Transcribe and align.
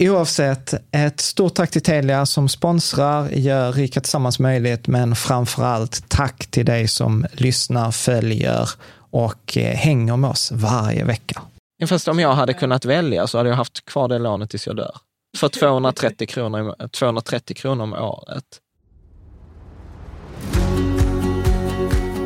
Oavsett, 0.00 0.74
ett 0.92 1.20
stort 1.20 1.54
tack 1.54 1.70
till 1.70 1.82
Telia 1.82 2.26
som 2.26 2.48
sponsrar, 2.48 3.28
gör 3.28 3.72
Rika 3.72 4.00
Tillsammans 4.00 4.38
möjligt, 4.38 4.86
men 4.86 5.14
framför 5.14 5.64
allt 5.64 6.08
tack 6.08 6.46
till 6.46 6.66
dig 6.66 6.88
som 6.88 7.26
lyssnar, 7.32 7.90
följer 7.90 8.68
och 9.10 9.56
eh, 9.56 9.76
hänger 9.76 10.16
med 10.16 10.30
oss 10.30 10.52
varje 10.52 11.04
vecka. 11.04 11.42
Fast 11.86 12.08
om 12.08 12.18
jag 12.18 12.32
hade 12.32 12.54
kunnat 12.54 12.84
välja 12.84 13.26
så 13.26 13.38
hade 13.38 13.48
jag 13.50 13.56
haft 13.56 13.84
kvar 13.84 14.08
det 14.08 14.18
lånet 14.18 14.50
tills 14.50 14.66
jag 14.66 14.76
dör. 14.76 14.96
För 15.38 15.48
230 15.48 16.26
kronor, 16.28 16.88
230 16.88 17.56
kronor 17.56 17.82
om 17.84 17.92
året. 17.92 18.44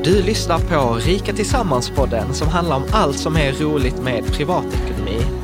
Du 0.04 0.22
lyssnar 0.22 0.58
på 0.58 0.94
Rika 0.94 1.32
Tillsammans-podden 1.32 2.32
som 2.32 2.48
handlar 2.48 2.76
om 2.76 2.84
allt 2.92 3.18
som 3.18 3.36
är 3.36 3.52
roligt 3.52 4.02
med 4.02 4.26
privatekonomi 4.26 5.41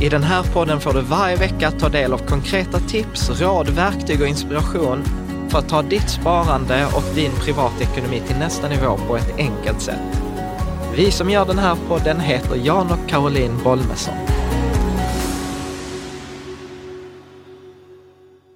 i 0.00 0.08
den 0.08 0.22
här 0.22 0.42
podden 0.42 0.80
får 0.80 0.92
du 0.92 1.00
varje 1.00 1.36
vecka 1.36 1.70
ta 1.70 1.88
del 1.88 2.12
av 2.12 2.18
konkreta 2.18 2.78
tips, 2.80 3.40
råd, 3.40 3.68
verktyg 3.68 4.20
och 4.20 4.26
inspiration 4.26 5.04
för 5.50 5.58
att 5.58 5.68
ta 5.68 5.82
ditt 5.82 6.10
sparande 6.10 6.86
och 6.86 7.14
din 7.14 7.30
privatekonomi 7.32 8.22
till 8.26 8.36
nästa 8.36 8.68
nivå 8.68 8.96
på 8.96 9.16
ett 9.16 9.38
enkelt 9.38 9.80
sätt. 9.80 10.22
Vi 10.96 11.10
som 11.10 11.30
gör 11.30 11.46
den 11.46 11.58
här 11.58 11.76
podden 11.88 12.20
heter 12.20 12.56
Jan 12.56 12.92
och 12.92 13.08
Caroline 13.08 13.62
Bolmesson. 13.64 14.14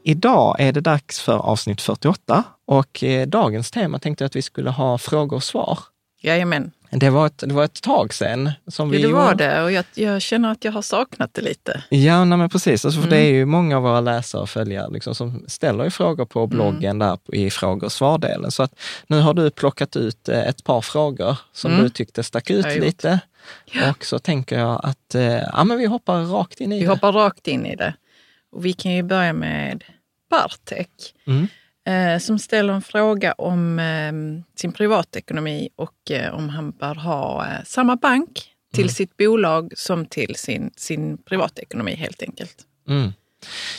Idag 0.05 0.57
är 0.59 0.73
det 0.73 0.81
dags 0.81 1.21
för 1.21 1.39
avsnitt 1.39 1.81
48 1.81 2.45
och 2.67 3.05
eh, 3.05 3.27
dagens 3.27 3.71
tema 3.71 3.99
tänkte 3.99 4.25
jag 4.25 4.27
att 4.27 4.37
vi 4.37 4.43
skulle 4.43 4.71
ha 4.71 4.99
frågor 4.99 5.37
och 5.37 5.43
svar. 5.43 5.79
Jajamän. 6.21 6.71
Det 6.95 7.11
var 7.11 7.27
ett, 7.27 7.39
det 7.39 7.55
var 7.55 7.65
ett 7.65 7.83
tag 7.83 8.15
sedan. 8.15 8.51
Som 8.69 8.91
vi 8.91 9.01
ja, 9.01 9.09
det 9.09 9.15
var 9.15 9.31
gjorde. 9.31 9.45
det 9.47 9.63
och 9.63 9.73
jag, 9.73 9.85
jag, 9.95 10.23
känner 10.23 10.53
att 10.53 10.65
jag 10.65 10.73
har 10.73 10.83
saknat 10.83 11.35
det 11.35 11.41
lite. 11.43 11.83
Ja, 11.89 12.25
nej, 12.25 12.39
men 12.39 12.49
precis. 12.49 12.85
Alltså, 12.85 13.01
för 13.01 13.07
Mm. 13.09 13.19
Det 13.21 13.27
är 13.27 13.33
ju 13.33 13.45
många 13.45 13.77
av 13.77 13.83
våra 13.83 14.01
läsare 14.01 14.43
och 14.43 14.51
följare 14.51 14.91
liksom, 14.93 15.15
som 15.15 15.45
ställer 15.49 15.91
frågor 15.91 16.25
på 16.25 16.47
bloggen 16.47 16.85
Mm. 16.85 16.99
där 16.99 17.19
i 17.37 17.51
frågor 17.51 17.85
och 17.85 17.93
svardelen. 17.93 18.51
Så 18.51 18.63
att 18.63 18.75
nu 19.07 19.21
har 19.21 19.35
du 19.35 19.51
plockat 19.51 19.97
ut 19.97 20.29
eh, 20.29 20.49
ett 20.49 20.65
par 20.65 20.81
frågor 20.81 21.37
som 21.53 21.71
Mm. 21.73 21.83
du 21.85 21.91
tyckte 21.91 22.23
stack 22.23 22.51
ut 22.51 22.67
lite. 22.81 23.21
Ja. 23.73 23.91
Och 23.91 24.05
så 24.05 24.19
tänker 24.19 24.59
jag 24.59 24.81
att 24.85 25.15
eh, 25.15 25.23
ja, 25.25 25.65
men 25.65 25.79
vi 25.79 25.87
hoppar 25.87 26.25
rakt 26.25 26.61
in 26.61 26.73
i 26.73 26.79
Vi 26.79 26.85
det. 26.85 26.91
hoppar 26.91 27.13
rakt 27.13 27.49
in 27.49 27.67
i 27.67 27.77
det. 27.77 27.95
Och 28.53 28.65
vi 28.67 28.73
kan 28.73 28.93
ju 28.93 29.03
börja 29.03 29.33
med 29.33 29.85
Bartek 30.31 30.89
Mm. 31.27 31.47
Eh, 31.87 32.19
som 32.19 32.39
ställer 32.39 32.73
en 32.73 32.83
fråga 32.83 33.33
om 33.33 33.79
eh, 33.79 34.13
sin 34.61 34.73
privatekonomi 34.73 35.69
och 35.77 36.11
eh, 36.11 36.35
om 36.35 36.49
han 36.49 36.71
bör 36.71 36.95
ha 36.95 37.47
eh, 37.47 37.65
samma 37.65 37.97
bank 37.97 38.49
till 38.75 38.85
Mm. 38.85 38.93
sitt 38.95 39.17
bolag 39.17 39.73
som 39.77 40.07
till 40.07 40.35
sin, 40.37 40.71
sin 40.77 41.19
privatekonomi 41.19 41.95
helt 41.95 42.23
enkelt. 42.23 42.57
Mm. 42.89 43.13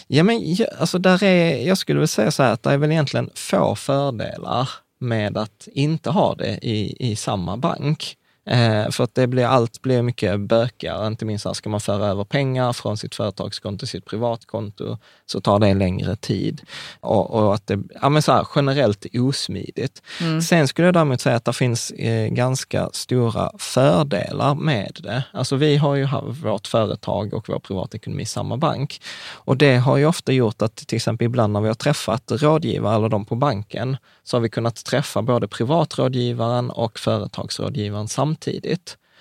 Ja, 0.08 0.24
men 0.24 0.56
alltså 0.80 0.98
där 1.00 1.24
är, 1.24 1.68
jag 1.68 1.78
skulle 1.78 2.00
väl 2.00 2.08
säga 2.08 2.32
så 2.32 2.44
här 2.44 2.54
att 2.54 2.64
det 2.64 2.70
är 2.72 2.78
väl 2.78 2.92
egentligen 2.92 3.30
få 3.36 3.76
fördelar 3.76 4.70
med 5.00 5.38
att 5.38 5.68
inte 5.72 6.10
ha 6.10 6.36
det 6.36 6.60
i, 6.62 6.96
i 7.12 7.16
samma 7.16 7.58
bank. 7.58 8.18
Eh, 8.46 8.90
för 8.90 9.04
att 9.04 9.16
det 9.16 9.28
blir, 9.28 9.46
allt 9.46 9.82
blir 9.82 10.02
mycket 10.02 10.40
bökigare, 10.40 11.08
inte 11.08 11.26
minst 11.26 11.46
här 11.46 11.54
ska 11.54 11.70
man 11.70 11.80
föra 11.80 12.08
över 12.08 12.24
pengar 12.24 12.74
från 12.74 12.98
sitt 12.98 13.16
företagskonto 13.16 13.80
till 13.80 13.88
sitt 13.88 14.06
privatkonto, 14.06 14.98
så 15.26 15.42
tar 15.42 15.60
det 15.60 15.74
längre 15.74 16.16
tid. 16.16 16.62
Och, 17.00 17.32
och 17.32 17.54
att 17.54 17.68
det 17.68 17.80
ja, 18.02 18.10
men 18.10 18.22
så 18.22 18.32
här, 18.32 18.48
generellt 18.56 19.06
osmidigt. 19.14 20.02
Mm. 20.22 20.42
Sen 20.42 20.68
skulle 20.68 20.88
jag 20.88 20.94
däremot 20.94 21.22
säga 21.22 21.36
att 21.36 21.46
det 21.46 21.54
finns 21.54 21.92
eh, 21.92 22.28
ganska 22.28 22.90
stora 22.94 23.52
fördelar 23.58 24.56
med 24.56 25.00
det. 25.04 25.24
Alltså 25.34 25.56
vi 25.56 25.78
har 25.78 25.96
ju 25.96 26.08
vårt 26.28 26.68
företag 26.68 27.34
och 27.34 27.50
vår 27.50 27.60
privatekonomi 27.60 28.24
i 28.24 28.26
samma 28.26 28.58
bank. 28.58 29.02
Och 29.32 29.58
det 29.58 29.78
har 29.78 29.98
ju 29.98 30.06
ofta 30.06 30.32
gjort 30.32 30.62
att 30.62 30.76
till 30.76 30.96
exempel 30.96 31.26
ibland 31.26 31.54
när 31.54 31.62
vi 31.62 31.68
har 31.68 31.76
träffat 31.76 32.32
rådgivare 32.32 32.96
eller 32.96 33.10
de 33.10 33.26
på 33.26 33.36
banken, 33.36 33.98
så 34.24 34.38
har 34.38 34.42
vi 34.42 34.50
kunnat 34.50 34.86
träffa 34.86 35.22
både 35.22 35.48
privatrådgivaren 35.48 36.70
och 36.70 37.00
företagsrådgivaren 37.00 38.08
samtidigt. 38.08 38.33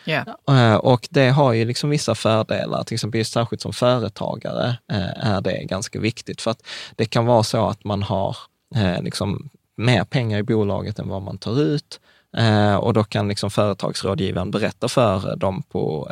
Ja. 0.05 0.25
Eh, 0.49 0.75
Och 0.75 1.09
det 1.11 1.29
har 1.31 1.53
ju 1.53 1.65
liksom 1.65 1.91
vissa 1.91 2.15
fördelar, 2.15 2.85
till 2.85 2.95
exempel 2.95 3.19
just 3.19 3.33
särskilt 3.33 3.63
som 3.63 3.73
företagare 3.73 4.77
eh, 4.93 5.27
är 5.35 5.41
det 5.41 5.65
ganska 5.65 6.01
viktigt. 6.01 6.41
För 6.43 6.51
att 6.51 6.63
det 6.97 7.05
kan 7.05 7.27
vara 7.27 7.43
så 7.43 7.67
att 7.69 7.85
man 7.85 8.03
har 8.03 8.37
eh, 8.77 9.03
liksom 9.03 9.49
mer 9.77 10.05
pengar 10.05 10.39
i 10.39 10.43
bolaget 10.43 10.99
än 10.99 11.09
vad 11.09 11.23
man 11.23 11.39
tar 11.39 11.61
ut. 11.61 12.01
Eh, 12.37 12.75
Och 12.75 12.93
då 12.93 13.05
kan 13.05 13.29
liksom 13.29 13.51
företagsrådgivaren 13.51 14.51
berätta 14.51 14.89
för 14.89 15.37
dem 15.37 15.63
på, 15.63 16.11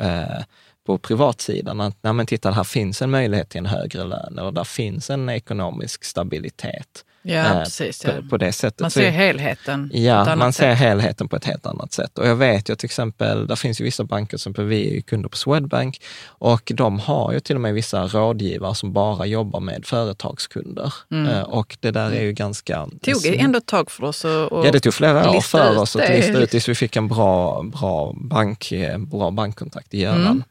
på 0.92 0.98
privatsidan 0.98 1.80
att 1.80 1.96
Nej, 2.02 2.12
men 2.12 2.26
titta, 2.26 2.50
här 2.50 2.64
finns 2.64 3.02
en 3.02 3.10
möjlighet 3.10 3.48
till 3.48 3.58
en 3.58 3.66
högre 3.66 4.04
lön 4.04 4.38
eller 4.38 4.52
där 4.52 4.64
finns 4.64 5.10
en 5.10 5.28
ekonomisk 5.28 6.04
stabilitet. 6.04 7.04
Ja, 7.22 7.34
eh, 7.44 7.64
precis. 7.64 8.04
Ja. 8.04 8.10
På, 8.22 8.28
på 8.28 8.36
det 8.36 8.52
sättet. 8.52 8.80
Man 8.80 8.90
ser 8.90 9.10
helheten. 9.10 9.90
Ja, 9.92 10.36
man 10.36 10.52
ser 10.52 10.70
sätt. 10.70 10.78
helheten 10.78 11.28
på 11.28 11.36
ett 11.36 11.44
helt 11.44 11.66
annat 11.66 11.92
sätt. 11.92 12.18
Och 12.18 12.28
jag 12.28 12.36
vet 12.36 12.68
ju 12.70 12.74
till 12.74 12.86
exempel, 12.86 13.46
där 13.46 13.56
finns 13.56 13.80
ju 13.80 13.84
vissa 13.84 14.04
banker, 14.04 14.36
som 14.36 14.52
vi 14.58 14.88
är 14.90 14.94
ju 14.94 15.02
kunder 15.02 15.28
på 15.28 15.36
Swedbank, 15.36 16.00
och 16.26 16.72
de 16.74 16.98
har 16.98 17.32
ju 17.32 17.40
till 17.40 17.54
och 17.56 17.60
med 17.60 17.74
vissa 17.74 18.06
rådgivare 18.06 18.74
som 18.74 18.92
bara 18.92 19.26
jobbar 19.26 19.60
med 19.60 19.86
företagskunder. 19.86 20.94
Eh, 21.30 21.40
Och 21.40 21.76
det 21.80 21.90
där 21.90 22.10
är 22.10 22.22
ju 22.22 22.32
ganska... 22.32 22.76
Mm. 22.76 22.98
Tog 22.98 23.22
det 23.22 23.40
ändå 23.40 23.58
ett 23.58 23.66
tag 23.66 23.90
för 23.90 24.04
oss 24.04 24.24
att 24.24 24.48
Ja, 24.50 24.70
det 24.72 24.80
tog 24.80 24.94
flera 24.94 25.30
år 25.30 25.40
för 25.40 25.78
oss 25.78 25.96
att 25.96 26.06
det. 26.06 26.16
lista 26.16 26.38
ut 26.38 26.50
tills 26.50 26.68
vi 26.68 26.74
fick 26.74 26.96
en 26.96 27.08
bra, 27.08 27.62
bra, 27.62 28.12
bank, 28.16 28.72
eh, 28.72 28.98
bra 28.98 29.30
bankkontakt 29.30 29.94
i 29.94 30.00
Göran. 30.00 30.20
Mm. 30.20 30.42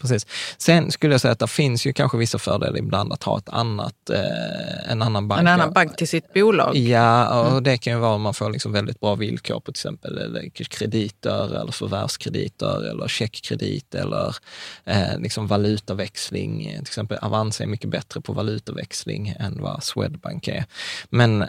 Precis. 0.00 0.26
Sen 0.58 0.90
skulle 0.90 1.14
jag 1.14 1.20
säga 1.20 1.32
att 1.32 1.38
det 1.38 1.46
finns 1.46 1.86
ju 1.86 1.92
kanske 1.92 2.18
vissa 2.18 2.38
fördelar 2.38 2.78
ibland 2.78 3.12
att 3.12 3.22
ha 3.22 3.38
ett 3.38 3.48
annat, 3.48 4.10
eh, 4.10 4.90
en 4.90 5.02
annan 5.02 5.28
bank. 5.28 5.40
en 5.40 5.46
annan 5.46 5.72
bank 5.72 5.96
till 5.96 6.08
sitt 6.08 6.32
bolag. 6.32 6.76
Ja, 6.76 7.40
och 7.40 7.50
Mm. 7.50 7.62
det 7.62 7.78
kan 7.78 7.92
ju 7.92 7.98
vara 7.98 8.14
om 8.14 8.22
man 8.22 8.34
får 8.34 8.50
liksom 8.50 8.72
väldigt 8.72 9.00
bra 9.00 9.14
villkor 9.14 9.54
på 9.54 9.60
till 9.60 9.70
exempel 9.80 10.18
eller 10.18 10.48
krediter 10.64 11.60
eller 11.60 11.72
förvärvskrediter 11.72 12.90
eller 12.90 13.08
checkkredit 13.08 13.94
eller 13.94 14.36
eh, 14.84 15.18
liksom 15.18 15.46
valutaväxling. 15.46 16.64
Till 16.72 16.80
exempel 16.80 17.18
Avanza 17.22 17.62
är 17.64 17.68
mycket 17.68 17.90
bättre 17.90 18.20
på 18.20 18.32
valutaväxling 18.32 19.34
än 19.40 19.62
vad 19.62 19.82
Swedbank 19.84 20.48
är. 20.48 20.64
Men 21.10 21.44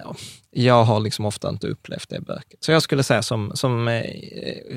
jag 0.51 0.83
har 0.83 0.99
liksom 0.99 1.25
ofta 1.25 1.49
inte 1.49 1.67
upplevt 1.67 2.09
det 2.09 2.21
böket. 2.21 2.63
Så 2.63 2.71
jag 2.71 2.81
skulle 2.81 3.03
säga 3.03 3.21
som, 3.23 3.51
som 3.55 3.87
eh, 3.87 4.03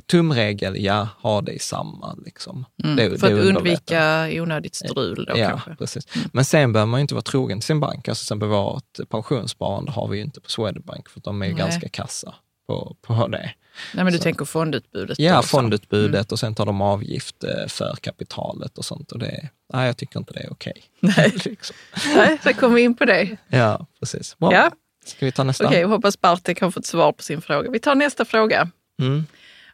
tumregel, 0.06 0.84
ja, 0.84 1.08
ha 1.22 1.40
det 1.40 1.52
i 1.52 1.58
samma. 1.58 2.14
Liksom. 2.24 2.64
Det, 2.76 2.88
Mm. 3.06 3.18
för 3.18 3.28
det 3.30 3.40
att 3.40 3.44
undvika 3.56 4.28
onödigt 4.32 4.74
strul 4.74 5.24
då 5.28 5.38
Ja, 5.38 5.48
kanske. 5.48 5.74
precis. 5.76 6.06
Men 6.32 6.44
sen 6.44 6.72
behöver 6.72 6.90
man 6.90 7.00
ju 7.00 7.02
inte 7.02 7.14
vara 7.14 7.22
trogen 7.22 7.60
till 7.60 7.66
sin 7.66 7.80
bank. 7.80 8.08
Alltså, 8.08 8.22
till 8.22 8.26
exempel 8.26 8.48
vårt 8.48 9.08
pensionssparande 9.08 9.92
har 9.92 10.08
vi 10.08 10.16
ju 10.18 10.24
inte 10.24 10.40
på 10.40 10.50
Swedbank, 10.50 11.08
för 11.08 11.20
de 11.20 11.42
är 11.42 11.46
ju 11.46 11.52
Nej. 11.54 11.62
ganska 11.62 11.88
kassa 11.88 12.34
på, 12.66 12.96
på 13.02 13.28
det. 13.28 13.52
Nej, 13.94 14.04
men 14.04 14.12
du 14.12 14.18
Så- 14.18 14.22
tänker 14.24 14.44
fondutbudet? 14.44 15.18
Ja, 15.18 15.38
också. 15.38 15.48
fondutbudet 15.48 16.14
Mm. 16.14 16.26
och 16.30 16.38
sen 16.38 16.54
tar 16.54 16.66
de 16.66 16.80
avgift 16.80 17.44
eh, 17.44 17.66
för 17.68 17.96
kapitalet 18.00 18.78
och 18.78 18.84
sånt. 18.84 19.12
Och 19.12 19.18
det, 19.18 19.48
nej, 19.72 19.86
jag 19.86 19.96
tycker 19.96 20.18
inte 20.18 20.32
det 20.32 20.40
är 20.40 20.52
okej. 20.52 20.82
Nej. 21.00 21.32
liksom. 21.44 21.76
Nej, 22.16 22.38
så 22.42 22.52
kommer 22.54 22.74
vi 22.76 22.82
in 22.82 22.96
på 22.96 23.04
det. 23.04 23.36
Ja, 23.48 23.86
precis. 24.00 24.38
Bra. 24.38 24.52
Ja, 24.52 24.70
Ska 25.04 25.26
vi 25.26 25.32
ta 25.32 25.44
nästa? 25.44 25.66
okej. 25.66 25.80
jag 25.80 25.88
hoppas 25.88 26.20
Bartek 26.20 26.60
har 26.60 26.70
fått 26.70 26.86
svar 26.86 27.12
på 27.12 27.22
sin 27.22 27.40
fråga. 27.42 27.70
Vi 27.70 27.78
tar 27.78 27.94
nästa 27.94 28.24
fråga. 28.24 28.68
Mm. 29.00 29.26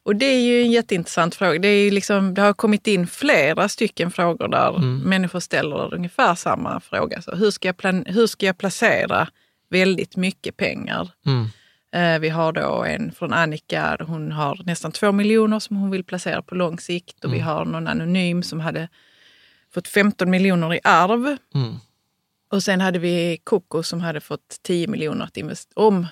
Och 0.02 0.16
det 0.16 0.26
är 0.26 0.40
ju 0.40 0.62
en 0.62 0.70
jätteintressant 0.70 1.34
fråga. 1.34 1.58
Det, 1.58 1.68
är 1.68 1.90
liksom, 1.90 2.34
det 2.34 2.42
har 2.42 2.52
kommit 2.52 2.86
in 2.86 3.06
flera 3.06 3.68
stycken 3.68 4.10
frågor 4.10 4.48
där 4.48 4.68
Mm. 4.76 4.98
människor 4.98 5.40
ställer 5.40 5.94
ungefär 5.94 6.34
samma 6.34 6.80
fråga. 6.80 7.22
Så 7.22 7.34
hur, 7.36 7.50
ska 7.50 7.68
jag 7.68 7.76
plan- 7.76 8.04
hur 8.06 8.26
ska 8.26 8.46
jag 8.46 8.58
placera 8.58 9.28
väldigt 9.70 10.16
mycket 10.16 10.56
pengar? 10.56 11.10
Mm. 11.26 11.46
Eh, 11.92 12.20
vi 12.20 12.28
har 12.28 12.52
då 12.52 12.84
en 12.84 13.12
från 13.12 13.32
Annika, 13.32 13.96
hon 14.06 14.32
har 14.32 14.60
nästan 14.64 14.92
två 14.92 15.12
miljoner 15.12 15.58
som 15.58 15.76
hon 15.76 15.90
vill 15.90 16.04
placera 16.04 16.42
på 16.42 16.54
lång 16.54 16.78
sikt. 16.80 17.24
Och 17.24 17.32
vi 17.32 17.36
Mm. 17.38 17.48
har 17.48 17.64
någon 17.64 17.86
anonym 17.88 18.42
som 18.42 18.60
hade 18.60 18.88
fått 19.74 19.88
15 19.88 20.30
miljoner 20.30 20.74
i 20.74 20.80
arv. 20.84 21.36
Och 22.50 22.62
sen 22.62 22.80
hade 22.80 22.98
vi 22.98 23.38
Coco 23.44 23.82
som 23.82 24.00
hade 24.00 24.20
fått 24.20 24.56
10 24.62 24.88
miljoner 24.88 25.24
att 25.24 25.36
investera. 25.36 25.72
Om, 25.86 26.06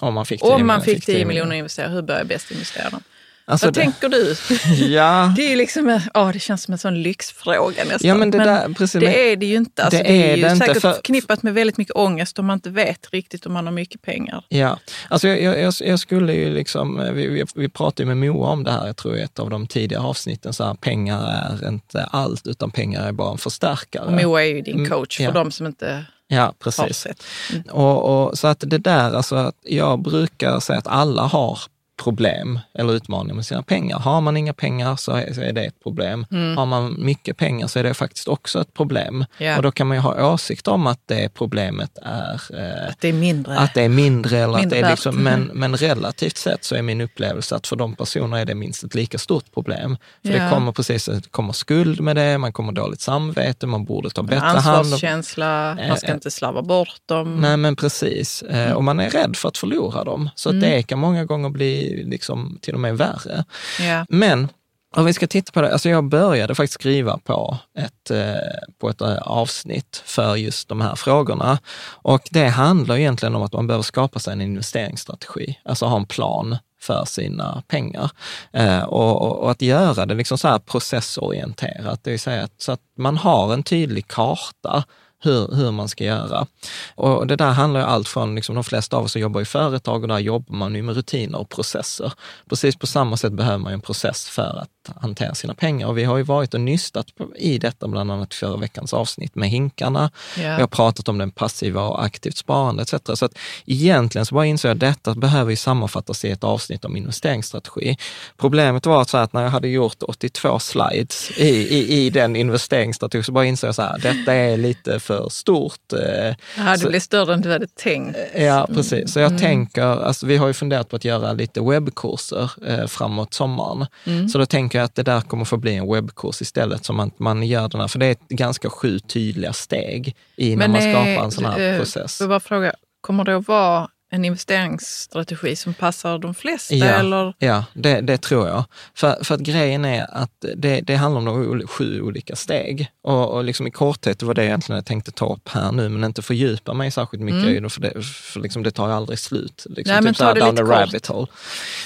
Om 0.00 0.14
man 0.14 0.26
fick 0.26 0.40
10 0.40 0.50
om 0.50 0.66
man 0.66 0.80
miljoner, 0.80 0.80
fick 0.80 1.04
10 1.06 1.24
miljoner 1.24 1.50
att 1.50 1.58
investera, 1.58 1.88
hur 1.88 2.02
bör 2.02 2.18
jag 2.18 2.26
bäst 2.26 2.50
investera 2.50 2.90
dem? 2.90 3.02
Alltså, 3.50 3.66
Vad 3.66 3.74
det, 3.74 3.80
tänker 3.80 4.08
du? 4.08 4.36
ja, 4.94 5.32
Det 5.36 5.52
är 5.52 5.56
liksom, 5.56 6.00
ja, 6.14 6.30
det 6.32 6.38
känns 6.40 6.62
som 6.62 6.72
en 6.72 6.78
sån 6.78 7.02
lyxfråga 7.02 7.84
nästan. 7.84 8.08
ja, 8.08 8.14
men 8.14 8.30
det 8.30 8.38
där, 8.38 8.68
precis. 8.74 8.94
men- 8.94 9.02
det 9.12 9.32
är 9.32 9.36
det 9.36 9.46
ju 9.46 9.56
inte. 9.56 9.82
Alltså, 9.84 9.98
Det 10.02 10.08
det, 10.08 10.22
är 10.22 10.32
är 10.32 10.36
ju 10.36 10.42
det 10.42 10.56
säkert 10.56 10.80
för- 10.80 10.92
förknippat 10.92 11.42
med 11.42 11.54
väldigt 11.54 11.76
mycket 11.76 11.96
ångest 11.96 12.38
om 12.38 12.46
man 12.46 12.54
inte 12.54 12.70
vet 12.70 13.10
riktigt 13.12 13.46
om 13.46 13.52
man 13.52 13.66
har 13.66 13.72
mycket 13.72 14.02
pengar. 14.02 14.44
Ja, 14.48 14.78
alltså 15.08 15.28
jag, 15.28 15.58
jag, 15.62 15.74
jag- 15.80 16.00
skulle 16.00 16.32
ju 16.34 16.50
liksom, 16.54 17.10
vi, 17.14 17.26
vi, 17.28 17.44
vi 17.54 17.68
pratade 17.68 18.14
med 18.14 18.16
Moa 18.16 18.48
om 18.48 18.64
det 18.64 18.70
här, 18.72 18.86
jag 18.86 18.96
tror 18.96 19.16
i 19.16 19.22
ett 19.22 19.38
av 19.38 19.50
de 19.50 19.66
tidigare 19.66 20.02
avsnitten, 20.02 20.52
så 20.52 20.64
här, 20.64 20.74
pengar 20.74 21.22
är 21.62 21.68
inte 21.68 22.04
allt, 22.04 22.46
utan 22.46 22.70
pengar 22.70 23.08
är 23.08 23.12
bara 23.12 23.32
en 23.32 23.38
förstärkare. 23.38 24.04
Och 24.04 24.12
Moa 24.12 24.42
är 24.42 24.46
ju 24.46 24.60
din 24.60 24.74
Mm, 24.76 24.90
coach 24.90 25.16
för 25.16 25.24
ja. 25.24 25.30
de 25.30 25.50
som 25.50 25.66
inte 25.66 26.04
Ja, 26.28 26.54
precis. 26.58 26.96
sett. 26.96 27.22
Och, 27.70 28.04
och, 28.28 28.38
så 28.38 28.46
att 28.46 28.60
det 28.66 28.78
där, 28.78 29.12
alltså 29.14 29.36
att 29.36 29.54
jag 29.62 30.02
brukar 30.02 30.60
säga 30.60 30.78
att 30.78 30.86
alla 30.86 31.22
har 31.22 31.58
problem 32.04 32.58
eller 32.74 32.92
utmaningar 32.92 33.34
med 33.34 33.46
sina 33.46 33.62
pengar. 33.62 33.98
Har 33.98 34.20
man 34.20 34.36
inga 34.36 34.52
pengar 34.52 34.96
så 34.96 35.12
är, 35.12 35.32
så 35.32 35.40
är 35.40 35.52
det 35.52 35.64
ett 35.64 35.82
problem. 35.82 36.26
Har 36.56 36.66
man 36.66 36.96
mycket 36.98 37.36
pengar 37.36 37.66
så 37.66 37.78
är 37.78 37.82
det 37.82 37.94
faktiskt 37.94 38.28
också 38.28 38.60
ett 38.60 38.74
problem. 38.74 39.24
Ja. 39.38 39.56
Och 39.56 39.62
då 39.62 39.70
kan 39.72 39.86
man 39.86 39.96
ju 39.96 40.00
ha 40.00 40.32
åsikt 40.32 40.68
om 40.68 40.86
att 40.86 41.00
det 41.06 41.34
problemet 41.34 41.98
är 42.02 42.32
eh, 42.32 42.92
Det 43.00 43.08
är 43.08 43.12
mindre. 43.12 43.58
att 43.58 43.74
det 43.74 43.82
är 43.82 43.88
mindre 43.88 44.38
eller 44.38 44.54
att 44.54 44.60
Mindre 44.60 44.80
det 44.80 44.86
är 44.86 44.90
liksom, 44.90 45.16
men, 45.16 45.50
men 45.54 45.76
relativt 45.76 46.36
sett 46.36 46.64
så 46.64 46.74
är 46.74 46.82
min 46.82 47.00
upplevelse 47.00 47.56
att 47.56 47.66
för 47.66 47.76
de 47.76 47.94
personerna 47.96 48.40
är 48.40 48.44
det 48.44 48.54
minst 48.54 48.84
ett 48.84 48.94
lika 48.94 49.18
stort 49.18 49.52
problem. 49.54 49.96
För 50.26 50.32
Ja. 50.32 50.44
det 50.44 50.50
kommer 50.50 50.72
precis, 50.72 51.04
det 51.04 51.30
kommer 51.30 51.52
skuld 51.52 52.00
med 52.00 52.16
det, 52.16 52.38
man 52.38 52.52
kommer 52.52 52.72
dåligt 52.72 53.00
samvete, 53.00 53.66
man 53.66 53.84
borde 53.84 54.10
ta 54.10 54.22
bättre 54.22 54.38
hand 54.40 54.68
om 54.68 54.74
Ansvarskänsla, 54.74 55.76
man 55.88 55.96
ska 55.96 56.06
Eh, 56.08 56.14
inte 56.14 56.30
slarva 56.30 56.62
bort 56.62 57.00
dem. 57.06 57.40
Nej 57.40 57.56
men 57.56 57.76
precis, 57.76 58.42
Eh, 58.42 58.72
och 58.72 58.84
man 58.84 59.00
är 59.00 59.10
rädd 59.10 59.36
för 59.36 59.48
att 59.48 59.58
förlora 59.58 60.04
dem. 60.04 60.28
Så 60.34 60.48
att 60.50 60.60
det 60.60 60.82
kan 60.82 60.98
många 60.98 61.24
gånger 61.24 61.48
bli 61.48 61.89
liksom 61.96 62.58
till 62.62 62.74
och 62.74 62.80
med 62.80 62.98
värre. 62.98 63.44
Ja. 63.80 64.06
Men 64.08 64.48
om 64.96 65.04
vi 65.04 65.12
ska 65.12 65.26
titta 65.26 65.52
på 65.52 65.60
det, 65.60 65.72
alltså 65.72 65.88
jag 65.88 66.04
började 66.04 66.54
faktiskt 66.54 66.74
skriva 66.74 67.18
på 67.18 67.58
ett, 67.78 68.10
eh, 68.10 68.34
på 68.78 68.88
ett 68.88 69.00
eh, 69.00 69.16
avsnitt 69.16 70.02
för 70.04 70.36
just 70.36 70.68
de 70.68 70.80
här 70.80 70.94
frågorna. 70.94 71.58
Och 71.82 72.28
det 72.30 72.48
handlar 72.48 72.96
egentligen 72.96 73.34
om 73.34 73.42
att 73.42 73.52
man 73.52 73.66
behöver 73.66 73.82
skapa 73.82 74.18
sig 74.18 74.32
en 74.32 74.40
investeringsstrategi, 74.40 75.58
alltså 75.64 75.86
ha 75.86 75.96
en 75.96 76.06
plan 76.06 76.56
för 76.80 77.04
sina 77.04 77.62
pengar. 77.68 78.10
Eh, 78.52 78.82
och, 78.82 79.22
och, 79.22 79.36
och 79.42 79.50
att 79.50 79.62
göra 79.62 80.06
det 80.06 80.14
liksom 80.14 80.38
så 80.38 80.48
här 80.48 80.58
processorienterat, 80.58 82.04
det 82.04 82.10
vill 82.10 82.20
säga 82.20 82.42
att, 82.42 82.62
så 82.62 82.72
att 82.72 82.82
man 82.98 83.16
har 83.16 83.52
en 83.52 83.62
tydlig 83.62 84.08
karta 84.08 84.84
hur, 85.20 85.54
hur 85.56 85.70
man 85.70 85.88
ska 85.88 86.04
göra. 86.04 86.46
Och 86.94 87.26
det 87.26 87.36
där 87.36 87.50
handlar 87.50 87.80
ju 87.80 87.86
allt 87.86 88.08
från, 88.08 88.34
liksom, 88.34 88.54
de 88.54 88.64
flesta 88.64 88.96
av 88.96 89.04
oss 89.04 89.12
som 89.12 89.20
jobbar 89.20 89.40
i 89.40 89.44
företag 89.44 90.02
och 90.02 90.08
där 90.08 90.18
jobbar 90.18 90.54
man 90.56 90.74
ju 90.74 90.82
med 90.82 90.94
rutiner 90.94 91.38
och 91.38 91.48
processer. 91.48 92.12
Precis 92.48 92.76
på 92.76 92.86
samma 92.86 93.16
sätt 93.16 93.32
behöver 93.32 93.58
man 93.58 93.72
ju 93.72 93.74
en 93.74 93.80
process 93.80 94.28
för 94.28 94.58
att 94.62 94.79
hantera 94.96 95.34
sina 95.34 95.54
pengar. 95.54 95.86
Och 95.86 95.98
vi 95.98 96.04
har 96.04 96.16
ju 96.16 96.22
varit 96.22 96.54
och 96.54 96.60
nystat 96.60 97.06
i 97.36 97.58
detta, 97.58 97.88
bland 97.88 98.12
annat 98.12 98.34
förra 98.34 98.56
veckans 98.56 98.92
avsnitt 98.94 99.34
med 99.34 99.48
hinkarna. 99.50 100.10
Ja. 100.36 100.42
Vi 100.56 100.60
har 100.60 100.66
pratat 100.66 101.08
om 101.08 101.18
den 101.18 101.30
passiva 101.30 101.82
och 101.82 102.04
aktivt 102.04 102.36
sparande 102.36 102.82
etc. 102.82 102.94
Så 103.14 103.24
att 103.24 103.38
egentligen 103.66 104.26
så 104.26 104.34
bara 104.34 104.46
insåg 104.46 104.68
jag 104.68 104.74
att 104.74 104.80
detta 104.80 105.14
behöver 105.14 105.50
ju 105.50 105.56
sammanfattas 105.56 106.24
i 106.24 106.30
ett 106.30 106.44
avsnitt 106.44 106.84
om 106.84 106.96
investeringsstrategi. 106.96 107.96
Problemet 108.36 108.86
var 108.86 109.04
så 109.04 109.16
att 109.18 109.32
när 109.32 109.42
jag 109.42 109.50
hade 109.50 109.68
gjort 109.68 110.02
82 110.02 110.58
slides 110.58 111.30
i, 111.36 111.48
i, 111.48 112.06
i 112.06 112.10
den 112.10 112.36
investeringsstrategin 112.36 113.24
så 113.24 113.32
bara 113.32 113.44
insåg 113.44 113.68
jag 113.68 113.74
så 113.74 113.82
här, 113.82 113.98
detta 113.98 114.34
är 114.34 114.56
lite 114.56 115.00
för 115.00 115.28
stort. 115.28 115.92
eh, 115.92 116.34
Ja, 116.56 116.76
det 116.76 116.88
blir 116.88 117.00
större 117.00 117.34
än 117.34 117.40
du 117.40 117.52
hade 117.52 117.66
tänkt. 117.66 118.18
Ja, 118.36 118.66
precis. 118.74 119.12
Så 119.12 119.20
jag 119.20 119.38
tänker, 119.38 119.82
alltså, 119.82 120.26
vi 120.26 120.36
har 120.36 120.46
ju 120.46 120.52
funderat 120.52 120.88
på 120.88 120.96
att 120.96 121.04
göra 121.04 121.32
lite 121.32 121.60
webbkurser 121.60 122.50
eh, 122.66 122.86
framåt 122.86 123.34
sommaren. 123.34 123.86
Så 124.32 124.38
då 124.38 124.46
tänker 124.46 124.69
jag 124.78 124.84
att 124.84 124.94
det 124.94 125.02
där 125.02 125.20
kommer 125.20 125.44
få 125.44 125.56
bli 125.56 125.76
en 125.76 125.92
webbkurs 125.92 126.42
istället, 126.42 126.84
som 126.84 127.00
att 127.00 127.18
man 127.18 127.42
gör 127.42 127.68
den 127.68 127.80
här, 127.80 127.88
för 127.88 127.98
det 127.98 128.06
är 128.06 128.10
ett 128.10 128.28
ganska 128.28 128.70
sju 128.70 128.98
tydliga 128.98 129.52
steg 129.52 130.16
i 130.36 130.56
när 130.56 130.68
man 130.68 130.80
skapar 130.80 131.24
en 131.24 131.30
sån 131.30 131.44
här 131.44 131.72
eh, 131.72 131.78
process. 131.78 132.20
jag 132.20 132.28
bara 132.28 132.40
fråga, 132.40 132.74
kommer 133.00 133.24
det 133.24 133.36
att 133.36 133.48
vara 133.48 133.88
en 134.12 134.24
investeringsstrategi 134.24 135.56
som 135.56 135.74
passar 135.74 136.18
de 136.18 136.34
flesta? 136.34 136.74
Ja, 136.74 136.86
Eller? 136.86 137.34
ja 137.38 137.64
det, 137.74 138.00
det 138.00 138.18
tror 138.18 138.48
jag. 138.48 138.64
För, 138.94 139.24
för 139.24 139.34
att 139.34 139.40
grejen 139.40 139.84
är 139.84 140.06
att 140.10 140.44
det, 140.56 140.80
det 140.80 140.96
handlar 140.96 141.32
om 141.32 141.56
de 141.58 141.66
sju 141.66 142.02
olika 142.02 142.36
steg. 142.36 142.88
Och, 143.02 143.30
och 143.30 143.44
liksom 143.44 143.66
i 143.66 143.70
korthet, 143.70 144.22
var 144.22 144.34
det 144.34 144.44
egentligen 144.44 144.76
jag 144.76 144.86
tänkte 144.86 145.10
ta 145.10 145.32
upp 145.32 145.48
här 145.48 145.72
nu, 145.72 145.88
men 145.88 146.04
inte 146.04 146.22
fördjupa 146.22 146.74
mig 146.74 146.90
särskilt 146.90 147.22
mycket 147.22 147.44
i 147.50 147.60
det, 147.60 147.70
för, 147.70 147.80
det, 147.80 148.02
för 148.02 148.40
liksom 148.40 148.62
det 148.62 148.70
tar 148.70 148.88
ju 148.88 148.94
aldrig 148.94 149.18
slut. 149.18 149.66
Liksom, 149.70 149.94
Nej, 149.94 150.02
men 150.02 150.14
så 150.14 150.24
ta 150.24 150.34
det 150.34 150.40
down 150.40 150.54
lite 150.54 150.90
the 150.90 150.98
kort. 150.98 151.16
hole. 151.16 151.26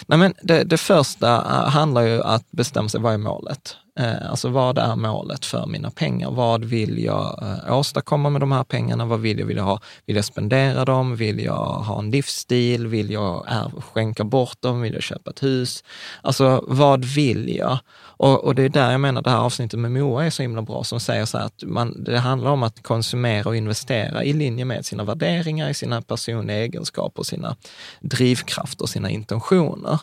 Nej, 0.07 0.19
men 0.19 0.35
det, 0.43 0.64
det 0.64 0.78
första 0.78 1.35
äh, 1.37 1.71
handlar 1.71 2.02
ju 2.02 2.23
att 2.23 2.50
bestämma 2.50 2.88
sig, 2.88 3.00
vad 3.00 3.14
är 3.14 3.19
målet? 3.19 3.76
Eh, 4.01 4.31
alltså 4.31 4.49
vad 4.49 4.79
är 4.79 4.97
målet 4.97 5.45
för 5.45 5.67
mina 5.67 5.91
pengar? 5.91 6.31
Vad 6.31 6.65
vill 6.65 7.05
jag 7.05 7.43
eh, 7.43 7.79
åstadkomma 7.79 8.31
med 8.31 8.41
de 8.41 8.53
här 8.53 8.65
pengarna? 8.65 9.05
Vad 9.05 9.21
vill 9.21 9.39
jag, 9.39 9.47
vill 9.47 9.57
jag 9.57 9.65
ha? 9.65 9.81
Vill 10.07 10.17
jag 10.17 10.25
spendera 10.25 10.85
dem? 10.85 11.17
Vill 11.17 11.41
jag 11.41 11.67
ha 11.67 11.99
en 11.99 12.11
livsstil? 12.11 12.87
Vill 12.87 13.11
jag 13.11 13.47
skänka 13.93 14.25
bort 14.25 14.63
dem? 14.63 14.81
Vill 14.81 14.95
jag 14.95 15.03
köpa 15.03 15.31
ett 15.31 15.43
hus? 15.43 15.85
Alltså 16.23 16.65
vad 16.69 17.05
vill 17.05 17.57
jag? 17.57 17.79
Och, 18.17 18.45
och, 18.45 18.55
det 18.55 18.63
är 18.63 18.69
där 18.69 18.91
jag 18.91 19.01
menar 19.01 19.23
det 19.23 19.31
här 19.31 19.39
avsnittet 19.39 19.81
med 19.81 19.93
Moa 19.93 20.25
är 20.25 20.31
så 20.31 20.43
himla 20.43 20.63
bra, 20.63 20.85
som 20.85 21.01
säger 21.01 21.25
så 21.25 21.39
här 21.39 21.47
att 21.47 21.63
man, 21.67 22.05
det 22.05 22.19
handlar 22.19 22.51
om 22.51 22.63
att 22.63 22.83
konsumera 22.83 23.49
och 23.49 23.57
investera 23.57 24.25
i 24.25 24.33
linje 24.33 24.65
med 24.65 24.87
sina 24.87 25.05
värderingar, 25.05 25.71
i 25.71 25.75
sina 25.75 26.03
personliga 26.03 26.57
egenskaper, 26.59 27.23
sina 27.23 27.57
drivkrafter, 28.01 28.87
sina 28.87 29.11
intentioner. 29.11 30.01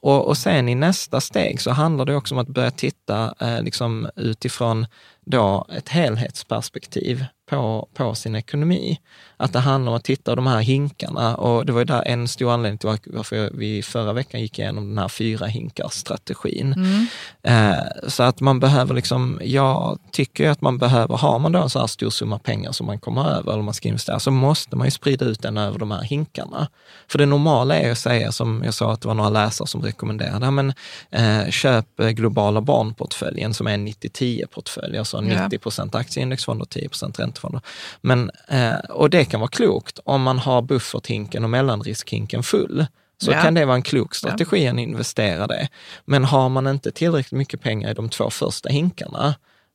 Och, 0.00 0.26
och 0.26 0.36
sen 0.36 0.68
i 0.68 0.74
nästa 0.74 1.20
steg 1.20 1.60
så 1.60 1.70
handlar 1.70 2.04
det 2.04 2.16
också 2.16 2.34
om 2.34 2.38
att 2.38 2.48
börja 2.48 2.70
titta 2.70 3.33
Eh, 3.40 3.62
liksom 3.62 4.10
utifrån 4.16 4.86
då 5.24 5.66
ett 5.76 5.88
helhetsperspektiv 5.88 7.24
på, 7.46 7.88
på 7.94 8.14
sin 8.14 8.34
ekonomi. 8.34 9.00
Att 9.36 9.52
det 9.52 9.58
handlar 9.58 9.92
om 9.92 9.96
att 9.96 10.04
titta 10.04 10.32
på 10.32 10.36
de 10.36 10.46
här 10.46 10.60
hinkarna 10.60 11.36
och 11.36 11.66
det 11.66 11.72
var 11.72 11.80
ju 11.80 11.84
där 11.84 12.02
en 12.06 12.28
stor 12.28 12.52
anledning 12.52 12.78
till 12.78 12.98
varför 13.06 13.50
vi 13.54 13.82
förra 13.82 14.12
veckan 14.12 14.40
gick 14.40 14.58
igenom 14.58 14.88
den 14.88 14.98
här 14.98 15.08
fyra 15.08 15.46
hinkar-strategin. 15.46 16.72
Mm. 16.72 17.06
Eh, 17.42 18.08
så 18.08 18.22
att 18.22 18.40
man 18.40 18.60
behöver 18.60 18.94
liksom, 18.94 19.40
jag 19.44 19.98
tycker 20.12 20.50
att 20.50 20.60
man 20.60 20.78
behöver, 20.78 21.16
har 21.16 21.38
man 21.38 21.52
då 21.52 21.62
en 21.62 21.70
så 21.70 21.78
här 21.78 21.86
stor 21.86 22.10
summa 22.10 22.38
pengar 22.38 22.72
som 22.72 22.86
man 22.86 22.98
kommer 22.98 23.30
över 23.30 23.52
eller 23.52 23.62
man 23.62 23.74
ska 23.74 23.88
investera, 23.88 24.20
så 24.20 24.30
måste 24.30 24.76
man 24.76 24.86
ju 24.86 24.90
sprida 24.90 25.24
ut 25.24 25.42
den 25.42 25.58
över 25.58 25.78
de 25.78 25.90
här 25.90 26.02
hinkarna. 26.02 26.68
För 27.08 27.18
det 27.18 27.26
normala 27.26 27.78
är 27.78 27.92
att 27.92 27.98
säga, 27.98 28.32
som 28.32 28.62
jag 28.64 28.74
sa 28.74 28.92
att 28.92 29.00
det 29.00 29.08
var 29.08 29.14
några 29.14 29.30
läsare 29.30 29.68
som 29.68 29.82
rekommenderade, 29.82 30.50
men 30.50 30.72
eh, 31.10 31.50
köp 31.50 31.96
globala 31.96 32.60
barnportföljen 32.60 33.54
som 33.54 33.66
är 33.66 33.74
en 33.74 33.88
90-10-portfölj, 33.88 34.98
alltså 34.98 35.20
90 35.20 35.58
procent 35.58 35.94
aktieindexfonder 35.94 36.62
och 36.62 36.70
10 36.70 36.88
procent 36.88 37.18
räntefonder. 37.34 37.60
Men, 38.00 38.30
eh, 38.48 38.74
och 38.90 39.10
det 39.10 39.24
kan 39.24 39.40
vara 39.40 39.50
klokt 39.50 39.98
om 40.04 40.22
man 40.22 40.38
har 40.38 40.62
bufferthinken 40.62 41.44
och 41.44 41.50
mellanriskhinken 41.50 42.42
full. 42.42 42.86
Så 43.18 43.32
ja. 43.32 43.42
kan 43.42 43.54
det 43.54 43.64
vara 43.64 43.76
en 43.76 43.82
klok 43.82 44.14
strategi 44.14 44.64
ja. 44.64 44.72
att 44.72 44.78
investera 44.78 45.46
det. 45.46 45.68
Men 46.04 46.24
har 46.24 46.48
man 46.48 46.66
inte 46.66 46.90
tillräckligt 46.90 47.38
mycket 47.38 47.60
pengar 47.60 47.90
i 47.90 47.94
de 47.94 48.08
två 48.08 48.30
första 48.30 48.68
hinkarna 48.68 49.34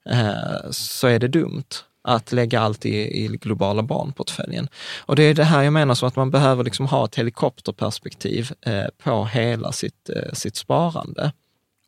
eh, 0.10 0.72
så 0.72 1.08
är 1.08 1.20
det 1.20 1.28
dumt 1.28 1.84
att 2.02 2.32
lägga 2.32 2.60
allt 2.60 2.86
i, 2.86 3.24
i 3.24 3.28
globala 3.28 3.84
barnportföljen. 3.84 4.68
Och 5.00 5.16
det 5.16 5.24
är 5.24 5.34
det 5.34 5.44
här 5.44 5.64
jag 5.64 5.74
menar, 5.74 5.96
så 5.96 6.06
att 6.06 6.16
man 6.16 6.32
behöver 6.32 6.64
liksom 6.64 6.86
ha 6.86 7.06
ett 7.06 7.16
helikopterperspektiv 7.16 8.52
eh, 8.62 8.86
på 9.04 9.26
hela 9.26 9.72
sitt, 9.72 10.10
eh, 10.10 10.34
sitt 10.34 10.56
sparande. 10.56 11.32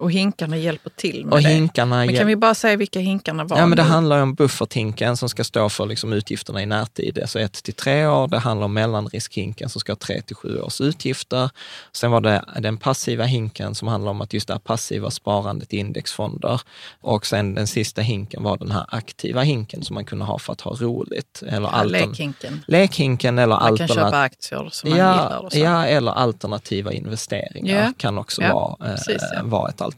Och 0.01 0.11
hinkarna 0.11 0.57
hjälper 0.57 0.89
till 0.89 1.25
med 1.25 1.33
och 1.33 1.41
det. 1.41 1.49
Hinkarna 1.49 2.05
men 2.05 2.15
kan 2.15 2.27
vi 2.27 2.35
bara 2.35 2.55
säga 2.55 2.75
vilka 2.75 2.99
hinkarna 2.99 3.43
var? 3.43 3.57
Ja, 3.57 3.65
men 3.65 3.77
det 3.77 3.83
nu? 3.83 3.89
handlar 3.89 4.21
om 4.21 4.33
bufferthinken 4.33 5.17
som 5.17 5.29
ska 5.29 5.43
stå 5.43 5.69
för 5.69 5.85
liksom 5.85 6.13
utgifterna 6.13 6.61
i 6.61 6.65
närtid, 6.65 7.19
alltså 7.21 7.39
ett 7.39 7.63
till 7.63 7.73
tre 7.73 8.05
år. 8.05 8.27
Det 8.27 8.39
handlar 8.39 8.65
om 8.65 8.73
mellanriskhinken 8.73 9.69
som 9.69 9.79
ska 9.79 9.91
ha 9.91 9.97
tre 9.97 10.21
till 10.21 10.35
sju 10.35 10.59
års 10.59 10.81
utgifter. 10.81 11.49
Sen 11.91 12.11
var 12.11 12.21
det 12.21 12.45
den 12.59 12.77
passiva 12.77 13.23
hinken 13.23 13.75
som 13.75 13.87
handlar 13.87 14.11
om 14.11 14.21
att 14.21 14.33
just 14.33 14.47
det 14.47 14.53
här 14.53 14.59
passiva 14.59 15.11
sparandet 15.11 15.73
i 15.73 15.77
indexfonder. 15.77 16.61
Och 17.01 17.25
sen 17.25 17.55
den 17.55 17.67
sista 17.67 18.01
hinken 18.01 18.43
var 18.43 18.57
den 18.57 18.71
här 18.71 18.85
aktiva 18.87 19.41
hinken 19.41 19.83
som 19.83 19.93
man 19.93 20.05
kunde 20.05 20.25
ha 20.25 20.39
för 20.39 20.53
att 20.53 20.61
ha 20.61 20.75
roligt. 20.75 21.43
Eller 21.47 21.69
ja, 21.73 21.83
lekhinken. 21.83 22.63
Lekhinken 22.67 23.39
eller 23.39 23.55
Man 23.55 23.77
kan 23.77 23.87
köpa 23.87 24.19
aktier 24.19 24.69
som 24.71 24.89
man 24.89 24.99
ja, 24.99 25.13
gillar. 25.13 25.37
Och 25.37 25.51
så. 25.51 25.59
Ja, 25.59 25.85
eller 25.85 26.11
alternativa 26.11 26.93
investeringar 26.93 27.83
ja. 27.83 27.93
kan 27.97 28.17
också 28.17 28.41
ja, 28.41 28.53
vara, 28.53 28.91
precis, 28.91 29.23
eh, 29.37 29.43
vara 29.43 29.69
ett 29.69 29.81
alternativ 29.81 29.90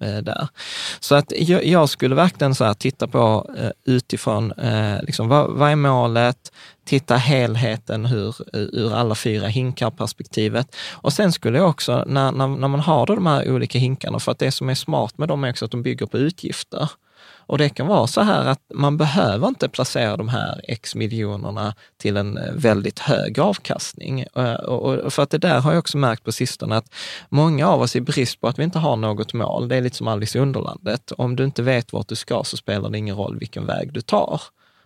eh, 0.00 0.16
där. 0.16 0.48
Så 1.00 1.14
att 1.14 1.32
jag, 1.36 1.64
jag, 1.66 1.88
skulle 1.88 2.14
verkligen 2.14 2.54
så 2.54 2.64
här 2.64 2.74
titta 2.74 3.06
på 3.06 3.50
eh, 3.58 3.70
utifrån, 3.84 4.52
eh, 4.52 5.02
liksom, 5.02 5.28
vad, 5.28 5.50
vad 5.50 5.70
är 5.70 5.76
målet? 5.76 6.52
Titta 6.86 7.16
helheten 7.16 8.06
hur, 8.06 8.34
ur 8.52 8.94
alla 8.94 9.14
fyra 9.14 9.46
hinkar-perspektivet. 9.46 10.76
Och 10.92 11.12
sen 11.12 11.32
skulle 11.32 11.58
jag 11.58 11.68
också, 11.70 12.04
när, 12.06 12.32
när, 12.32 12.48
när 12.48 12.68
man 12.68 12.80
har 12.80 13.06
de 13.06 13.26
här 13.26 13.50
olika 13.50 13.78
hinkarna, 13.78 14.20
för 14.20 14.32
att 14.32 14.38
det 14.38 14.52
som 14.52 14.68
är 14.68 14.74
smart 14.74 15.18
med 15.18 15.28
dem 15.28 15.44
är 15.44 15.50
också 15.50 15.64
att 15.64 15.70
de 15.70 15.82
bygger 15.82 16.06
på 16.06 16.18
utgifter. 16.18 16.90
Och 17.46 17.58
det 17.58 17.68
kan 17.68 17.86
vara 17.86 18.06
så 18.06 18.20
här 18.20 18.46
att 18.46 18.60
man 18.74 18.96
behöver 18.96 19.48
inte 19.48 19.68
placera 19.68 20.16
de 20.16 20.28
här 20.28 20.60
x 20.68 20.94
miljonerna 20.94 21.74
till 21.96 22.16
en 22.16 22.38
eh, 22.38 22.52
väldigt 22.52 22.98
hög 22.98 23.38
avkastning. 23.38 24.20
Eh, 24.36 24.54
och 24.54 25.12
för 25.12 25.22
att 25.22 25.30
det 25.30 25.38
där 25.38 25.60
har 25.60 25.72
jag 25.72 25.78
också 25.78 25.98
märkt 25.98 26.24
på 26.24 26.32
sistone 26.32 26.76
att 26.76 26.94
många 27.28 27.68
av 27.68 27.80
oss 27.82 27.96
i 27.96 28.00
brist 28.00 28.40
på 28.40 28.48
att 28.48 28.58
vi 28.58 28.64
inte 28.64 28.78
har 28.78 28.96
något 28.96 29.32
mål, 29.32 29.68
det 29.68 29.76
är 29.76 29.80
lite 29.80 29.96
som 29.96 30.08
Alice 30.08 30.38
i 30.38 30.40
Underlandet. 30.40 31.12
Om 31.12 31.36
du 31.36 31.44
inte 31.44 31.62
vet 31.62 31.92
vart 31.92 32.08
du 32.08 32.14
ska 32.14 32.44
så 32.44 32.56
spelar 32.56 32.90
det 32.90 32.98
ingen 32.98 33.16
roll 33.16 33.38
vilken 33.38 33.66
väg 33.66 33.92
du 33.92 34.00
tar. 34.00 34.40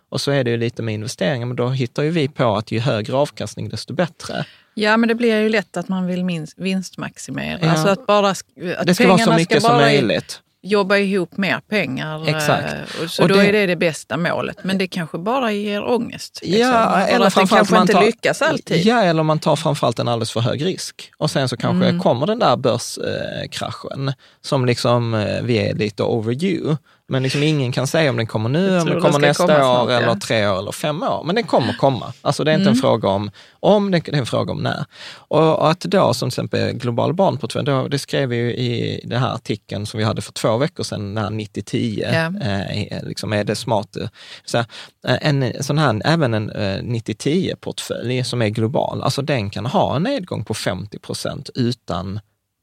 Och 0.09 0.21
så 0.21 0.31
är 0.31 0.43
det 0.43 0.51
ju 0.51 0.57
lite 0.57 0.81
med 0.81 0.93
investeringar, 0.93 1.45
men 1.45 1.55
då 1.55 1.69
hittar 1.69 2.03
ju 2.03 2.09
vi 2.09 2.27
på 2.27 2.55
att 2.55 2.71
ju 2.71 2.79
högre 2.79 3.15
avkastning, 3.15 3.69
desto 3.69 3.93
bättre. 3.93 4.45
Ja, 4.73 4.97
men 4.97 5.09
det 5.09 5.15
blir 5.15 5.41
ju 5.41 5.49
lätt 5.49 5.77
att 5.77 5.89
man 5.89 6.07
vill 6.07 6.47
vinstmaximera. 6.57 7.59
Ja. 7.61 7.71
Alltså 7.71 7.87
att 7.87 8.07
bara, 8.07 8.29
att 8.29 8.43
det 8.85 8.95
ska 8.95 9.07
vara 9.07 9.17
så 9.17 9.33
mycket 9.33 9.63
som 9.63 9.77
möjligt 9.77 10.41
jobba 10.61 10.97
ihop 10.97 11.37
mer 11.37 11.59
pengar. 11.69 12.29
Exakt. 12.29 12.73
Eh, 12.73 13.07
så 13.07 13.23
och 13.23 13.29
då 13.29 13.35
det, 13.35 13.47
är 13.47 13.51
det 13.51 13.65
det 13.65 13.75
bästa 13.75 14.17
målet. 14.17 14.57
Men 14.63 14.77
det 14.77 14.87
kanske 14.87 15.17
bara 15.17 15.51
ger 15.51 15.83
ångest. 15.83 16.39
Liksom. 16.41 16.59
Ja, 16.59 16.99
eller 16.99 17.25
det 17.25 17.47
kanske 17.47 17.73
man 17.73 17.81
inte 17.81 17.93
tar, 17.93 18.05
lyckas 18.05 18.41
alltid. 18.41 18.85
Ja, 18.85 19.01
eller 19.01 19.23
man 19.23 19.39
tar 19.39 19.55
framförallt 19.55 19.99
en 19.99 20.07
alldeles 20.07 20.31
för 20.31 20.39
hög 20.39 20.65
risk. 20.65 21.11
Och 21.17 21.31
sen 21.31 21.49
så 21.49 21.57
kanske 21.57 21.87
mm. 21.87 22.01
kommer 22.01 22.27
den 22.27 22.39
där 22.39 22.57
börskraschen 22.57 24.07
eh, 24.07 24.13
som 24.41 24.65
liksom 24.65 25.13
eh, 25.13 25.41
vi 25.43 25.57
är 25.57 25.73
lite 25.73 26.03
overdue. 26.03 26.77
Men 27.09 27.23
liksom 27.23 27.43
ingen 27.43 27.71
kan 27.71 27.87
säga 27.87 28.09
om 28.09 28.17
den 28.17 28.27
kommer 28.27 28.49
nu, 28.49 28.79
om 28.79 28.87
den 28.87 29.01
kommer 29.01 29.19
nästa 29.19 29.43
år, 29.43 29.47
snart, 29.47 29.89
eller 29.89 30.07
ja. 30.07 30.15
tre 30.15 30.47
år 30.47 30.59
eller 30.59 30.71
fem 30.71 31.03
år. 31.03 31.23
Men 31.23 31.35
den 31.35 31.43
kommer 31.43 31.73
komma. 31.73 32.13
Alltså 32.21 32.43
det 32.43 32.51
är 32.51 32.55
inte 32.55 32.61
mm. 32.61 32.73
en 32.73 32.81
fråga 32.81 33.09
om 33.09 33.31
om, 33.61 33.91
det 33.91 34.07
är 34.07 34.15
en 34.15 34.25
fråga 34.25 34.51
om 34.51 34.63
när. 34.63 34.85
Och 35.11 35.71
att 35.71 35.79
då 35.79 36.13
som 36.13 36.29
till 36.29 36.33
exempel 36.33 36.73
Global 36.73 37.13
barnportfölj, 37.13 37.89
det 37.89 37.99
skrev 37.99 38.29
vi 38.29 38.35
ju 38.35 38.53
i 38.53 39.01
den 39.03 39.19
här 39.19 39.33
artikeln 39.33 39.85
som 39.85 39.97
vi 39.97 40.03
hade 40.03 40.21
för 40.21 40.31
två 40.31 40.57
veckor 40.57 40.83
sedan, 40.83 41.15
den 41.15 41.23
här 41.23 41.31
90-10, 41.31 42.09
ja. 42.13 42.47
eh, 42.47 43.03
liksom 43.07 43.33
är 43.33 43.43
det 43.43 43.55
smart. 43.55 43.97
Så 44.45 44.57
här, 44.57 44.67
en 45.03 45.63
sån 45.63 45.77
här, 45.77 46.01
även 46.05 46.33
en 46.33 46.49
eh, 46.49 46.81
90-10-portfölj 46.81 48.23
som 48.23 48.41
är 48.41 48.49
global, 48.49 49.03
alltså 49.03 49.21
den 49.21 49.49
kan 49.49 49.65
ha 49.65 49.95
en 49.95 50.03
nedgång 50.03 50.43
på 50.43 50.53
50 50.53 50.99
procent 50.99 51.49
utan 51.55 52.19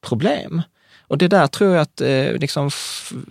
problem. 0.07 0.63
Och 1.09 1.19
det 1.19 1.29
där 1.29 1.47
tror 1.47 1.73
jag 1.73 1.83
att 1.83 2.01
eh, 2.01 2.33
liksom, 2.33 2.71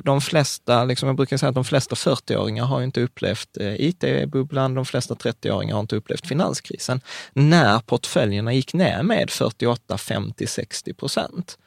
de 0.03 0.21
flesta, 0.21 0.85
liksom, 0.85 1.07
jag 1.07 1.15
brukar 1.15 1.37
säga 1.37 1.49
att 1.49 1.55
de 1.55 1.65
flesta 1.65 1.95
40-åringar 1.95 2.65
har 2.65 2.81
inte 2.81 3.01
upplevt 3.01 3.57
eh, 3.57 3.73
IT-bubblan, 3.81 4.73
de 4.73 4.85
flesta 4.85 5.13
30-åringar 5.13 5.73
har 5.73 5.81
inte 5.81 5.95
upplevt 5.95 6.27
finanskrisen, 6.27 7.01
när 7.33 7.79
portföljerna 7.79 8.53
gick 8.53 8.73
ner 8.73 9.03
med 9.03 9.29
48, 9.29 9.97
50, 9.97 10.47
60 10.47 10.93
procent. 10.93 11.57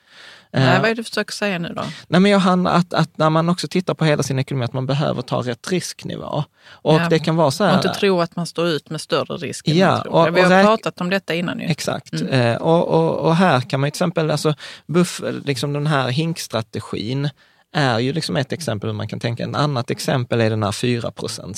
Nej, 0.52 0.80
vad 0.80 0.84
är 0.84 0.88
det 0.88 0.94
du 0.94 1.04
försöker 1.04 1.32
säga 1.32 1.58
nu 1.58 1.68
då? 1.68 1.82
Nej, 2.08 2.20
men 2.20 2.30
jag 2.30 2.66
att, 2.66 2.94
att 2.94 3.18
när 3.18 3.30
man 3.30 3.48
också 3.48 3.68
tittar 3.68 3.94
på 3.94 4.04
hela 4.04 4.22
sin 4.22 4.38
ekonomi, 4.38 4.64
att 4.64 4.72
man 4.72 4.86
behöver 4.86 5.22
ta 5.22 5.40
rätt 5.40 5.70
risknivå. 5.70 6.44
Och 6.70 6.94
ja, 6.94 7.06
det 7.10 7.18
kan 7.18 7.36
vara 7.36 7.50
så 7.50 7.64
här... 7.64 7.78
Och 7.78 7.84
inte 7.84 7.98
tro 7.98 8.20
att 8.20 8.36
man 8.36 8.46
står 8.46 8.68
ut 8.68 8.90
med 8.90 9.00
större 9.00 9.36
risk. 9.36 9.68
Ja, 9.68 10.00
och, 10.00 10.36
Vi 10.36 10.40
har 10.40 10.62
pratat 10.62 11.00
om 11.00 11.10
detta 11.10 11.34
innan 11.34 11.60
ju. 11.60 11.66
Exakt. 11.66 12.12
Mm. 12.12 12.32
Eh, 12.32 12.56
och, 12.56 12.88
och, 12.88 13.18
och, 13.18 13.36
här 13.36 13.60
kan 13.60 13.80
man 13.80 13.90
till 13.90 13.96
exempel, 13.96 14.30
alltså, 14.30 14.54
buff, 14.86 15.20
liksom 15.44 15.72
den 15.72 15.86
här 15.86 16.08
hinkstrategin, 16.08 17.28
är 17.72 17.98
ju 17.98 18.12
liksom 18.12 18.36
ett 18.36 18.52
exempel 18.52 18.92
man 18.92 19.08
kan 19.08 19.20
tänka. 19.20 19.44
En 19.44 19.54
annat 19.54 19.90
exempel 19.90 20.40
är 20.40 20.50
den 20.50 20.62
här 20.62 20.72
4 20.72 21.12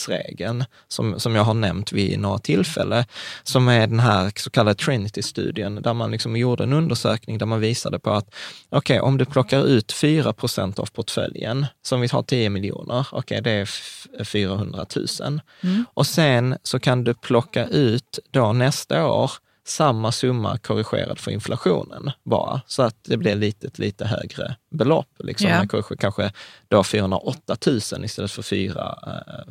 regeln 0.08 0.64
som, 0.88 1.20
som 1.20 1.34
jag 1.34 1.44
har 1.44 1.54
nämnt 1.54 1.92
vid 1.92 2.18
några 2.18 2.38
tillfällen, 2.38 3.04
som 3.42 3.68
är 3.68 3.86
den 3.86 4.00
här 4.00 4.32
så 4.36 4.50
kallade 4.50 4.74
Trinity-studien, 4.74 5.82
där 5.82 5.94
man 5.94 6.10
liksom 6.10 6.36
gjorde 6.36 6.64
en 6.64 6.72
undersökning 6.72 7.38
där 7.38 7.46
man 7.46 7.60
visade 7.60 7.98
på 7.98 8.10
att, 8.10 8.34
okej, 8.68 9.00
okay, 9.00 9.08
om 9.08 9.18
du 9.18 9.24
plockar 9.24 9.66
ut 9.66 9.92
4% 9.92 10.80
av 10.80 10.86
portföljen, 10.86 11.66
som 11.82 12.00
vi 12.00 12.08
har 12.12 12.22
10 12.22 12.50
miljoner, 12.50 13.06
okej, 13.12 13.40
okay, 13.40 13.40
det 13.40 13.50
är 13.50 14.24
400 14.24 14.86
000. 15.20 15.40
Mm. 15.62 15.84
Och 15.94 16.06
sen 16.06 16.56
så 16.62 16.80
kan 16.80 17.04
du 17.04 17.14
plocka 17.14 17.66
ut 17.66 18.18
då 18.30 18.52
nästa 18.52 19.06
år 19.06 19.30
samma 19.70 20.12
summa 20.12 20.58
korrigerad 20.58 21.18
för 21.18 21.30
inflationen 21.30 22.10
bara, 22.22 22.60
så 22.66 22.82
att 22.82 22.96
det 23.02 23.16
blir 23.16 23.34
lite, 23.34 23.70
lite 23.74 24.04
högre 24.04 24.56
belopp. 24.70 25.08
Liksom. 25.18 25.48
Yeah. 25.48 25.66
kanske 25.98 26.32
då 26.68 26.84
408 26.84 27.56
000 27.66 27.76
istället 28.04 28.30
för 28.30 28.42
4, 28.42 28.98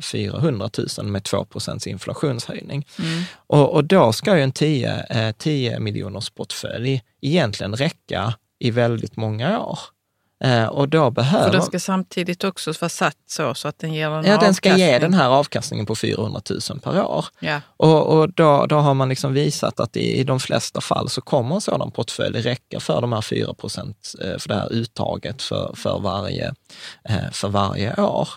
400 0.00 0.70
000 0.98 1.06
med 1.06 1.24
2 1.24 1.44
procents 1.44 1.86
inflationshöjning. 1.86 2.86
Mm. 2.98 3.22
Och, 3.46 3.74
och, 3.74 3.84
då 3.84 4.12
ska 4.12 4.36
ju 4.36 4.42
en 4.42 4.52
10, 4.52 5.32
10 5.38 5.72
eh, 5.72 5.80
miljoners 5.80 6.30
portfölj 6.30 7.02
egentligen 7.20 7.76
räcka 7.76 8.34
i 8.58 8.70
väldigt 8.70 9.16
många 9.16 9.60
år. 9.60 9.78
Eh, 10.44 10.64
och 10.64 10.88
då 10.88 11.10
behöver... 11.10 11.44
För 11.44 11.52
den 11.52 11.62
ska 11.62 11.80
samtidigt 11.80 12.44
också 12.44 12.72
vara 12.80 12.88
satt 12.88 13.16
så, 13.26 13.54
så 13.54 13.68
att 13.68 13.78
den 13.78 13.94
ger 13.94 14.10
en 14.10 14.24
Ja, 14.24 14.38
den 14.40 14.54
ska 14.54 14.68
ge 14.68 14.74
avkastning. 14.74 15.00
den 15.10 15.14
här 15.14 15.28
avkastningen 15.28 15.86
på 15.86 15.96
400 15.96 16.40
000 16.70 16.80
per 16.80 17.02
år. 17.04 17.24
Ja. 17.40 17.60
Och, 17.76 18.06
och 18.06 18.32
då, 18.32 18.66
då 18.66 18.76
har 18.76 18.94
man 18.94 19.08
liksom 19.08 19.32
visat 19.32 19.80
att 19.80 19.96
i, 19.96 20.18
i 20.20 20.24
de 20.24 20.40
flesta 20.40 20.80
fall 20.80 21.08
så 21.08 21.20
kommer 21.20 21.54
en 21.54 21.60
sådan 21.60 21.90
portfölj 21.90 22.40
räcka 22.40 22.80
för 22.80 23.00
de 23.00 23.12
här 23.12 23.20
4 23.22 23.54
procent, 23.54 24.14
eh, 24.24 24.38
för 24.38 24.48
det 24.48 24.54
här 24.54 24.72
uttaget 24.72 25.42
för, 25.42 25.72
för, 25.76 25.98
varje, 25.98 26.54
eh, 27.08 27.30
för 27.32 27.48
varje 27.48 27.94
år. 27.94 28.28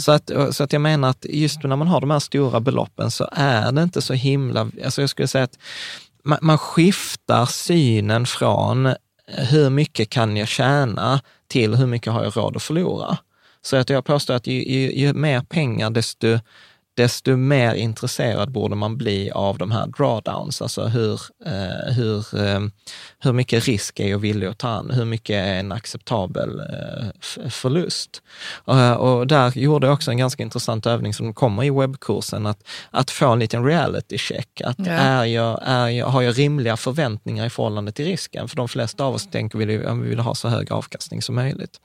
Så, 0.00 0.12
att, 0.12 0.30
så 0.50 0.64
att 0.64 0.72
jag 0.72 0.82
menar 0.82 1.08
att 1.08 1.26
just 1.28 1.62
när 1.62 1.76
man 1.76 1.88
har 1.88 2.00
de 2.00 2.10
här 2.10 2.18
stora 2.18 2.60
beloppen 2.60 3.10
så 3.10 3.28
är 3.32 3.72
det 3.72 3.82
inte 3.82 4.02
så 4.02 4.12
himla, 4.12 4.70
alltså 4.84 5.00
jag 5.00 5.10
skulle 5.10 5.28
säga 5.28 5.44
att 5.44 5.58
man, 6.24 6.58
skiftar 6.58 7.46
synen 7.46 8.26
från 8.26 8.94
hur 9.26 9.70
mycket 9.70 10.10
kan 10.10 10.36
jag 10.36 10.48
tjäna 10.48 11.20
till 11.48 11.74
hur 11.74 11.86
mycket 11.86 12.12
har 12.12 12.24
jag 12.24 12.36
råd 12.36 12.56
att 12.56 12.62
förlora. 12.62 13.18
Så 13.62 13.76
att 13.76 13.90
jag 13.90 14.04
påstår 14.04 14.34
att 14.34 14.46
ju, 14.46 14.64
ju, 14.64 14.92
ju 14.92 15.12
mer 15.12 15.40
pengar, 15.40 15.90
desto, 15.90 16.38
desto 16.96 17.36
mer 17.36 17.74
intresserad 17.74 18.50
borde 18.52 18.74
man 18.76 18.96
bli 18.96 19.30
av 19.30 19.58
de 19.58 19.70
här 19.70 19.86
drawdowns, 19.86 20.62
alltså 20.62 20.84
hur, 20.84 21.20
eh, 21.46 21.92
hur, 21.94 22.18
eh, 22.46 22.60
hur 23.20 23.32
mycket 23.32 23.64
risk 23.64 24.00
är 24.00 24.08
jag 24.08 24.18
villig 24.18 24.46
att 24.46 24.58
ta 24.58 24.68
an, 24.68 24.90
hur 24.90 25.04
mycket 25.04 25.36
är 25.36 25.54
en 25.54 25.72
acceptabel 25.72 26.60
eh, 26.60 27.48
förlust. 27.50 28.22
Eh, 28.68 28.92
och 28.92 29.26
där 29.26 29.58
gjorde 29.58 29.86
jag 29.86 29.94
också 29.94 30.10
en 30.10 30.16
ganska 30.18 30.42
intressant 30.42 30.86
övning 30.86 31.14
som 31.14 31.34
kommer 31.34 31.64
i 31.64 31.70
webbkursen, 31.70 32.46
att, 32.46 32.58
att 32.90 33.10
få 33.10 33.28
en 33.32 33.38
liten 33.38 33.64
reality 33.64 34.18
check. 34.18 34.60
Att 34.64 34.76
Ja. 34.78 34.92
är 34.92 35.24
jag, 35.24 35.60
är 35.64 35.88
jag, 35.88 36.06
har 36.06 36.22
jag 36.22 36.38
rimliga 36.38 36.76
förväntningar 36.76 37.46
i 37.46 37.50
förhållande 37.50 37.92
till 37.92 38.04
risken? 38.04 38.48
För 38.48 38.56
de 38.56 38.68
flesta 38.68 39.04
av 39.04 39.14
oss 39.14 39.30
tänker 39.30 39.58
vi, 39.58 39.82
ja, 39.82 39.94
vi 39.94 40.08
vill 40.08 40.18
ha 40.18 40.34
så 40.34 40.48
hög 40.48 40.72
avkastning 40.72 41.22
som 41.22 41.34
möjligt. 41.34 41.80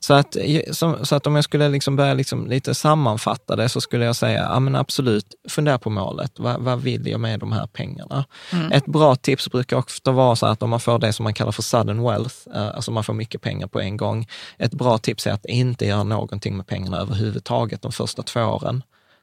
Så 0.00 0.14
att, 0.14 0.36
så, 0.72 1.04
så 1.04 1.14
att 1.14 1.26
om 1.26 1.34
jag 1.34 1.44
skulle 1.44 1.68
liksom 1.68 1.96
börja 1.96 2.14
liksom 2.14 2.46
lite 2.46 2.74
sammanfatta 2.74 3.56
det 3.56 3.68
så 3.68 3.80
skulle 3.80 4.04
jag 4.04 4.16
säga, 4.16 4.41
ja 4.42 4.60
men 4.60 4.76
absolut, 4.76 5.34
fundera 5.48 5.78
på 5.78 5.90
målet. 5.90 6.32
Vad, 6.38 6.60
vad 6.60 6.80
vill 6.80 7.08
jag 7.08 7.20
med 7.20 7.40
de 7.40 7.52
här 7.52 7.66
pengarna? 7.66 8.24
Ett 8.72 8.86
bra 8.86 9.16
tips 9.16 9.50
brukar 9.50 9.76
ofta 9.76 10.12
vara 10.12 10.36
så 10.36 10.46
att 10.46 10.62
om 10.62 10.70
man 10.70 10.80
får 10.80 10.98
det 10.98 11.12
som 11.12 11.24
man 11.24 11.34
kallar 11.34 11.52
för 11.52 11.62
sudden 11.62 12.02
wealth, 12.02 12.36
eh, 12.54 12.66
alltså 12.66 12.90
man 12.90 13.04
får 13.04 13.14
mycket 13.14 13.40
pengar 13.40 13.66
på 13.66 13.80
en 13.80 13.96
gång. 13.96 14.26
Ett 14.58 14.74
bra 14.74 14.98
tips 14.98 15.26
är 15.26 15.32
att 15.32 15.46
inte 15.46 15.86
göra 15.86 16.02
någonting 16.02 16.56
med 16.56 16.66
pengarna 16.66 16.98
överhuvudtaget 16.98 17.82
de 17.82 17.92
första 17.92 18.22
två 18.22 18.40
åren, 18.40 18.82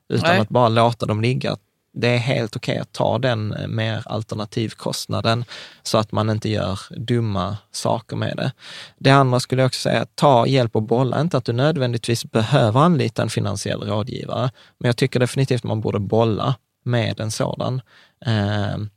utan 0.09 0.29
Nej. 0.29 0.39
att 0.39 0.49
bara 0.49 0.69
låta 0.69 1.05
dem 1.05 1.21
ligga 1.21 1.57
det 1.99 2.07
är 2.07 2.17
helt 2.17 2.55
okej 2.55 2.77
att 2.77 2.93
ta 2.93 3.17
den 3.17 3.55
mer 3.67 4.03
alternativkostnaden 4.05 5.45
så 5.83 5.97
att 5.97 6.11
man 6.11 6.29
inte 6.29 6.49
gör 6.49 6.79
dumma 6.97 7.57
saker 7.71 8.15
med 8.15 8.37
det. 8.37 8.51
Det 8.97 9.09
andra 9.09 9.39
skulle 9.39 9.61
jag 9.61 9.67
också 9.67 9.79
säga, 9.81 10.05
ta 10.15 10.47
hjälp 10.47 10.75
och 10.75 10.83
bolla. 10.83 11.21
Inte 11.21 11.37
att 11.37 11.45
du 11.45 11.53
nödvändigtvis 11.53 12.31
behöver 12.31 12.79
anlita 12.79 13.21
en 13.21 13.29
finansiell 13.29 13.81
rådgivare, 13.81 14.51
men 14.77 14.89
jag 14.89 14.97
tycker 14.97 15.19
definitivt 15.19 15.63
man 15.63 15.81
borde 15.81 15.99
bolla 15.99 16.55
med 16.83 17.19
en 17.19 17.31
sådan. 17.31 17.81
Ehm, 18.25 18.89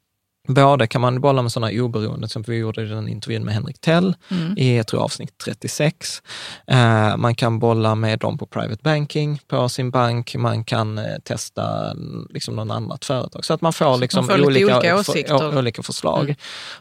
Både 0.49 0.87
kan 0.87 1.01
man 1.01 1.21
bolla 1.21 1.43
med 1.43 1.53
sådana 1.53 1.83
oberoende, 1.83 2.29
som 2.29 2.43
vi 2.43 2.57
gjorde 2.57 2.83
i 2.83 2.85
den 2.85 3.09
intervjun 3.09 3.45
med 3.45 3.55
Henrik 3.55 3.81
Tell 3.81 4.15
i, 4.57 4.77
jag 4.77 4.87
tror 4.87 5.03
avsnitt 5.03 5.39
36. 5.45 6.23
Eh, 6.67 7.17
man 7.17 7.35
kan 7.35 7.59
bolla 7.59 7.95
med 7.95 8.19
dem 8.19 8.39
på 8.39 8.47
private 8.47 8.83
banking 8.83 9.41
på 9.47 9.69
sin 9.69 9.91
bank. 9.91 10.35
Man 10.35 10.65
kan 10.65 10.99
eh, 10.99 11.05
testa 11.25 11.91
mm, 11.91 12.27
liksom 12.31 12.57
någon 12.57 12.71
annat 12.71 13.05
företag. 13.05 13.45
Så 13.45 13.55
att 13.55 13.61
man 13.61 13.73
får, 13.73 13.99
liksom 13.99 14.25
får 14.27 14.37
lite 14.39 14.65
olika, 14.65 14.97
olika 14.97 15.39
för- 15.39 15.59
olika 15.59 15.83
förslag. 15.83 16.25
Mm. 16.25 16.37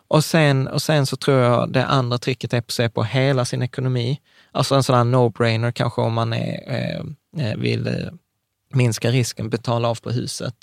Och, 0.08 0.24
sen, 0.24 0.68
och 0.68 0.82
sen 0.82 1.06
så 1.06 1.16
tror 1.16 1.38
jag 1.38 1.72
det 1.74 1.86
andra 1.86 2.18
tricket 2.18 2.54
är 2.54 2.58
att 2.58 2.72
se 2.72 2.90
på 2.90 3.04
hela 3.04 3.46
sin 3.46 3.62
ekonomi. 3.62 4.20
Alltså 4.52 4.76
en 4.76 4.84
sån 4.84 4.96
här 4.96 5.04
no-brainer 5.04 5.72
kanske 5.72 6.02
om 6.02 6.14
man 6.14 6.34
är, 6.34 6.60
eh, 6.68 7.48
eh, 7.48 7.58
vill 7.58 7.88
eh, 7.88 7.94
minska 8.74 9.12
risken, 9.12 9.50
betala 9.50 9.88
av 9.90 9.96
på 10.02 10.12
huset. 10.12 10.56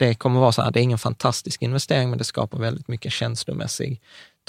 Det 0.00 0.14
kommer 0.14 0.40
vara 0.40 0.52
så 0.52 0.62
här, 0.62 0.70
det 0.70 0.80
är 0.80 0.82
ingen 0.82 0.98
fantastisk 0.98 1.62
investering, 1.62 2.10
men 2.10 2.18
det 2.18 2.24
skapar 2.24 2.58
väldigt 2.58 2.88
mycket 2.88 3.12
känslomässig 3.12 4.00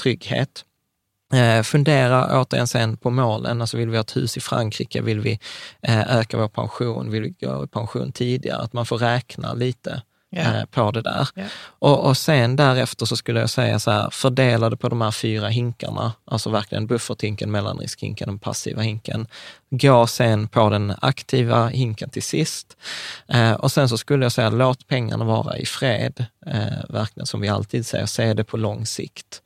trygghet. 0.02 0.66
Eh, 1.34 1.64
fundera 1.64 2.42
återigen 2.42 2.68
sen 2.68 2.98
på 2.98 3.10
målen, 3.10 3.62
alltså 3.62 3.78
vill 3.78 3.90
vi 3.90 3.98
ha 3.98 4.02
ett 4.02 4.16
hus 4.16 4.38
i 4.38 4.40
Frankrike, 4.40 5.02
vill 5.02 5.20
vi 5.20 5.40
eh, 5.82 6.18
öka 6.18 6.38
vår 6.38 6.48
pension, 6.48 7.12
vill 7.12 7.22
vi 7.22 7.48
gå 7.48 7.64
i 7.64 7.68
pension 7.68 8.12
tidigare? 8.12 8.62
Att 8.62 8.74
man 8.74 8.86
får 8.86 8.98
räkna 8.98 9.54
lite 9.54 10.02
Eh, 10.36 10.66
på 10.66 10.92
det 10.92 11.02
där. 11.02 11.30
Ja. 11.36 11.44
Och, 11.80 12.06
och 12.06 12.18
sen 12.18 12.56
därefter 12.56 13.06
så 13.06 13.16
skulle 13.16 13.40
jag 13.40 13.50
säga 13.50 13.80
så 13.80 13.92
här, 13.92 14.10
fördela 14.10 14.70
det 14.70 14.78
på 14.78 14.90
de 14.90 15.02
här 15.02 15.12
fyra 15.12 15.48
hinkarna, 15.48 16.14
alltså 16.26 16.50
verkligen 16.50 16.88
bufferthinken, 16.88 17.52
mellanriskhinken, 17.52 18.28
den 18.28 18.40
passiva 18.40 18.82
hinken. 18.82 19.28
Gå 19.70 20.08
sen 20.08 20.48
på 20.48 20.70
den 20.70 20.94
aktiva 21.02 21.68
hinken 21.68 22.10
till 22.10 22.24
sist. 22.24 22.78
Eh, 23.28 23.54
och 23.54 23.72
sen 23.72 23.90
så 23.90 23.98
skulle 23.98 24.26
jag 24.26 24.32
säga, 24.32 24.50
låt 24.50 24.88
pengarna 24.88 25.26
vara 25.26 25.58
i 25.58 25.66
fred, 25.66 26.26
eh, 26.46 26.90
verkligen 26.90 27.28
som 27.28 27.42
vi 27.42 27.50
alltid 27.50 27.86
säger, 27.86 28.06
se 28.06 28.34
det 28.34 28.44
på 28.44 28.58
lång 28.58 28.86
sikt. 28.86 29.42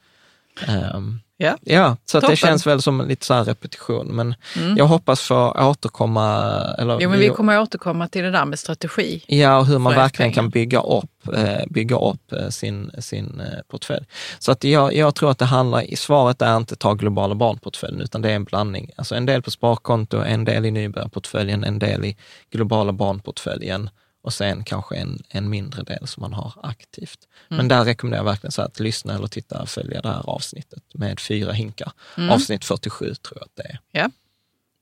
Ehm, 0.68 1.20
Ja. 1.38 1.58
Ja, 1.62 1.98
så 2.06 2.18
att 2.18 2.28
det 2.28 2.36
känns 2.36 2.68
väl 2.68 2.82
som 2.82 3.08
lite 3.08 3.26
så 3.26 3.44
repetition, 3.44 4.08
men 4.08 4.36
jag 4.78 4.86
hoppas 4.86 5.22
få 5.22 5.52
återkomma. 5.52 6.52
Eller, 6.78 6.98
Jo, 7.02 7.10
men 7.10 7.20
vi 7.20 7.30
kommer 7.30 7.62
återkomma 7.62 8.08
till 8.08 8.24
det 8.24 8.32
där 8.32 8.46
med 8.46 8.60
strategi. 8.60 9.24
Ja, 9.28 9.58
och 9.58 9.66
hur 9.66 9.80
man 9.80 9.96
verkligen 9.96 10.32
kan 10.32 10.50
bygga 10.50 10.82
upp, 10.82 11.28
eh, 11.36 11.62
bygga 11.70 11.98
upp 11.98 12.32
eh, 12.32 12.50
sin, 12.50 12.92
sin 13.00 13.40
eh, 13.42 13.60
portfölj. 13.68 14.06
Så 14.40 14.52
att 14.52 14.64
jag, 14.64 14.96
jag 14.96 15.16
tror 15.16 15.32
att 15.32 15.38
det 15.40 15.46
handlar, 15.46 15.96
svaret 15.96 16.42
är 16.42 16.58
inte 16.58 16.76
ta 16.76 16.94
globala 16.94 17.36
barnportföljen, 17.36 18.02
utan 18.02 18.22
det 18.22 18.32
är 18.32 18.36
en 18.36 18.44
blandning. 18.44 18.92
Alltså 18.96 19.16
en 19.16 19.26
del 19.26 19.42
på 19.42 19.52
sparkonto, 19.52 20.18
en 20.18 20.46
del 20.46 20.66
i 20.66 20.72
nybörjarportföljen, 20.72 21.64
en 21.64 21.80
del 21.80 22.06
i 22.06 22.18
globala 22.52 22.92
barnportföljen 22.94 23.90
och 24.26 24.34
sen 24.34 24.64
kanske 24.64 24.96
en, 24.96 25.24
en 25.30 25.50
mindre 25.50 25.84
del 25.84 26.08
som 26.08 26.22
man 26.22 26.34
har 26.34 26.54
aktivt. 26.64 27.20
Men 27.48 27.68
där 27.68 27.86
rekommenderar 27.86 28.20
jag 28.20 28.26
verkligen 28.32 28.52
så 28.52 28.62
att 28.62 28.80
lyssna 28.80 29.16
eller 29.16 29.28
titta, 29.28 29.66
följa 29.66 30.02
det 30.02 30.10
här 30.10 30.30
avsnittet 30.30 30.84
med 30.94 31.20
fyra 31.20 31.52
hinkar. 31.52 31.92
Avsnitt 32.32 32.66
47 32.66 33.16
tror 33.16 33.38
jag 33.38 33.44
att 33.46 33.56
det 33.56 33.64
är. 33.64 33.80
Ja. 33.92 34.10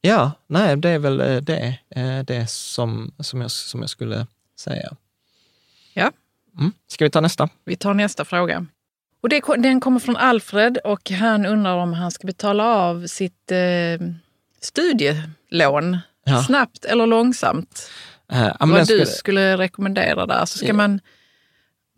Ja, 0.01 0.31
nej, 0.47 0.77
det 0.77 0.89
är 0.89 0.99
väl 0.99 1.19
eh, 1.21 1.35
det, 1.37 1.79
eh, 1.89 2.19
det 2.19 2.49
som, 2.49 3.11
som, 3.19 3.41
jag, 3.41 3.51
som 3.51 3.81
jag 3.81 3.89
skulle 3.89 4.27
säga. 4.59 4.95
Ja, 5.93 6.11
Mm. 6.59 6.71
Ska 6.87 7.05
vi 7.05 7.09
ta 7.11 7.21
nästa? 7.21 7.49
vi 7.65 7.75
tar 7.75 7.93
nästa 7.93 8.25
fråga. 8.25 8.65
Och 9.21 9.29
det, 9.29 9.41
den 9.57 9.79
kommer 9.81 9.99
från 9.99 10.15
Alfred 10.17 10.77
och 10.77 11.09
han 11.09 11.45
undrar 11.45 11.75
om 11.75 11.93
han 11.93 12.11
ska 12.11 12.27
betala 12.27 12.63
av 12.75 13.07
sitt 13.07 13.51
eh, 13.51 14.07
studielån 14.61 15.97
Ja. 16.25 16.43
snabbt 16.43 16.85
eller 16.85 17.05
långsamt. 17.05 17.89
Men 18.59 18.69
Vad 18.69 18.79
du 18.79 18.85
skulle- 18.85 19.05
skulle 19.05 19.57
rekommendera 19.57 20.25
där. 20.25 20.45
Så 20.45 20.57
ska 20.57 20.67
Ja. 20.67 20.73
man 20.73 20.99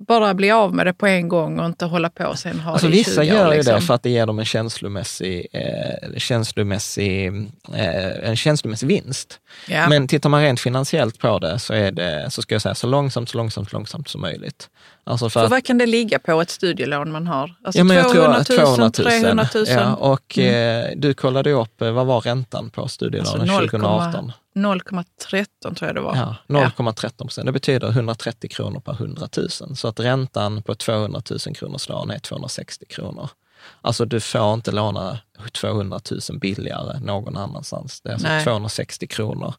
bara 0.08 0.34
bli 0.34 0.52
av 0.52 0.74
med 0.74 0.86
det 0.88 0.93
på 0.93 1.08
en 1.08 1.28
gång 1.28 1.60
och 1.60 1.65
inte 1.65 1.86
hålla 1.86 2.10
på 2.10 2.26
och 2.26 2.39
sen 2.39 2.60
ha 2.60 2.71
Alltså 2.71 2.88
det 2.88 2.93
i 2.93 2.98
vissa 2.98 3.24
20 3.24 3.32
år, 3.32 3.38
gör 3.38 3.52
ju 3.52 3.58
liksom. 3.58 3.76
det 3.76 3.82
för 3.82 3.93
att 3.93 4.04
det 4.04 4.10
ger 4.10 4.26
dem 4.26 4.39
en 4.39 4.45
känslomässig, 4.45 5.48
eh, 5.54 6.17
känslomässig, 6.17 7.28
eh, 7.74 8.30
en 8.30 8.36
känslomässig 8.36 8.88
vinst. 8.88 9.39
Ja. 9.67 9.89
Men 9.89 10.08
tittar 10.08 10.30
man 10.30 10.41
rent 10.41 10.60
finansiellt 10.60 11.19
på 11.19 11.39
det 11.39 11.60
så 11.60 11.74
är 11.74 11.91
det, 11.91 12.28
så 12.32 12.41
ska 12.41 12.56
jag 12.56 12.62
säga, 12.62 12.76
så 12.76 12.88
långsamt, 12.88 13.30
så 13.30 13.38
långsamt, 13.38 13.69
så 13.69 13.76
långsamt 13.78 14.10
som 14.10 14.21
möjligt. 14.21 14.69
Alltså 15.04 15.30
för 15.30 15.39
för 15.41 15.48
vad 15.50 15.63
kan 15.65 15.78
det 15.78 15.86
ligga 15.86 16.19
på 16.19 16.41
ett 16.41 16.50
studielån 16.50 17.12
man 17.12 17.28
har? 17.28 17.56
Alltså 17.63 17.80
ja, 17.80 17.84
men 17.84 17.98
jag 17.98 18.06
tror 18.12 18.24
200 18.24 18.38
att 18.39 18.50
000, 18.50 18.58
200 18.60 18.84
000. 18.86 18.93
300 18.93 19.48
000? 19.56 19.65
Ja, 19.67 19.95
och 19.95 20.39
eh, 20.39 20.89
du 20.95 21.13
kollade 21.13 21.50
ju 21.50 21.56
upp, 21.62 21.82
eh, 21.82 21.91
vad 21.91 22.06
var 22.06 22.21
räntan 22.21 22.69
på 22.69 22.88
studielånen 22.88 23.41
Alltså 23.41 23.56
0,- 23.56 23.60
2018? 23.69 24.32
0,13 24.56 25.46
tror 25.62 25.88
jag 25.88 25.96
det 25.96 26.02
var. 26.02 26.15
Ja, 26.15 26.36
0,13 26.48 27.18
procent. 27.18 27.46
Det 27.46 27.52
betyder 27.52 27.89
130 27.89 28.50
kronor 28.50 28.80
per 28.80 28.94
100 28.94 29.28
000. 29.38 29.50
Så 29.50 29.88
att 29.88 30.00
räntan 30.00 30.63
på 30.63 30.72
ett 30.72 30.80
200 30.80 31.22
000 31.30 31.56
kronors 31.56 31.89
lån 31.89 32.12
är 32.12 32.20
260 32.20 32.86
kronor. 32.89 33.30
Alltså 33.82 34.06
du 34.06 34.20
får 34.20 34.54
inte 34.54 34.72
låna 34.72 35.20
200 35.62 36.00
000 36.30 36.39
billigare 36.39 37.00
någon 37.00 37.38
annanstans. 37.38 38.02
Det 38.02 38.10
är 38.10 38.13
alltså 38.13 38.28
Nej. 38.28 38.44
260 38.44 39.08
kronor. 39.08 39.54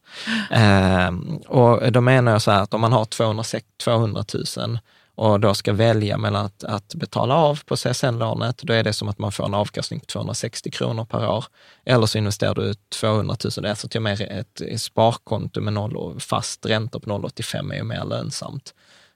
Ehm, 0.51 1.37
och 1.37 1.91
då 1.91 2.01
menar 2.01 2.31
jag 2.31 2.41
så 2.41 2.51
här 2.51 2.61
att 2.61 2.73
om 2.73 2.81
man 2.81 2.93
har 2.93 3.05
260 3.05 3.69
200 3.83 4.25
000 4.57 4.79
och 5.17 5.39
då 5.39 5.53
ska 5.53 5.73
välja 5.73 6.17
mellan 6.17 6.45
att, 6.45 6.63
att 6.63 6.95
betala 6.95 7.35
av 7.35 7.59
på 7.65 7.75
CSN-lånet, 7.75 8.57
då 8.57 8.73
är 8.73 8.83
det 8.83 8.93
som 8.93 9.07
att 9.07 9.19
man 9.19 9.31
får 9.31 9.45
en 9.45 9.53
avkastning 9.53 9.99
på 9.99 10.05
260 10.05 10.71
kronor 10.71 11.05
per 11.05 11.29
år. 11.29 11.45
Eller 11.85 12.05
så 12.05 12.17
investerar 12.17 12.55
du 12.55 12.73
200 12.73 13.35
000, 13.43 13.51
det 13.55 13.67
är 13.67 13.69
alltså 13.69 13.87
till 13.87 13.97
och 13.97 14.03
med 14.03 14.21
ett 14.21 14.81
sparkonto 14.81 15.61
med 15.61 15.73
noll 15.73 15.95
och 15.95 16.21
fast 16.21 16.65
ränta 16.65 16.99
på 16.99 17.09
0,85 17.09 17.71
är 17.73 17.77
ju 17.77 17.83
mer 17.83 18.05
lönsamt. 18.05 18.73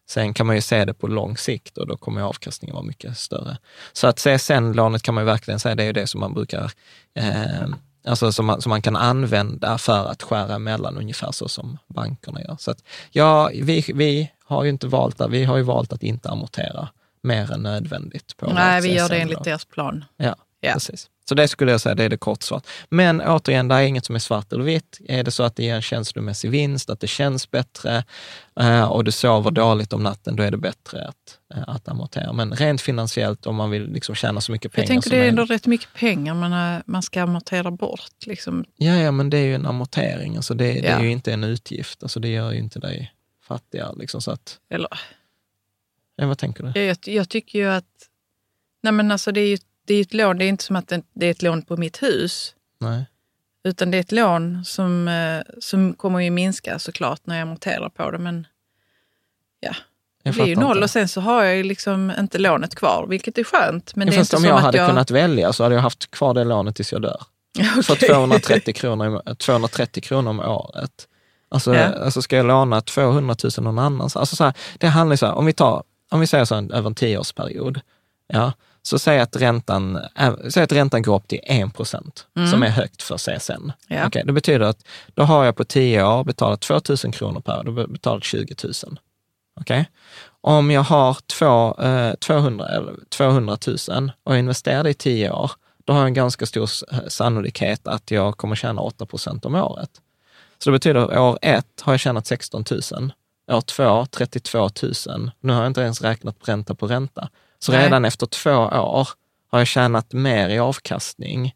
Sen 0.10 0.34
kan 0.34 0.48
man 0.48 0.56
ju 0.56 0.62
se 0.62 0.86
det 0.86 0.94
på 0.94 1.08
lång 1.08 1.38
sikt 1.38 1.78
och 1.78 1.88
då 1.88 1.98
kommer 1.98 2.22
avkastningen 2.22 2.74
vara 2.74 2.86
mycket 2.86 3.18
större. 3.18 3.58
Så 3.94 4.08
att 4.08 4.20
CSN-lånet 4.20 5.04
kan 5.04 5.16
man 5.16 5.24
ju 5.24 5.26
verkligen 5.26 5.60
säga, 5.60 5.76
det 5.76 5.84
är 5.84 5.88
ju 5.88 5.94
det 5.94 6.08
som 6.08 6.20
man 6.20 6.34
brukar, 6.34 6.72
eh, 7.16 7.68
alltså 8.06 8.32
som 8.32 8.46
man, 8.46 8.62
som 8.62 8.70
man 8.70 8.82
kan 8.82 8.96
använda 8.96 9.78
för 9.78 10.06
att 10.12 10.24
skära 10.24 10.56
emellan 10.56 10.98
ungefär 10.98 11.32
så 11.32 11.48
som 11.48 11.78
bankerna 11.88 12.42
gör. 12.42 12.56
Så 12.60 12.72
att, 12.72 12.84
ja, 13.12 13.50
vi, 13.54 13.86
vi 13.96 14.32
har 14.46 14.64
ju 14.64 14.70
inte 14.70 14.88
valt, 14.88 15.22
att- 15.22 15.32
vi 15.32 15.44
har 15.46 15.58
ju 15.58 15.64
valt 15.64 15.94
att 15.94 16.04
inte 16.04 16.30
amortera 16.30 16.90
mer 17.24 17.52
än 17.52 17.64
nödvändigt. 17.64 18.38
På 18.38 18.54
Nej, 18.54 18.82
vi 18.82 18.94
gör 18.96 19.10
det 19.10 19.18
enligt 19.20 19.44
deras 19.44 19.66
plan. 19.66 20.06
Ja. 20.18 20.36
Ja. 20.64 20.74
Precis. 20.74 21.10
Så 21.30 21.36
det 21.36 21.48
skulle 21.48 21.72
jag 21.72 21.82
säga, 21.82 21.96
det 21.96 22.04
är 22.04 22.10
det 22.10 22.18
kortsvart. 22.18 22.68
Men 22.90 23.22
återigen, 23.22 23.68
det 23.68 23.76
är 23.76 23.82
inget 23.82 24.06
som 24.06 24.16
är 24.16 24.20
svart 24.20 24.54
eller 24.54 24.64
vitt. 24.64 25.00
Är 25.08 25.24
det 25.24 25.32
så 25.32 25.44
att 25.44 25.56
det 25.56 25.64
ger 25.64 25.76
en 25.76 25.82
känslomässig 25.82 26.50
vinst, 26.52 26.90
att 26.90 27.00
det 27.00 27.08
känns 27.08 27.52
bättre 27.52 28.04
eh, 28.60 28.84
och 28.92 29.04
du 29.04 29.12
sover 29.12 29.52
dåligt 29.52 29.94
om 29.94 30.04
natten, 30.04 30.36
då 30.36 30.44
är 30.44 30.52
det 30.52 30.58
bättre 30.58 31.08
att, 31.08 31.40
eh, 31.56 31.64
att 31.68 31.88
amortera. 31.88 32.34
Men 32.34 32.54
rent 32.54 32.82
finansiellt, 32.82 33.46
om 33.46 33.56
man 33.56 33.70
vill 33.70 33.88
liksom 33.92 34.16
tjäna 34.16 34.42
så 34.42 34.52
mycket 34.52 34.72
pengar 34.72 34.84
Jag 34.84 34.88
tänker 34.88 35.10
som 35.10 35.18
det 35.20 35.24
är 35.26 35.30
ändå 35.30 35.42
möjligt. 35.42 35.52
rätt 35.52 35.66
mycket 35.68 35.94
pengar 35.94 36.34
man, 36.34 36.76
eh, 36.76 36.82
man 36.86 37.04
ska 37.04 37.22
amortera 37.24 37.72
bort. 37.72 38.26
Liksom. 38.26 38.66
Ja, 38.78 38.96
ja, 38.96 39.12
men 39.12 39.30
det 39.30 39.38
är 39.38 39.46
ju 39.46 39.56
en 39.56 39.66
amortering. 39.66 40.36
Alltså 40.36 40.54
det, 40.54 40.74
det 40.74 40.88
är 40.88 41.02
ju 41.02 41.12
inte 41.12 41.34
en 41.34 41.44
utgift. 41.44 42.04
Alltså 42.04 42.20
det 42.20 42.28
gör 42.30 42.52
ju 42.52 42.60
inte 42.60 42.80
dig 42.80 43.14
fattigare. 43.48 43.96
Liksom, 43.98 44.22
så 44.22 44.32
att, 44.32 44.60
Eller, 44.70 44.90
ja, 46.16 46.28
vad 46.28 46.38
tänker 46.38 46.64
du? 46.64 46.82
jag, 46.82 46.98
jag 47.06 47.30
tycker 47.30 47.60
ju 47.60 47.70
att... 47.70 47.86
Nej 48.84 48.94
men 48.94 49.12
alltså 49.12 49.32
det 49.32 49.42
är 49.42 49.48
ju 49.48 49.58
det 49.86 49.94
är 49.94 50.02
ett 50.02 50.14
lån, 50.14 50.38
det 50.38 50.46
är 50.46 50.50
inte 50.50 50.64
som 50.64 50.76
att 50.76 50.94
det 51.14 51.26
är 51.26 51.32
ett 51.32 51.42
lån 51.42 51.62
på 51.62 51.78
mitt 51.78 52.04
hus. 52.04 52.56
Nej. 52.80 53.06
Utan 53.64 53.92
det 53.92 53.98
är 53.98 54.02
ett 54.02 54.12
lån 54.12 54.66
som, 54.66 55.08
eh, 55.08 55.42
som 55.60 55.94
kommer 55.94 56.20
ju 56.20 56.30
minska 56.32 56.80
såklart 56.80 57.22
när 57.24 57.36
jag 57.36 57.42
amorterar 57.42 57.90
på 57.90 58.12
det. 58.12 58.18
Men 58.18 58.48
ja, 59.60 59.76
det 60.24 60.32
blir 60.32 60.46
ju 60.46 60.56
noll 60.56 60.78
inte. 60.78 60.84
och 60.84 60.90
sen 60.90 61.08
så 61.08 61.22
har 61.22 61.44
jag 61.44 61.56
ju 61.58 61.64
liksom 61.64 62.14
inte 62.20 62.38
lånet 62.38 62.76
kvar, 62.76 63.06
vilket 63.10 63.38
är 63.38 63.44
skönt. 63.44 63.96
Men 63.96 64.08
det 64.08 64.16
är 64.16 64.20
inte 64.20 64.36
om 64.38 64.44
jag 64.44 64.56
att 64.56 64.62
hade 64.62 64.78
jag... 64.78 64.90
kunnat 64.90 65.12
välja 65.12 65.54
så 65.54 65.64
hade 65.64 65.76
jag 65.76 65.82
haft 65.82 66.12
kvar 66.12 66.34
det 66.34 66.44
lånet 66.44 66.76
tills 66.76 66.92
jag 66.92 67.02
dör. 67.02 67.22
För 67.84 67.94
Okej. 67.94 68.10
230 68.10 68.74
kronor, 68.74 69.22
i- 69.32 69.36
230 69.36 70.04
kronor 70.04 70.30
om 70.30 70.40
året. 70.40 71.08
Alltså, 71.50 71.76
Ja. 71.76 71.84
alltså 71.86 72.22
ska 72.22 72.38
jag 72.38 72.46
låna 72.46 72.82
200 72.82 73.36
000 73.44 73.52
någon 73.64 73.80
annanstans? 73.80 74.16
Alltså 74.22 74.36
så 74.36 74.44
här, 74.44 74.54
det 74.78 74.88
handlar 74.88 75.16
så 75.16 75.26
här, 75.26 75.34
om 75.34 75.46
vi, 75.46 75.54
tar, 75.54 75.84
om 76.12 76.20
vi 76.20 76.28
säger 76.28 76.46
så 76.46 76.56
här, 76.56 76.74
över 76.74 76.88
en 76.90 76.96
tioårsperiod, 76.96 77.82
ja, 78.28 78.54
så 78.84 79.00
säg 79.00 79.20
att, 79.20 79.36
räntan, 79.36 79.96
äh, 80.20 80.34
säg 80.50 80.64
att 80.64 80.72
räntan 80.72 81.02
går 81.02 81.16
upp 81.16 81.28
till 81.28 81.40
1 81.44 81.74
procent, 81.74 82.28
som 82.52 82.64
är 82.64 82.70
högt 82.70 83.02
för 83.02 83.18
CSN. 83.18 83.52
Mm. 83.54 83.72
Ja. 83.88 84.08
Okej, 84.08 84.24
det 84.26 84.34
betyder 84.34 84.60
att 84.66 84.84
då 85.14 85.24
har 85.24 85.46
jag 85.46 85.56
på 85.56 85.64
10 85.64 86.04
år 86.04 86.24
betalat 86.24 86.62
2 86.62 86.74
000 87.04 87.14
kronor 87.14 87.40
per 87.40 87.60
år, 87.60 87.64
då 87.64 87.72
har 87.72 87.80
jag 87.80 87.92
betalat 87.92 88.24
20 88.24 88.56
000. 88.64 89.00
Okej? 89.62 89.90
Om 90.42 90.72
jag 90.72 90.82
har 90.82 91.18
två, 91.28 91.82
eh, 91.84 92.14
200, 92.16 92.68
eller 92.70 92.94
200 93.10 93.58
000 93.90 94.12
och 94.24 94.38
investerar 94.38 94.88
i 94.88 94.94
10 94.94 95.32
år, 95.32 95.52
då 95.86 95.94
har 95.94 96.00
jag 96.00 96.08
en 96.08 96.14
ganska 96.14 96.46
stor 96.46 96.64
s- 96.64 96.84
sannolikhet 97.08 97.88
att 97.88 98.12
jag 98.12 98.38
kommer 98.38 98.56
tjäna 98.56 98.82
8 98.82 99.06
procent 99.06 99.46
om 99.46 99.56
året. 99.56 99.90
Så 100.58 100.70
det 100.70 100.72
betyder 100.72 101.00
att 101.00 101.18
år 101.18 101.40
ett 101.42 101.82
har 101.82 101.94
jag 101.94 102.00
tjänat 102.00 102.28
16 102.28 102.64
000, 102.92 103.12
år 103.52 103.62
två 103.62 104.06
32 104.06 104.70
000. 105.08 105.32
Nu 105.40 105.54
har 105.54 105.60
jag 105.62 105.70
inte 105.70 105.82
ens 105.82 106.02
räknat 106.02 106.36
ränta 106.46 106.76
på 106.76 106.88
ränta. 106.88 107.30
Så 107.64 107.72
Nej. 107.72 107.84
redan 107.86 108.06
efter 108.06 108.26
två 108.26 108.52
år 108.52 109.08
har 109.52 109.60
jag 109.60 109.68
tjänat 109.68 110.14
mer 110.14 110.50
i 110.50 110.60
avkastning 110.60 111.54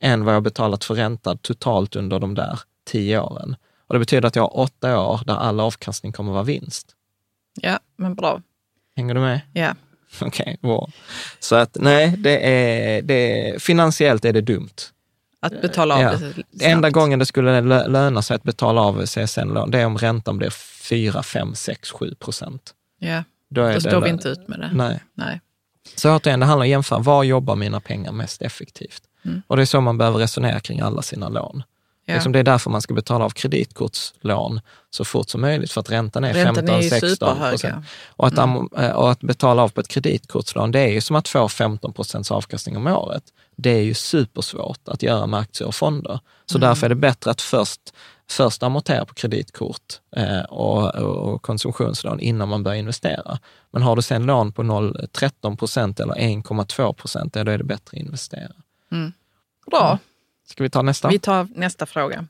än 0.00 0.24
vad 0.24 0.34
jag 0.34 0.42
betalat 0.42 0.84
för 0.84 0.94
ränta 0.94 1.36
totalt 1.36 1.96
under 1.96 2.18
de 2.18 2.34
där 2.34 2.60
tio 2.86 3.20
åren. 3.20 3.56
Och 3.86 3.94
det 3.94 3.98
betyder 3.98 4.28
att 4.28 4.36
jag 4.36 4.42
har 4.42 4.58
åtta 4.58 5.00
år 5.00 5.20
där 5.26 5.34
all 5.34 5.60
avkastning 5.60 6.12
kommer 6.12 6.32
vara 6.32 6.42
vinst. 6.42 6.86
Ja, 7.60 7.78
men 7.96 8.14
bra. 8.14 8.42
Hänger 8.96 9.14
du 9.14 9.20
med? 9.20 9.40
Ja. 9.52 9.74
Okej, 10.20 10.58
bra. 10.62 10.88
Så 11.40 11.54
att 11.56 11.76
nej, 11.80 12.14
det 12.18 12.38
är, 12.50 13.02
det 13.02 13.48
är, 13.48 13.58
finansiellt 13.58 14.24
är 14.24 14.32
det 14.32 14.40
dumt. 14.40 14.74
Att 15.40 15.62
betala 15.62 15.94
av 15.94 16.00
Ja. 16.00 16.10
det 16.10 16.18
snabbt. 16.18 16.62
Enda 16.62 16.90
gången 16.90 17.18
det 17.18 17.26
skulle 17.26 17.60
lö- 17.60 17.88
löna 17.88 18.22
sig 18.22 18.34
att 18.34 18.42
betala 18.42 18.80
av 18.80 19.06
CSN-lån, 19.06 19.70
det 19.70 19.80
är 19.80 19.86
om 19.86 19.98
räntan 19.98 20.38
blir 20.38 20.50
4, 20.50 21.22
5, 21.22 21.54
6, 21.54 21.90
7 21.90 22.14
procent. 22.14 22.74
Ja, 22.98 23.22
Då, 23.52 23.72
då 23.72 23.80
står 23.80 24.00
vi 24.00 24.10
inte 24.10 24.28
ut 24.28 24.48
med 24.48 24.60
det. 24.60 24.70
Nej. 24.74 25.00
Nej. 25.14 25.40
Så 25.96 26.16
återigen, 26.16 26.40
det 26.40 26.46
handlar 26.46 26.64
om 26.64 26.68
att 26.68 26.68
jämföra, 26.68 26.98
var 26.98 27.24
jobbar 27.24 27.56
mina 27.56 27.80
pengar 27.80 28.12
mest 28.12 28.42
effektivt? 28.42 29.02
Mm. 29.24 29.42
Och 29.46 29.56
det 29.56 29.62
är 29.62 29.66
så 29.66 29.80
man 29.80 29.98
behöver 29.98 30.18
resonera 30.18 30.60
kring 30.60 30.80
alla 30.80 31.02
sina 31.02 31.28
lån. 31.28 31.62
Ja. 32.04 32.14
Liksom 32.14 32.32
det 32.32 32.38
är 32.38 32.42
därför 32.42 32.70
man 32.70 32.82
ska 32.82 32.94
betala 32.94 33.24
av 33.24 33.30
kreditkortslån 33.30 34.60
så 34.90 35.04
fort 35.04 35.28
som 35.28 35.40
möjligt, 35.40 35.72
för 35.72 35.80
att 35.80 35.90
räntan 35.90 36.24
är 36.24 36.34
Räntan 36.34 36.68
är 36.68 36.80
ju 36.80 36.88
15-16 36.90 37.00
superhög. 37.08 37.50
procent. 37.50 37.86
Och 38.08 38.26
att, 38.26 38.38
am- 38.38 38.68
eh, 38.78 38.90
och 38.90 39.10
att 39.10 39.20
betala 39.20 39.62
av 39.62 39.68
på 39.68 39.80
ett 39.80 39.88
kreditkortslån, 39.88 40.70
det 40.72 40.80
är 40.80 40.88
ju 40.88 41.00
som 41.00 41.16
att 41.16 41.28
få 41.28 41.48
15 41.48 41.92
procents 41.92 42.30
avkastning 42.30 42.76
om 42.76 42.86
året. 42.86 43.22
Det 43.56 43.70
är 43.70 43.82
ju 43.82 43.94
supersvårt 43.94 44.88
att 44.88 45.02
göra 45.02 45.26
med 45.26 45.40
aktier 45.40 45.68
och 45.68 45.74
fonder. 45.74 46.20
Så 46.46 46.58
Mm. 46.58 46.68
därför 46.68 46.86
är 46.86 46.88
det 46.88 46.94
bättre 46.94 47.30
att 47.30 47.40
först, 47.40 47.80
först 48.30 48.62
amortera 48.62 49.04
på 49.04 49.14
kreditkort 49.14 50.00
eh, 50.16 50.40
och, 50.40 50.94
och, 50.94 51.42
konsumtionslån 51.42 52.20
innan 52.20 52.48
man 52.48 52.62
börjar 52.62 52.78
investera. 52.78 53.38
Men 53.70 53.82
har 53.82 53.96
du 53.96 54.02
sen 54.02 54.26
lån 54.26 54.52
på 54.52 54.62
0,13 54.62 55.56
procent 55.56 56.00
eller 56.00 56.14
1,2 56.14 56.92
procent, 56.92 57.36
ja, 57.36 57.44
då 57.44 57.50
är 57.50 57.58
det 57.58 57.64
bättre 57.64 57.96
att 57.96 58.02
investera. 58.04 58.52
Bra. 59.70 59.98
Ska 60.52 60.62
vi 60.62 60.70
ta 60.70 60.82
nästa? 60.82 61.08
Vi 61.08 61.18
tar 61.18 61.48
nästa 61.54 61.86
fråga. 61.86 62.26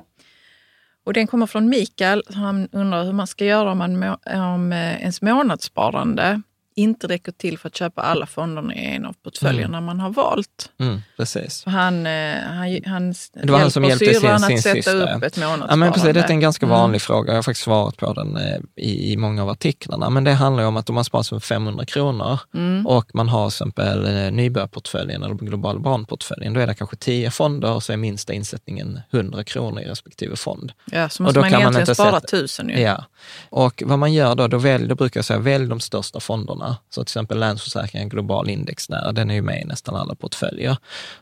Och 1.04 1.12
den 1.12 1.26
kommer 1.26 1.46
från 1.46 1.68
Mikael. 1.68 2.22
Han 2.34 2.68
undrar 2.72 3.04
hur 3.04 3.12
man 3.12 3.26
ska 3.26 3.44
göra 3.44 3.72
om, 3.72 3.78
man, 3.78 3.98
må- 3.98 4.18
om 4.52 4.72
eh, 4.72 5.00
ens 5.00 5.22
månadssparande 5.22 6.42
inte 6.76 7.06
räcker 7.08 7.32
till 7.32 7.58
för 7.58 7.68
att 7.68 7.76
köpa 7.76 8.02
alla 8.02 8.26
fonderna 8.26 8.74
i 8.74 8.86
en 8.94 9.04
av 9.06 9.12
portföljerna 9.24 9.80
man 9.80 10.00
har 10.00 10.10
valt. 10.10 10.70
Mm, 10.80 11.00
precis. 11.16 11.62
För 11.64 11.70
Han, 11.70 12.06
eh, 12.06 12.34
han, 12.44 12.82
han 12.86 13.14
Det 13.32 13.50
var 13.52 13.58
han 13.58 13.70
som 13.70 13.84
hjälpte 13.84 14.14
sin- 14.14 14.30
att 14.30 14.40
sätta 14.42 14.74
syster. 14.74 14.94
upp 15.16 15.22
ett 15.22 15.36
månadssparande. 15.36 15.66
Ja, 15.70 15.76
men 15.76 15.92
precis, 15.92 16.14
det 16.14 16.20
är 16.20 16.30
en 16.30 16.40
ganska 16.40 16.66
Mm. 16.66 16.78
vanlig 16.78 17.02
fråga. 17.02 17.28
Jag 17.32 17.38
har 17.38 17.42
faktiskt 17.42 17.64
svarat 17.64 17.96
på 17.96 18.12
den 18.12 18.36
eh, 18.36 18.58
i, 18.76 19.12
i 19.12 19.16
många 19.16 19.42
av 19.42 19.48
artiklarna. 19.48 20.10
Men 20.10 20.24
det 20.24 20.32
handlar 20.32 20.62
ju 20.62 20.66
om 20.68 20.76
att 20.76 20.88
om 20.88 20.94
man 20.94 21.04
sparar 21.04 21.22
som 21.22 21.40
500 21.40 21.84
kronor 21.86 22.38
Mm. 22.54 22.86
och 22.86 23.14
man 23.14 23.28
har 23.28 23.50
till 23.50 23.54
exempel 23.54 24.04
eh, 24.26 24.32
nybörjarportföljen 24.32 25.22
eller 25.22 25.34
global 25.34 25.80
barnportföljen, 25.80 26.54
då 26.54 26.60
är 26.60 26.66
det 26.66 26.74
kanske 26.74 26.96
10 26.96 27.30
fonder 27.30 27.72
och 27.72 27.82
så 27.82 27.92
är 27.92 27.96
minsta 27.96 28.32
insättningen 28.32 29.00
100 29.10 29.44
kronor 29.44 29.80
i 29.80 29.84
respektive 29.84 30.36
fond. 30.36 30.72
Ja, 30.84 31.08
så 31.08 31.22
Och 31.22 31.24
måste 31.24 31.38
då 31.38 31.40
man 31.40 31.50
kan 31.50 31.56
man 31.58 31.62
egentligen 31.62 31.82
inte 31.82 31.94
spara 31.94 32.20
sätta- 32.20 32.26
tusen 32.36 32.68
ju. 32.68 32.80
Ja. 32.80 33.04
Och 33.50 33.82
vad 33.86 33.98
man 33.98 34.12
gör 34.12 34.34
då, 34.34 34.48
då, 34.48 34.58
välj, 34.58 34.86
då 34.88 34.94
brukar 34.94 35.18
jag 35.18 35.24
säga 35.24 35.38
välj 35.38 35.66
de 35.66 35.80
största 35.80 36.20
fonderna. 36.20 36.61
Så 36.90 37.00
till 37.00 37.10
exempel 37.10 37.38
Länsförsäkringar 37.38 38.06
Global 38.08 38.50
indexnära, 38.50 39.12
den 39.12 39.30
är 39.30 39.34
ju 39.34 39.42
med 39.42 39.62
i 39.62 39.64
nästan 39.64 39.96
alla 39.96 40.14
portföljer. 40.14 40.76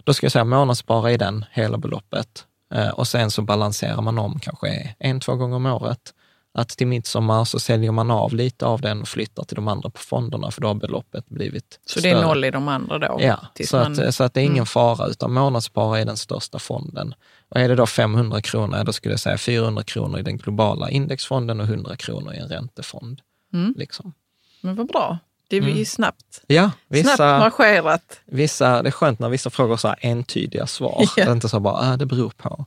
Då 0.04 0.14
ska 0.14 0.24
jag 0.24 0.32
säga 0.32 0.44
månadsspara 0.44 1.12
i 1.12 1.16
den, 1.16 1.44
hela 1.52 1.78
beloppet. 1.78 2.46
Eh, 2.74 2.88
och 2.88 3.08
sen 3.08 3.30
så 3.30 3.42
balanserar 3.42 4.02
man 4.02 4.18
om 4.18 4.40
kanske 4.40 4.94
en, 4.98 5.20
två 5.20 5.34
gånger 5.34 5.56
om 5.56 5.66
året. 5.66 6.14
Att 6.54 6.68
till 6.68 6.86
midsommar 6.86 7.44
så 7.44 7.58
säljer 7.60 7.92
man 7.92 8.10
av 8.10 8.34
lite 8.34 8.66
av 8.66 8.80
den 8.80 9.00
och 9.00 9.08
flyttar 9.08 9.44
till 9.44 9.54
de 9.54 9.68
andra 9.68 9.90
på 9.90 9.98
fonderna, 10.00 10.50
för 10.50 10.60
då 10.60 10.68
har 10.68 10.74
beloppet 10.74 11.28
blivit 11.28 11.80
Så 11.86 12.00
det 12.00 12.08
är 12.10 12.14
större. 12.14 12.26
noll 12.26 12.44
i 12.44 12.50
de 12.50 12.68
andra 12.68 12.98
då? 12.98 13.18
Ja, 13.20 13.38
så, 13.66 13.76
man- 13.76 14.00
att, 14.00 14.14
så 14.14 14.24
att 14.24 14.34
det 14.34 14.40
är 14.40 14.44
ingen 14.44 14.54
Mm. 14.56 14.66
fara, 14.66 15.06
utan 15.06 15.32
månadsspara 15.32 15.98
är 16.00 16.04
den 16.04 16.16
största 16.16 16.58
fonden. 16.58 17.14
Och 17.48 17.60
är 17.60 17.68
det 17.68 17.74
då 17.74 17.86
500 17.86 18.40
kronor, 18.42 18.84
då 18.84 18.92
skulle 18.92 19.12
jag 19.12 19.20
säga 19.20 19.38
400 19.38 19.82
kronor 19.82 20.18
i 20.18 20.22
den 20.22 20.36
globala 20.36 20.90
indexfonden 20.90 21.60
och 21.60 21.66
100 21.66 21.96
kronor 21.96 22.34
i 22.34 22.38
en 22.38 22.48
räntefond. 22.48 23.20
Mm. 23.52 23.74
Liksom. 23.78 24.12
Men 24.60 24.74
vad 24.76 24.86
bra. 24.88 25.18
Det 25.50 25.56
är 25.56 25.60
Mm. 25.62 25.76
ju 25.76 25.84
snabbt. 25.84 26.42
Ja, 26.46 26.62
Snabbt 26.62 26.76
vissa, 26.88 27.38
marscherat. 27.38 28.20
vissa, 28.26 28.82
det 28.82 28.88
är 28.88 28.90
skönt 28.90 29.18
när 29.18 29.28
vissa 29.28 29.50
frågor 29.50 29.70
har 29.70 29.76
så 29.76 29.88
här 29.88 29.98
entydiga 30.00 30.66
svar. 30.66 31.04
Ja. 31.16 31.24
Det 31.24 31.30
är 31.30 31.32
inte 31.32 31.48
så 31.48 31.60
bara, 31.60 31.74
ah, 31.92 31.96
det 31.96 32.06
beror 32.06 32.30
på. 32.30 32.66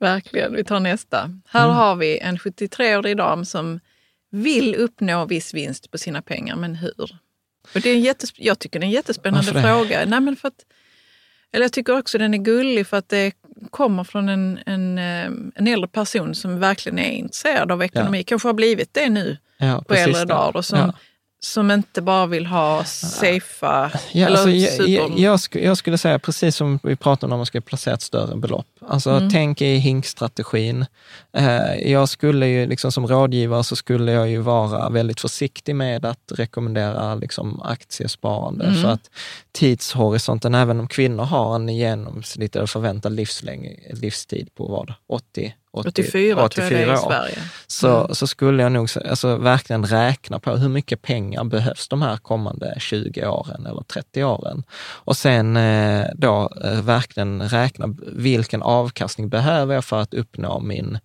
Verkligen. 0.00 0.54
Vi 0.54 0.64
tar 0.64 0.80
nästa. 0.80 1.30
Här 1.48 1.64
Mm. 1.64 1.76
har 1.76 1.96
vi 1.96 2.18
en 2.18 2.38
73-årig 2.38 3.16
dam 3.16 3.44
som 3.44 3.80
vill 4.30 4.74
uppnå 4.74 5.24
viss 5.26 5.54
vinst 5.54 5.90
på 5.90 5.98
sina 5.98 6.22
pengar, 6.22 6.56
men 6.56 6.74
hur? 6.74 7.18
Och 7.74 7.80
det 7.80 7.90
är 7.90 7.94
en 7.94 8.00
jättes- 8.04 8.32
jag 8.36 8.58
tycker 8.58 8.78
det 8.80 8.84
är 8.84 8.86
en 8.86 8.92
jättespännande 8.92 9.52
Varför 9.52 9.68
det? 9.68 9.74
fråga. 9.74 10.04
Nej, 10.06 10.20
men 10.20 10.36
för 10.36 10.48
att, 10.48 10.64
eller 11.52 11.64
jag 11.64 11.72
tycker 11.72 11.98
också 11.98 12.18
den 12.18 12.34
är 12.34 12.38
gullig 12.38 12.86
för 12.86 12.96
att 12.96 13.08
det 13.08 13.32
kommer 13.70 14.04
från 14.04 14.28
en, 14.28 14.58
en, 14.66 14.98
eh, 14.98 15.24
en 15.54 15.66
äldre 15.66 15.88
person 15.88 16.34
som 16.34 16.60
verkligen 16.60 16.98
är 16.98 17.10
intresserad 17.10 17.72
av 17.72 17.82
ekonomi. 17.82 18.24
Kanske 18.24 18.48
har 18.48 18.52
blivit 18.54 18.94
det 18.94 19.08
nu 19.08 19.36
Ja, 19.58 19.84
på 19.88 19.94
äldre 19.94 20.20
det. 20.20 20.24
dagar 20.26 20.56
och 20.56 20.64
som, 20.64 20.78
Ja. 20.78 20.92
Som 21.42 21.70
inte 21.70 22.02
bara 22.02 22.26
vill 22.26 22.46
ha 22.46 22.84
safea 22.84 23.90
Ja, 24.12 24.26
eller 24.26 24.36
alltså, 24.36 24.50
jag, 24.50 24.88
jag, 24.88 25.18
jag, 25.18 25.40
skulle, 25.40 25.64
jag 25.64 25.76
skulle 25.76 25.98
säga 25.98 26.18
precis 26.18 26.56
som 26.56 26.78
vi 26.82 26.96
pratade 26.96 27.26
om 27.26 27.30
när 27.30 27.36
man 27.36 27.46
ska 27.46 27.60
placera 27.60 27.94
ett 27.94 28.02
större 28.02 28.36
belopp. 28.36 28.66
Alltså 28.88 29.10
Mm. 29.10 29.30
tänk 29.30 29.62
i 29.62 29.74
hinkstrategin. 29.76 30.86
Eh, 31.32 31.90
jag 31.90 32.08
skulle 32.08 32.46
ju, 32.46 32.66
liksom 32.66 32.92
som 32.92 33.06
rådgivare 33.06 33.64
så 33.64 33.76
skulle 33.76 34.12
jag 34.12 34.28
ju 34.30 34.38
vara 34.40 34.88
väldigt 34.88 35.20
försiktig 35.20 35.76
med 35.76 36.04
att 36.04 36.32
rekommendera 36.34 37.14
liksom, 37.14 37.62
aktiesparande. 37.62 38.64
Mm. 38.64 38.82
För 38.82 38.88
att 38.88 39.10
tidshorisonten, 39.52 40.54
även 40.54 40.80
om 40.80 40.88
kvinnor 40.88 41.24
har 41.24 41.54
en 41.54 41.68
genomsnitt 41.68 42.56
eller 42.56 42.66
förväntad 42.66 43.12
livslängd, 43.12 43.66
livstid 43.92 44.48
på 44.54 44.66
vad? 44.66 44.94
80, 45.08 45.54
80 45.72 45.88
84, 45.88 46.48
tror 46.48 46.64
jag 46.64 46.72
det 46.72 46.92
är 46.92 46.94
i 46.94 46.96
Sverige. 46.98 47.38
så, 47.66 47.96
Mm. 48.00 48.14
så 48.14 48.26
skulle 48.26 48.62
jag 48.62 48.72
nog 48.72 48.88
alltså, 49.08 49.36
verkligen 49.36 49.84
räkna 49.86 50.38
på 50.38 50.50
hur 50.56 50.68
mycket 50.68 51.02
pengar 51.02 51.44
behövs 51.44 51.88
de 51.88 52.02
här 52.02 52.16
kommande 52.16 52.74
20 52.78 53.26
åren 53.26 53.66
eller 53.66 53.82
30 53.82 54.24
åren. 54.24 54.62
Och 54.80 55.16
sen 55.16 55.56
eh, 55.56 56.06
då 56.14 56.50
eh, 56.64 56.82
verkligen 56.82 57.48
räkna 57.48 57.94
vilken 58.06 58.62
avkastning 58.62 59.28
behöver 59.28 59.74
jag 59.74 59.84
för 59.84 60.00
att 60.00 60.14
uppnå 60.14 60.60
min, 60.60 60.98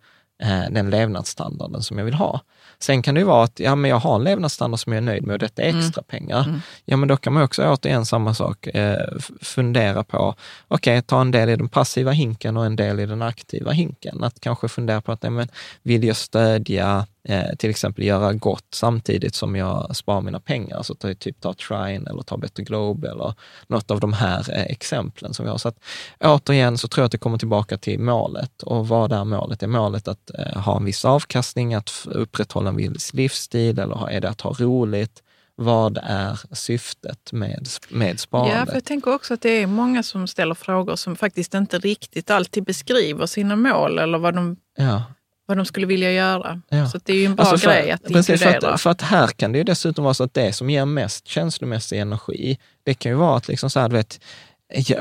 eh, 0.44 0.64
den 0.72 0.90
levnadsstandarden 0.90 1.82
som 1.82 1.98
jag 1.98 2.06
vill 2.06 2.14
ha. 2.14 2.42
Sen 2.80 3.02
kan 3.02 3.16
det 3.16 3.20
ju 3.20 3.26
vara 3.26 3.44
att 3.44 3.60
ja, 3.60 3.76
men 3.76 3.90
jag 3.90 3.98
har 3.98 4.16
en 4.16 4.24
levnadsstandard 4.24 4.80
som 4.80 4.94
jag 4.94 4.98
är 4.98 5.06
nöjd 5.06 5.24
med 5.24 5.34
och 5.34 5.40
detta 5.40 5.62
är 5.62 5.78
extra 5.78 6.04
pengar. 6.04 6.62
Ja, 6.86 6.98
men 6.98 7.08
då 7.10 7.18
kan 7.18 7.34
man 7.34 7.44
också 7.44 7.64
återigen 7.64 8.06
samma 8.06 8.34
sak, 8.34 8.68
eh, 8.68 9.18
fundera 9.42 10.04
på, 10.04 10.36
okej, 10.68 11.02
ta 11.02 11.22
en 11.22 11.32
del 11.32 11.50
i 11.50 11.56
den 11.56 11.70
passiva 11.70 12.12
hinken 12.12 12.58
och 12.58 12.66
en 12.66 12.76
del 12.76 13.00
i 13.00 13.06
den 13.06 13.22
aktiva 13.22 13.72
hinken. 13.72 14.24
Att 14.24 14.40
kanske 14.40 14.68
fundera 14.68 15.02
på 15.02 15.12
att, 15.12 15.24
nej, 15.24 15.32
men, 15.32 15.48
vill 15.84 16.04
jag 16.04 16.16
stödja, 16.16 17.06
eh, 17.26 17.56
till 17.58 17.70
exempel 17.70 18.04
göra 18.04 18.34
gott 18.34 18.68
samtidigt 18.74 19.36
som 19.36 19.56
jag 19.56 19.96
sparar 19.96 20.22
mina 20.22 20.40
pengar? 20.40 20.84
Så 20.84 20.96
ta, 20.96 21.14
typ 21.14 21.42
ta 21.42 21.54
Trine 21.54 22.10
eller 22.10 22.22
ta 22.22 22.38
Better 22.38 22.64
Globe 22.64 23.10
eller 23.12 23.34
något 23.68 23.92
av 23.92 24.00
de 24.00 24.14
här 24.14 24.54
eh, 24.58 24.64
exemplen 24.64 25.34
som 25.34 25.46
vi 25.46 25.52
har. 25.52 25.58
Så 25.58 25.68
att, 25.68 25.78
återigen 26.20 26.78
så 26.78 26.88
tror 26.88 27.02
jag 27.02 27.06
att 27.06 27.12
det 27.12 27.18
kommer 27.18 27.38
tillbaka 27.38 27.78
till 27.78 28.00
målet. 28.00 28.64
Och 28.64 28.88
vad 28.88 29.12
är 29.12 29.24
målet? 29.24 29.64
Är 29.64 29.68
målet 29.68 30.08
att 30.08 30.32
eh, 30.40 30.62
ha 30.62 30.78
en 30.78 30.86
viss 30.86 31.06
avkastning, 31.06 31.74
att 31.74 31.92
upprätthålla 32.06 32.70
en 32.70 32.76
viss 32.76 33.14
livsstil 33.14 33.80
eller 33.80 34.10
är 34.10 34.22
det 34.22 34.30
att 34.30 34.42
ha 34.42 34.52
roligt? 34.60 35.22
Vad 35.58 36.00
är 36.04 36.40
syftet 36.56 37.32
med, 37.32 37.68
med 37.90 38.10
Ja, 38.10 38.18
sparandet? 38.18 38.68
för 38.70 38.74
jag 38.76 38.86
tänker 38.86 39.14
också 39.14 39.34
att 39.34 39.42
det 39.42 39.50
är 39.50 39.68
många 39.68 40.04
som 40.04 40.28
ställer 40.28 40.56
frågor 40.56 40.96
som 40.96 41.16
faktiskt 41.16 41.54
inte 41.54 41.80
riktigt 41.80 42.30
alltid 42.30 42.64
beskriver 42.64 43.26
sina 43.26 43.56
mål 43.56 44.00
eller 44.00 44.18
vad 44.18 44.36
de, 44.36 44.58
ja. 44.78 45.04
Vad 45.46 45.58
de 45.58 45.66
skulle 45.66 45.86
vilja 45.86 46.12
göra. 46.12 46.62
Ja. 46.70 46.90
Så 46.90 47.00
det 47.04 47.14
är 47.14 47.18
ju 47.18 47.26
en 47.26 47.36
bra 47.36 47.46
Alltså 47.46 47.58
för, 47.58 47.76
grej 47.76 47.92
att 47.92 48.04
precis, 48.04 48.42
för 48.42 48.48
inkludera. 48.48 48.74
att, 48.74 48.82
för 48.82 48.90
att 48.90 49.02
här 49.02 49.28
kan 49.28 49.52
det 49.52 49.58
ju 49.58 49.64
dessutom 49.64 50.04
vara 50.04 50.14
så 50.14 50.24
att 50.24 50.34
det 50.34 50.54
som 50.54 50.70
ger 50.70 50.86
mest 50.86 51.28
känslomässig 51.28 52.00
energi, 52.00 52.60
det 52.84 52.94
kan 52.94 53.12
ju 53.12 53.16
vara 53.16 53.38
att 53.38 53.48
liksom 53.48 53.70
så 53.70 53.80
här, 53.80 53.90
du 53.90 53.96
vet, 53.96 54.20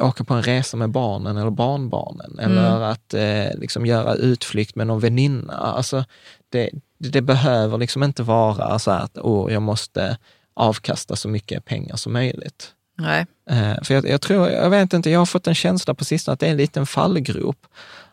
åka 0.00 0.24
på 0.24 0.35
en 0.35 0.42
resa 0.42 0.76
med 0.76 0.90
barnen 0.90 1.37
eller 1.37 1.50
barnbarnen 1.50 2.38
eller 2.38 2.80
att 2.80 3.14
eh, 3.14 3.59
liksom 3.59 3.87
göra 3.87 4.14
utflykt 4.14 4.74
med 4.74 4.87
någon 4.87 5.00
väninna. 5.00 5.52
Alltså, 5.52 6.04
det, 6.48 6.70
det 6.98 7.22
behöver 7.22 7.78
liksom 7.78 8.02
inte 8.02 8.22
vara 8.22 8.78
så 8.78 8.90
här 8.90 9.00
att 9.00 9.18
oh, 9.18 9.52
jag 9.52 9.62
måste 9.62 10.18
avkasta 10.54 11.16
så 11.16 11.28
mycket 11.28 11.64
pengar 11.64 11.96
som 11.96 12.12
möjligt. 12.12 12.72
Nej. 12.98 13.26
Eh, 13.50 13.83
för 13.83 13.94
jag, 13.94 14.09
jag 14.09 14.20
tror, 14.20 14.48
jag 14.48 14.70
vet 14.70 14.92
inte, 14.92 15.11
jag 15.11 15.18
har 15.18 15.26
fått 15.26 15.46
en 15.46 15.54
känsla 15.54 15.94
på 15.94 16.04
sistone 16.04 16.33
att 16.33 16.40
det 16.40 16.46
är 16.46 16.50
en 16.50 16.57
liten 16.57 16.87
fallgrop. 16.87 17.66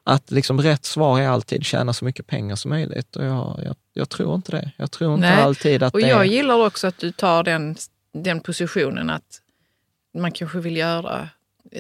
Att 0.04 0.32
liksom 0.32 0.62
rätt 0.62 0.86
svar 0.86 1.20
är 1.20 1.28
alltid 1.28 1.66
tjäna 1.66 1.94
så 1.94 2.06
mycket 2.06 2.28
pengar 2.28 2.56
som 2.56 2.70
möjligt. 2.70 3.16
Och 3.16 3.26
jag, 3.26 3.60
jag, 3.66 3.76
jag 3.94 4.10
tror 4.10 4.36
inte 4.36 4.52
det. 4.52 4.72
Jag 4.78 4.92
tror 4.92 5.14
inte 5.14 5.28
Nej. 5.30 5.42
alltid 5.42 5.84
att 5.84 5.94
Och 5.94 6.00
det 6.02 6.08
jag 6.08 6.20
är... 6.22 6.26
gillar 6.26 6.66
också 6.66 6.88
att 6.88 6.98
du 6.98 7.12
tar 7.12 7.44
den, 7.44 7.76
den 8.14 8.40
positionen 8.40 9.10
att 9.10 9.42
man 10.18 10.32
kanske 10.32 10.60
vill 10.60 10.78
göra 10.78 11.30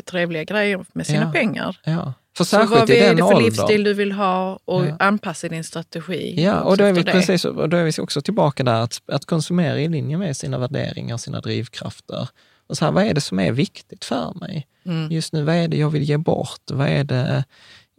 trevliga 0.05 0.43
grejer 0.43 0.85
med 0.93 1.07
sina 1.07 1.21
Ja. 1.23 1.31
pengar. 1.31 1.77
Ja. 1.83 2.13
För 2.37 2.43
Så 2.43 2.65
vad 2.65 2.89
i 2.89 2.97
är 2.97 3.11
det 3.11 3.17
för 3.17 3.23
åldern. 3.25 3.43
livsstil 3.43 3.83
du 3.83 3.93
vill 3.93 4.11
ha 4.11 4.59
och 4.65 4.85
Ja. 4.85 4.95
anpassa 4.99 5.47
din 5.49 5.63
strategi. 5.63 6.43
Ja, 6.43 6.61
och 6.61 6.77
då 6.77 6.83
är, 6.83 6.93
vi 6.93 7.03
det. 7.03 7.11
precis, 7.11 7.45
och 7.45 7.69
då 7.69 7.77
är 7.77 7.83
vi 7.83 7.91
också 8.01 8.21
tillbaka 8.21 8.63
där 8.63 8.81
att, 8.81 9.01
att 9.07 9.25
konsumera 9.25 9.79
i 9.79 9.87
linje 9.87 10.17
med 10.17 10.37
sina 10.37 10.57
värderingar, 10.57 11.17
sina 11.17 11.39
drivkrafter. 11.41 12.29
Och 12.67 12.77
så 12.77 12.85
här, 12.85 12.91
vad 12.91 13.03
är 13.03 13.13
det 13.13 13.21
som 13.21 13.39
är 13.39 13.51
viktigt 13.51 14.05
för 14.05 14.33
mig? 14.39 14.67
Mm. 14.85 15.11
Just 15.11 15.33
nu, 15.33 15.43
vad 15.43 15.55
är 15.55 15.67
det 15.67 15.77
jag 15.77 15.89
vill 15.89 16.03
ge 16.03 16.17
bort? 16.17 16.61
Vad 16.71 16.87
är 16.87 17.03
det, 17.03 17.43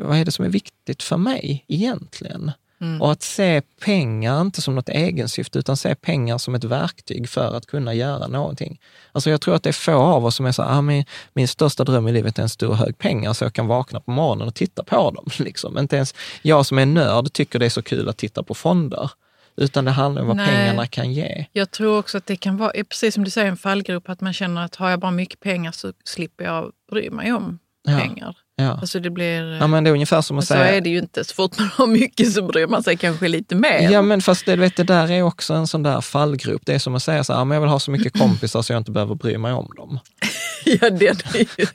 vad 0.02 0.18
är 0.18 0.24
det 0.24 0.32
som 0.32 0.44
är 0.44 0.48
viktigt 0.48 1.02
för 1.02 1.16
mig 1.16 1.64
egentligen? 1.68 2.52
Mm. 2.82 3.02
Och 3.02 3.12
att 3.12 3.22
se 3.22 3.62
pengar 3.80 4.40
inte 4.40 4.62
som 4.62 4.74
något 4.74 4.88
egensyfte, 4.88 5.58
utan 5.58 5.76
se 5.76 5.94
pengar 5.94 6.38
som 6.38 6.54
ett 6.54 6.64
verktyg 6.64 7.28
för 7.28 7.56
att 7.56 7.66
kunna 7.66 7.94
göra 7.94 8.26
någonting. 8.26 8.80
Alltså 9.12 9.30
jag 9.30 9.40
tror 9.40 9.54
att 9.54 9.62
det 9.62 9.70
är 9.70 9.72
få 9.72 9.92
av 9.92 10.24
oss 10.24 10.36
som 10.36 10.46
är 10.46 10.52
så 10.52 10.62
ah, 10.62 10.82
min, 10.82 11.04
min 11.32 11.48
största 11.48 11.84
dröm 11.84 12.08
i 12.08 12.12
livet 12.12 12.38
är 12.38 12.42
en 12.42 12.48
stor 12.48 12.74
hög 12.74 12.98
pengar 12.98 13.32
så 13.32 13.44
jag 13.44 13.52
kan 13.52 13.66
vakna 13.66 14.00
på 14.00 14.10
morgonen 14.10 14.48
och 14.48 14.54
titta 14.54 14.84
på 14.84 15.10
dem. 15.10 15.26
Liksom. 15.38 15.78
Inte 15.78 15.96
ens 15.96 16.14
jag 16.42 16.66
som 16.66 16.78
är 16.78 16.86
nörd 16.86 17.32
tycker 17.32 17.58
det 17.58 17.66
är 17.66 17.70
så 17.70 17.82
kul 17.82 18.08
att 18.08 18.16
titta 18.16 18.42
på 18.42 18.54
fonder. 18.54 19.10
Utan 19.56 19.84
det 19.84 19.90
handlar 19.90 20.22
om 20.22 20.28
vad 20.28 20.36
Nej. 20.36 20.46
pengarna 20.46 20.86
kan 20.86 21.12
ge. 21.12 21.46
Jag 21.52 21.70
tror 21.70 21.98
också 21.98 22.18
att 22.18 22.26
det 22.26 22.36
kan 22.36 22.56
vara, 22.56 22.72
precis 22.88 23.14
som 23.14 23.24
du 23.24 23.30
säger, 23.30 23.48
en 23.48 23.56
fallgrop. 23.56 24.08
Att 24.08 24.20
man 24.20 24.32
känner 24.32 24.64
att 24.64 24.74
har 24.74 24.90
jag 24.90 25.00
bara 25.00 25.10
mycket 25.10 25.40
pengar 25.40 25.72
så 25.72 25.92
slipper 26.04 26.44
jag 26.44 26.72
bry 26.90 27.10
mig 27.10 27.32
om 27.32 27.58
Ja. 27.88 27.98
pengar. 27.98 28.36
Ja. 28.56 28.70
Alltså 28.80 29.00
det 29.00 29.10
blir... 29.10 29.56
ja, 29.60 29.66
men 29.66 29.84
det 29.84 29.90
är 29.90 29.92
ungefär 29.92 30.20
som 30.20 30.38
att 30.38 30.44
så 30.44 30.54
säga... 30.54 30.68
är 30.76 30.80
det 30.80 30.90
ju 30.90 30.98
inte. 30.98 31.24
Så 31.24 31.34
fort 31.34 31.58
man 31.58 31.68
har 31.68 31.86
mycket 31.86 32.32
så 32.32 32.42
bryr 32.42 32.66
man 32.66 32.82
sig 32.82 32.96
kanske 32.96 33.28
lite 33.28 33.54
mer. 33.54 33.88
Ja, 33.90 34.02
men 34.02 34.20
fast 34.22 34.46
det, 34.46 34.56
vet, 34.56 34.76
det 34.76 34.82
där 34.84 35.10
är 35.10 35.22
också 35.22 35.54
en 35.54 35.66
sån 35.66 35.82
där 35.82 36.00
fallgrop. 36.00 36.62
Det 36.66 36.74
är 36.74 36.78
som 36.78 36.94
att 36.94 37.02
säga 37.02 37.24
så 37.24 37.32
här, 37.32 37.40
"Ah, 37.40 37.44
men 37.44 37.54
jag 37.54 37.60
vill 37.62 37.70
ha 37.70 37.78
så 37.80 37.90
mycket 37.90 38.18
kompisar 38.18 38.62
så 38.62 38.72
jag 38.72 38.80
inte 38.80 38.90
behöver 38.90 39.14
bry 39.14 39.38
mig 39.38 39.52
om 39.52 39.68
dem. 39.76 39.98
ja, 40.64 40.90
den 40.90 41.16
är 41.34 41.38
ju... 41.60 41.66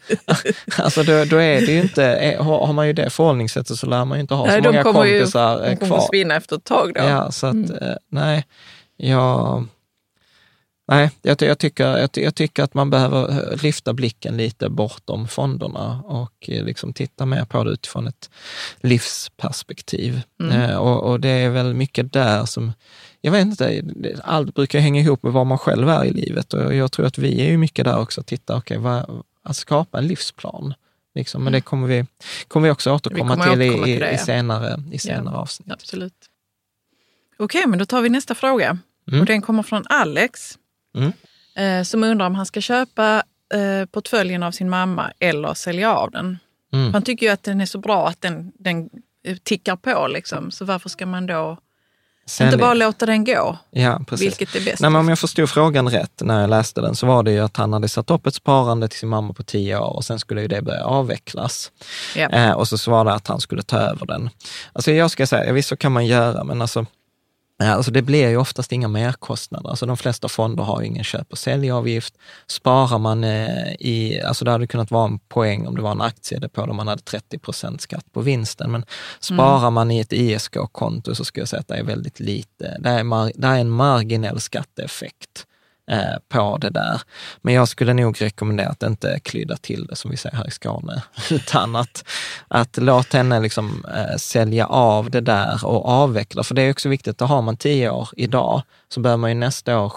Alltså 0.77 1.03
då, 1.03 1.25
då 1.25 1.35
är 1.37 1.61
det 1.65 1.71
ju 1.71 1.79
inte, 1.81 2.37
har 2.39 2.73
man 2.73 2.87
ju 2.87 2.93
det 2.93 3.09
förhållningssättet 3.09 3.77
så 3.79 3.87
lär 3.87 4.05
man 4.05 4.17
ju 4.17 4.21
inte 4.21 4.33
ha 4.33 4.45
Nej, 4.45 4.63
så 4.63 4.69
många 4.71 4.83
kommer 4.83 5.05
ju 5.05 5.19
kompisar 5.19 5.53
eh, 5.63 5.69
de 5.69 5.75
kommer 5.75 5.87
kvar. 5.89 5.99
försvinna 6.01 6.35
efter 6.35 6.55
ett 6.55 6.63
tag 6.63 6.93
då. 6.93 7.01
Ja, 7.01 7.31
så 7.31 7.47
att 7.47 7.53
Mm. 7.53 7.71
eh, 7.71 7.95
nej, 8.11 8.45
jag, 8.97 9.65
nej, 10.87 11.11
jag, 11.21 11.41
jag, 11.41 11.57
tycker, 11.59 11.97
jag, 11.97 12.09
jag 12.13 12.35
tycker 12.35 12.63
att 12.63 12.73
man 12.73 12.89
behöver 12.89 13.29
eh, 13.53 13.63
lyfta 13.63 13.93
blicken 13.93 14.37
lite 14.37 14.69
bortom 14.69 15.27
fonderna 15.27 16.01
och 16.05 16.49
eh, 16.49 16.63
liksom 16.65 16.93
titta 16.93 17.25
mer 17.25 17.45
på 17.45 17.63
det 17.63 17.71
utifrån 17.71 18.07
ett 18.07 18.29
livsperspektiv. 18.81 20.21
Mm. 20.41 20.61
Eh, 20.61 20.77
och, 20.77 21.03
och 21.11 21.19
det 21.19 21.29
är 21.29 21.49
väl 21.49 21.73
mycket 21.73 22.13
där 22.13 22.45
som, 22.45 22.73
jag 23.21 23.31
vet 23.31 23.45
inte, 23.45 23.83
allt 24.23 24.53
brukar 24.55 24.79
hänga 24.79 25.01
ihop 25.01 25.23
med 25.23 25.33
var 25.33 25.45
man 25.45 25.57
själv 25.57 25.89
är 25.89 26.05
i 26.05 26.11
livet 26.11 26.53
och 26.53 26.75
jag 26.75 26.91
tror 26.91 27.05
att 27.05 27.17
vi 27.17 27.41
är 27.41 27.49
ju 27.51 27.57
mycket 27.57 27.85
där 27.85 27.99
också, 27.99 28.23
titta, 28.23 28.55
okej, 28.57 28.77
vad- 28.77 29.23
att 29.43 29.55
skapa 29.57 29.97
en 29.97 30.07
livsplan. 30.07 30.73
Liksom. 31.15 31.43
Men 31.43 31.53
det 31.53 31.61
kommer 31.61 31.87
vi, 31.87 32.05
kommer 32.47 32.67
vi 32.67 32.71
också 32.71 32.91
återkomma 32.93 33.33
Mm. 33.33 33.45
kommer 33.45 33.55
till, 33.55 33.61
återkomma 33.71 33.87
i, 33.87 33.91
till 33.91 33.99
det, 34.01 34.09
i, 34.09 34.11
ja. 34.11 34.25
senare, 34.25 34.83
i 34.91 34.99
senare 34.99 35.35
avsnitt. 35.35 35.71
Absolut. 35.71 36.13
Okej, 37.39 37.63
men 37.67 37.79
då 37.79 37.85
tar 37.85 38.01
vi 38.01 38.09
nästa 38.09 38.35
fråga. 38.35 38.77
Mm. 39.07 39.19
Och 39.19 39.25
den 39.25 39.41
kommer 39.41 39.63
från 39.63 39.83
Alex. 39.89 40.57
Mm. 40.95 41.11
Eh, 41.55 41.83
som 41.83 42.03
undrar 42.03 42.25
om 42.27 42.35
han 42.35 42.45
ska 42.45 42.61
köpa 42.61 43.23
eh, 43.53 43.85
portföljen 43.91 44.43
av 44.43 44.51
sin 44.51 44.69
mamma 44.69 45.11
eller 45.19 45.53
sälja 45.53 45.95
av 45.95 46.11
den. 46.11 46.37
Mm. 46.73 46.93
Han 46.93 47.01
tycker 47.01 47.25
ju 47.25 47.31
att 47.31 47.43
den 47.43 47.61
är 47.61 47.65
så 47.65 47.79
bra 47.79 48.07
att 48.07 48.21
den, 48.21 48.51
den 48.59 48.89
eh, 49.25 49.37
tickar 49.43 49.75
på. 49.75 50.07
Liksom. 50.07 50.51
Så 50.51 50.65
varför 50.65 50.89
ska 50.89 51.05
man 51.05 51.25
då 51.25 51.57
Sen- 52.25 52.47
inte 52.47 52.57
bara 52.57 52.73
låta 52.73 53.05
den 53.05 53.25
gå? 53.25 53.57
Ja, 53.71 54.01
precis. 54.07 54.27
Vilket 54.27 54.55
är 54.55 54.65
bäst? 54.65 54.81
Nej, 54.81 54.91
men 54.91 54.99
om 54.99 55.09
jag 55.09 55.19
förstod 55.19 55.49
frågan 55.49 55.89
rätt 55.89 56.21
när 56.21 56.41
jag 56.41 56.49
läste 56.49 56.81
den 56.81 56.95
så 56.95 57.07
var 57.07 57.23
det 57.23 57.31
ju 57.31 57.39
att 57.39 57.57
han 57.57 57.73
hade 57.73 57.89
satt 57.89 58.11
upp 58.11 58.27
ett 58.27 58.35
sparande 58.35 58.87
till 58.87 58.99
sin 58.99 59.09
mamma 59.09 59.33
på 59.33 59.43
tio 59.43 59.77
år 59.77 59.95
och 59.95 60.05
sen 60.05 60.19
skulle 60.19 60.41
ju 60.41 60.47
det 60.47 60.61
börja 60.61 60.83
avvecklas. 60.85 61.71
Ja. 62.15 62.29
Eh, 62.29 62.51
och 62.51 62.67
så 62.67 62.77
svarade 62.77 63.13
att 63.13 63.27
han 63.27 63.39
skulle 63.39 63.63
ta 63.63 63.77
över 63.77 64.05
den. 64.05 64.29
Alltså 64.73 64.91
jag 64.91 65.11
ska 65.11 65.27
säga, 65.27 65.53
visst 65.53 65.69
så 65.69 65.77
kan 65.77 65.91
man 65.91 66.05
göra, 66.05 66.43
men 66.43 66.61
alltså, 66.61 66.85
Eh, 67.61 67.71
alltså 67.73 67.91
det 67.91 68.01
blir 68.01 68.29
ju 68.29 68.37
oftast 68.37 68.71
inga 68.71 68.87
merkostnader. 68.87 69.69
Alltså 69.69 69.85
de 69.85 69.97
flesta 69.97 70.27
fonder 70.29 70.63
har 70.63 70.81
ju 70.81 70.87
ingen 70.87 71.03
köp 71.03 71.31
och 71.31 71.37
säljavgift. 71.37 72.13
Sparar 72.47 72.97
man 72.99 73.23
eh, 73.23 73.73
i, 73.79 74.21
alltså 74.25 74.45
det 74.45 74.51
hade 74.51 74.67
kunnat 74.67 74.91
vara 74.91 75.05
en 75.07 75.19
poäng 75.19 75.67
om 75.67 75.75
det 75.75 75.81
var 75.81 75.91
en 75.91 76.01
aktiedepå 76.01 76.65
där 76.65 76.73
man 76.73 76.87
hade 76.87 77.01
30 77.01 77.39
procent 77.39 77.81
skatt 77.81 78.05
på 78.13 78.21
vinsten. 78.21 78.71
Men 78.71 78.85
sparar 79.19 79.71
man 79.71 79.91
i 79.91 79.99
ett 79.99 80.13
ISK-konto 80.13 81.15
så 81.15 81.25
skulle 81.25 81.41
jag 81.41 81.49
säga 81.49 81.59
att 81.59 81.67
det 81.67 81.75
är 81.75 81.83
väldigt 81.83 82.19
lite. 82.19 82.77
Det 82.79 82.89
är, 82.89 83.03
mar- 83.03 83.31
det 83.35 83.47
är 83.47 83.57
en 83.57 83.69
marginell 83.69 84.39
skatteeffekt 84.39 85.45
eh, 85.91 86.17
på 86.29 86.57
det 86.57 86.69
där. 86.69 87.01
Men 87.41 87.53
jag 87.53 87.67
skulle 87.67 87.93
nog 87.93 88.21
rekommendera 88.21 88.69
att 88.69 88.83
inte 88.83 89.19
klydda 89.23 89.57
till 89.57 89.85
det 89.85 89.95
som 89.95 90.11
vi 90.11 90.17
säger 90.17 90.35
här 90.35 90.47
i 90.47 90.51
Skåne, 90.51 91.03
utan 91.31 91.75
att, 91.75 92.03
att 92.47 92.77
låt 92.77 93.13
henne 93.13 93.39
liksom, 93.39 93.85
eh, 93.95 94.17
sälja 94.17 94.65
av 94.65 95.09
det 95.09 95.21
där 95.21 95.65
och 95.65 95.85
avveckla. 95.85 96.43
För 96.43 96.55
det 96.55 96.61
är 96.61 96.71
också 96.71 96.89
viktigt, 96.89 97.21
att 97.21 97.29
har 97.29 97.41
man 97.41 97.57
tio 97.57 97.89
år 97.89 98.09
idag 98.17 98.61
så 98.89 98.99
bör 98.99 99.17
man 99.17 99.29
ju 99.29 99.35
nästa 99.35 99.79
år, 99.79 99.93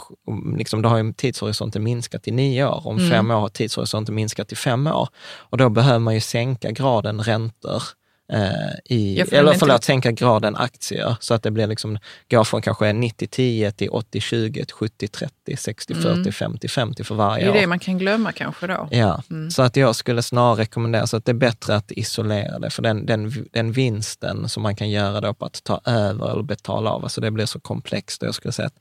liksom, 0.56 0.82
då 0.82 0.88
har 0.88 0.98
ju 0.98 1.12
tidshorisonten 1.12 1.82
minskat 1.82 2.22
till 2.22 2.34
nio 2.34 2.66
år. 2.66 2.86
Om 2.86 3.00
Mm. 3.00 3.10
fem 3.10 3.30
år 3.30 3.40
har 3.40 3.48
tidshorisonten 3.48 4.14
minskat 4.14 4.48
till 4.48 4.56
fem 4.56 4.86
år. 4.86 5.08
Och 5.36 5.58
då 5.58 5.68
behöver 5.68 5.98
man 5.98 6.14
ju 6.14 6.20
sänka 6.20 6.70
graden 6.70 7.22
räntor 7.22 7.82
eh, 8.32 8.40
i, 8.84 9.20
eller 9.20 9.52
är 9.52 9.58
förlåt, 9.58 9.84
sänka 9.84 10.12
graden 10.12 10.56
aktier 10.56 11.16
så 11.20 11.34
att 11.34 11.42
det 11.42 11.50
blir 11.50 11.66
liksom, 11.66 11.98
går 12.30 12.44
från 12.44 12.62
kanske 12.62 12.84
90-10 12.84 13.70
till 13.70 13.90
80-20, 13.90 14.52
till 14.52 14.64
70-30, 14.64 15.28
60-40, 15.46 16.24
50-50 16.30 17.02
för 17.04 17.14
det 17.14 17.18
varje 17.18 17.44
är 17.44 17.50
år. 17.50 17.54
det 17.54 17.66
man 17.66 17.78
kan 17.78 17.98
glömma 17.98 18.32
kanske 18.32 18.66
då. 18.66 18.88
Ja, 18.90 19.22
Mm. 19.30 19.50
så 19.50 19.62
att 19.62 19.76
jag 19.76 19.96
skulle 19.96 20.22
snarare 20.22 20.60
rekommendera 20.62 21.06
så 21.06 21.16
att 21.16 21.24
det 21.24 21.32
är 21.32 21.34
bättre 21.34 21.76
att 21.76 21.92
isolera 21.92 22.58
det, 22.58 22.70
för 22.70 22.82
den, 22.82 23.06
den, 23.06 23.32
den 23.52 23.72
vinsten 23.72 24.48
som 24.48 24.62
man 24.62 24.76
kan 24.76 24.90
göra 24.90 25.20
då 25.20 25.34
på 25.34 25.44
att 25.44 25.64
ta 25.64 25.80
över 25.84 26.30
eller 26.32 26.42
betala 26.42 26.90
av, 26.90 27.02
alltså 27.02 27.20
det 27.20 27.30
blir 27.30 27.46
så 27.46 27.60
komplext. 27.60 28.22
Jag 28.22 28.34
skulle 28.34 28.52
säga 28.52 28.66
att, 28.66 28.78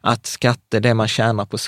att 0.00 0.26
skatte, 0.26 0.80
det 0.80 0.94
man 0.94 1.08
tjänar 1.08 1.44
på 1.44 1.58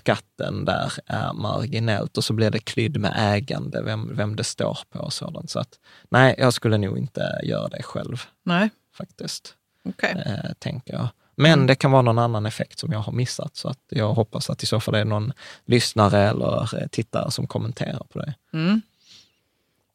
skatten 0.40 0.64
där 0.64 0.92
är 1.07 1.33
marginellt 1.33 2.16
och 2.18 2.24
så 2.24 2.33
blir 2.33 2.50
det 2.50 2.59
klydd 2.59 3.00
med 3.00 3.12
ägande, 3.16 3.83
vem, 3.83 4.16
vem 4.16 4.37
det 4.37 4.44
står 4.44 4.79
på 4.90 4.98
och 4.98 5.12
sådant. 5.12 5.50
Så 5.50 5.59
att 5.61 5.79
nej, 6.11 6.35
jag 6.38 6.53
skulle 6.55 6.79
nog 6.79 6.98
inte 6.98 7.40
göra 7.44 7.68
det 7.68 7.83
själv 7.83 8.22
Nej, 8.44 8.70
faktiskt, 8.94 9.55
okej. 9.85 10.22
eh, 10.26 10.53
tänker 10.59 10.92
jag. 10.92 11.09
Men 11.37 11.66
det 11.66 11.74
kan 11.74 11.90
vara 11.90 12.03
någon 12.03 12.18
annan 12.18 12.46
effekt 12.46 12.79
som 12.79 12.92
jag 12.92 12.98
har 12.98 13.12
missat, 13.12 13.57
så 13.57 13.68
att 13.68 13.79
jag 13.88 14.14
hoppas 14.14 14.50
att 14.50 14.62
i 14.62 14.66
så 14.66 14.81
fall 14.81 14.92
det 14.94 15.00
är 15.00 15.05
någon 15.05 15.33
lyssnare 15.66 16.18
eller 16.29 16.83
eh, 16.83 16.87
tittare 16.88 17.31
som 17.31 17.46
kommenterar 17.46 18.07
på 18.12 18.18
det. 18.18 18.35
Mm. 18.53 18.83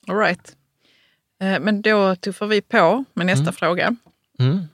All 0.08 0.18
right. 0.18 0.56
Eh, 1.40 1.60
Men 1.60 1.82
då 1.82 2.16
tuffar 2.16 2.48
vi 2.48 2.62
på 2.62 3.04
med 3.14 3.26
nästa 3.26 3.52
fråga 3.52 3.96
Mm. 4.40 4.68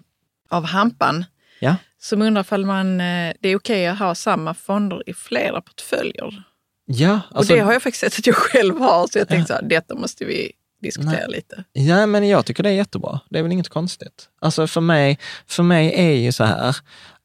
av 0.50 0.64
Hampan 0.66 1.26
Ja. 1.60 1.76
Som 2.02 2.22
undrar 2.22 2.54
om 2.54 2.68
man, 2.68 3.02
eh, 3.02 3.34
det 3.40 3.50
är 3.50 3.56
okej 3.56 3.88
att 3.88 4.00
ha 4.00 4.16
samma 4.16 4.54
fonder 4.54 5.10
i 5.10 5.14
flera 5.14 5.62
portföljer. 5.62 6.44
Ja, 6.86 7.20
alltså, 7.32 7.54
och 7.54 7.58
det 7.58 7.64
har 7.64 7.74
jag 7.74 7.84
faktiskt 7.84 8.02
sett 8.02 8.20
att 8.20 8.28
jag 8.28 8.36
själv 8.36 8.80
har, 8.80 9.08
så 9.08 9.20
jag 9.20 9.28
tänkte 9.28 9.48
så 9.48 9.54
här, 9.54 9.70
detta 9.70 9.96
måste 9.96 10.26
vi 10.26 10.52
diskutera 10.82 11.12
Nej. 11.12 11.26
lite. 11.30 11.64
ja, 11.74 12.06
men 12.06 12.28
jag 12.28 12.46
tycker 12.46 12.64
det 12.64 12.70
är 12.70 12.74
jättebra. 12.74 13.20
Det 13.30 13.40
är 13.40 13.44
väl 13.44 13.52
inget 13.52 13.70
konstigt. 13.70 14.30
Alltså 14.42 14.68
för 14.68 14.82
mig, 14.82 15.20
för 15.48 15.64
mig 15.64 15.94
är 15.96 16.12
ju 16.12 16.32
så 16.32 16.44
här, 16.44 16.76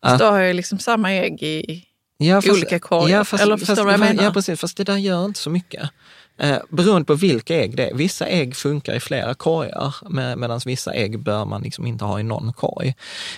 Så 0.09 0.17
då 0.17 0.25
har 0.25 0.39
jag 0.39 0.57
liksom 0.57 0.79
samma 0.79 1.13
ägg 1.13 1.43
i 1.43 1.85
Ja, 2.19 2.43
olika 2.51 2.79
korgar. 2.79 3.09
Ja, 3.09 3.25
fast, 3.25 3.43
Eller 3.43 3.57
förstår 3.57 3.75
fast, 3.75 3.81
du 3.81 3.85
vad 3.85 3.93
jag 3.93 4.01
menar? 4.01 4.25
Ja, 4.25 4.33
precis. 4.33 4.61
Fast 4.61 4.77
det 4.77 4.85
där 4.85 4.97
gör 4.97 5.25
inte 5.25 5.41
så 5.41 5.51
mycket. 5.51 5.91
Eh, 6.39 6.59
beroende 6.71 7.05
på 7.05 7.15
vilka 7.15 7.57
ägg 7.57 7.77
det 7.77 7.89
är. 7.91 7.95
Vissa 7.95 8.27
ägg 8.27 8.57
funkar 8.57 8.95
i 8.95 9.01
flera 9.01 9.35
korgar, 9.35 9.95
med, 10.09 10.39
medan 10.39 10.61
vissa 10.67 10.93
ägg 10.95 11.19
bör 11.19 11.45
man 11.45 11.63
liksom 11.63 11.87
inte 11.87 12.05
ha 12.05 12.21
i 12.21 12.23
någon 12.23 12.53
korg. 12.53 12.95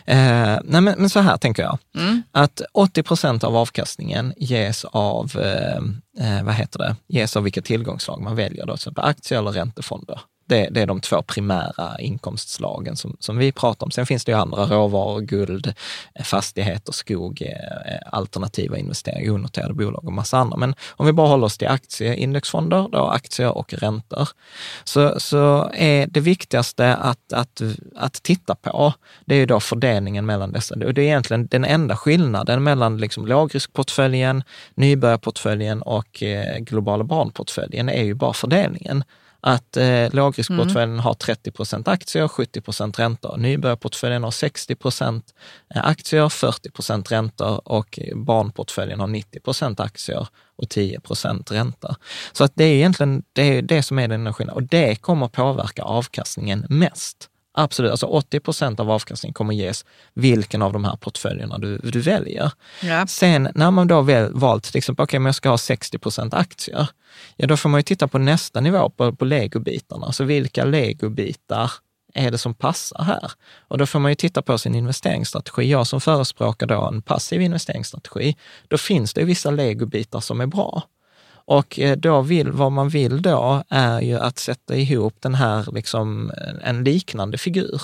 Eh, 0.07 0.17
nej, 0.65 0.81
men, 0.81 0.85
men 0.85 1.11
så 1.11 1.21
här 1.21 1.37
tänker 1.37 1.63
jag, 1.63 1.79
Mm. 1.99 2.23
att 2.33 2.61
80 2.73 3.03
procent 3.03 3.45
av 3.45 3.57
avkastningen 3.57 4.35
ges 4.37 4.85
av, 4.85 5.33
eh, 5.37 5.77
eh, 6.39 6.45
vad 6.45 6.55
heter 6.55 6.79
det, 6.79 6.97
ges 7.09 7.37
av 7.37 7.43
vilka 7.43 7.63
tillgångslag 7.63 8.21
man 8.23 8.37
väljer, 8.37 8.67
då, 8.67 8.73
till 8.73 8.81
exempel 8.81 9.05
aktier 9.05 9.39
eller 9.39 9.51
räntefonder. 9.53 10.21
Det, 10.49 10.69
det 10.71 10.83
är 10.83 10.87
de 10.87 11.01
två 11.01 11.23
primära 11.23 11.99
inkomstslagen 11.99 12.97
som, 12.97 13.17
som 13.21 13.39
vi 13.39 13.53
pratar 13.53 13.87
om. 13.87 13.91
Sen 13.91 14.07
finns 14.07 14.25
det 14.25 14.33
ju 14.33 14.39
andra 14.39 14.67
råvaror, 14.67 15.21
guld, 15.21 15.75
eh, 16.15 16.25
fastigheter, 16.25 16.93
skog, 16.93 17.43
eh, 17.43 17.93
eh, 17.93 18.01
alternativa 18.13 18.79
investeringar, 18.79 19.33
onoterade 19.33 19.75
bolag 19.75 20.05
och 20.05 20.13
massa 20.13 20.39
andra. 20.39 20.57
Men 20.57 20.75
om 20.91 21.07
vi 21.07 21.13
bara 21.13 21.29
håller 21.29 21.47
oss 21.47 21.59
till 21.59 21.69
aktieindexfonder, 21.69 22.89
då 22.93 23.07
aktier 23.07 23.57
och 23.57 23.75
räntor, 23.75 24.29
så, 24.85 25.21
så 25.21 25.71
är 25.75 26.07
det 26.07 26.21
viktigaste 26.21 26.95
att, 26.95 27.33
att, 27.33 27.63
att 27.97 28.23
titta 28.23 28.55
på, 28.55 28.93
det 29.25 29.35
är 29.35 29.39
ju 29.39 29.47
då 29.47 29.61
fördelningen 29.61 30.27
mellan 30.27 30.53
dessa. 30.53 30.75
Och 30.75 30.95
det 30.95 31.03
är 31.03 31.07
egentligen 31.07 31.47
den 31.47 31.65
enda 31.65 31.97
skillnaden 31.97 32.63
mellan 32.63 32.99
liksom 32.99 33.27
lågriskportföljen, 33.27 34.43
nybörjarportföljen 34.75 35.83
och 35.83 36.23
globala 36.59 37.05
barnportföljen 37.05 37.89
är 37.89 38.05
ju 38.05 38.15
bara 38.15 38.33
fördelningen 38.33 39.05
att 39.41 39.77
eh, 39.77 40.15
lågriskportföljen 40.15 40.99
har 40.99 41.15
30 41.15 41.51
procent 41.51 41.89
aktier, 41.89 42.29
70 42.29 42.61
procent 42.61 42.99
räntor. 42.99 43.37
Nybörjarportföljen 43.37 44.25
har 44.25 44.31
60 44.31 44.75
procent 44.75 45.35
aktier, 45.75 46.29
40 46.29 46.71
procent 46.71 47.13
räntor 47.13 47.69
och 47.69 47.99
barnportföljen 48.15 49.01
har 49.01 49.07
90 49.07 49.41
procent 49.41 49.81
aktier 49.81 50.29
och 50.57 50.69
10 50.69 51.01
procent 51.01 51.51
ränta. 51.51 51.97
Så 52.33 52.45
att 52.45 52.53
det 52.55 52.65
är 52.65 52.75
egentligen 52.75 53.23
det, 53.33 53.43
är 53.43 53.63
det 53.63 53.83
som 53.83 53.99
är 53.99 54.09
den 54.09 54.33
skillnaden 54.33 54.63
och 54.63 54.69
det 54.69 54.97
kommer 54.97 55.29
påverka 55.29 55.83
avkastningen 55.83 56.67
mest. 56.69 57.29
Absolut, 57.59 57.91
alltså 57.91 58.07
80 58.07 58.41
procent 58.41 58.81
av 58.81 58.91
avkastningen 58.91 59.35
kommer 59.35 59.55
ges 59.55 59.85
vilken 60.15 60.63
av 60.63 60.73
de 60.73 60.85
här 60.85 60.97
portföljerna 60.97 61.59
du, 61.59 61.79
du 61.79 62.01
väljer. 62.01 62.53
Ja. 62.83 63.07
Sen 63.07 63.49
när 63.55 63.71
man 63.71 63.89
då 63.89 64.01
väl 64.01 64.33
valt 64.33 64.65
till 64.65 64.79
exempel, 64.79 65.05
okej, 65.05 65.21
men 65.21 65.27
jag 65.27 65.35
ska 65.35 65.49
ha 65.49 65.59
60 65.59 65.99
procent 65.99 66.35
aktier, 66.35 66.89
ja 67.37 67.47
då 67.47 67.57
får 67.57 67.69
man 67.69 67.79
ju 67.79 67.83
titta 67.83 68.09
på 68.09 68.19
nästa 68.19 68.61
nivå, 68.61 68.91
på, 68.91 69.13
på 69.13 69.25
legobitarna. 69.25 70.07
Alltså 70.07 70.25
vilka 70.25 70.65
legobitar 70.65 71.73
är 72.15 72.31
det 72.31 72.39
som 72.39 72.55
passar 72.55 73.03
här? 73.03 73.33
Och 73.69 73.79
då 73.79 73.87
får 73.87 73.99
man 73.99 74.11
ju 74.11 74.15
titta 74.15 74.43
på 74.43 74.59
sin 74.59 74.75
investeringsstrategi. 74.75 75.71
Jag 75.71 75.87
som 75.87 76.01
förespråkar 76.01 76.67
då 76.67 76.87
en 76.87 77.03
passiv 77.03 77.41
investeringsstrategi, 77.41 78.37
då 78.69 78.79
finns 78.79 79.15
det 79.15 79.21
ju 79.21 79.27
vissa 79.27 79.51
legobitar 79.51 80.21
som 80.21 80.41
är 80.41 80.47
bra. 80.47 80.83
Och 81.51 81.79
eh, 81.79 81.97
då 81.97 82.21
vill, 82.23 82.51
vad 82.51 82.73
man 82.73 82.89
vill 82.89 83.23
då 83.23 83.63
är 83.69 84.01
ju 84.01 84.19
att 84.19 84.39
sätta 84.39 84.77
ihop 84.77 85.15
den 85.21 85.35
här, 85.35 85.67
liksom, 85.73 86.33
en 86.63 86.85
liknande 86.85 87.39
figur. 87.39 87.81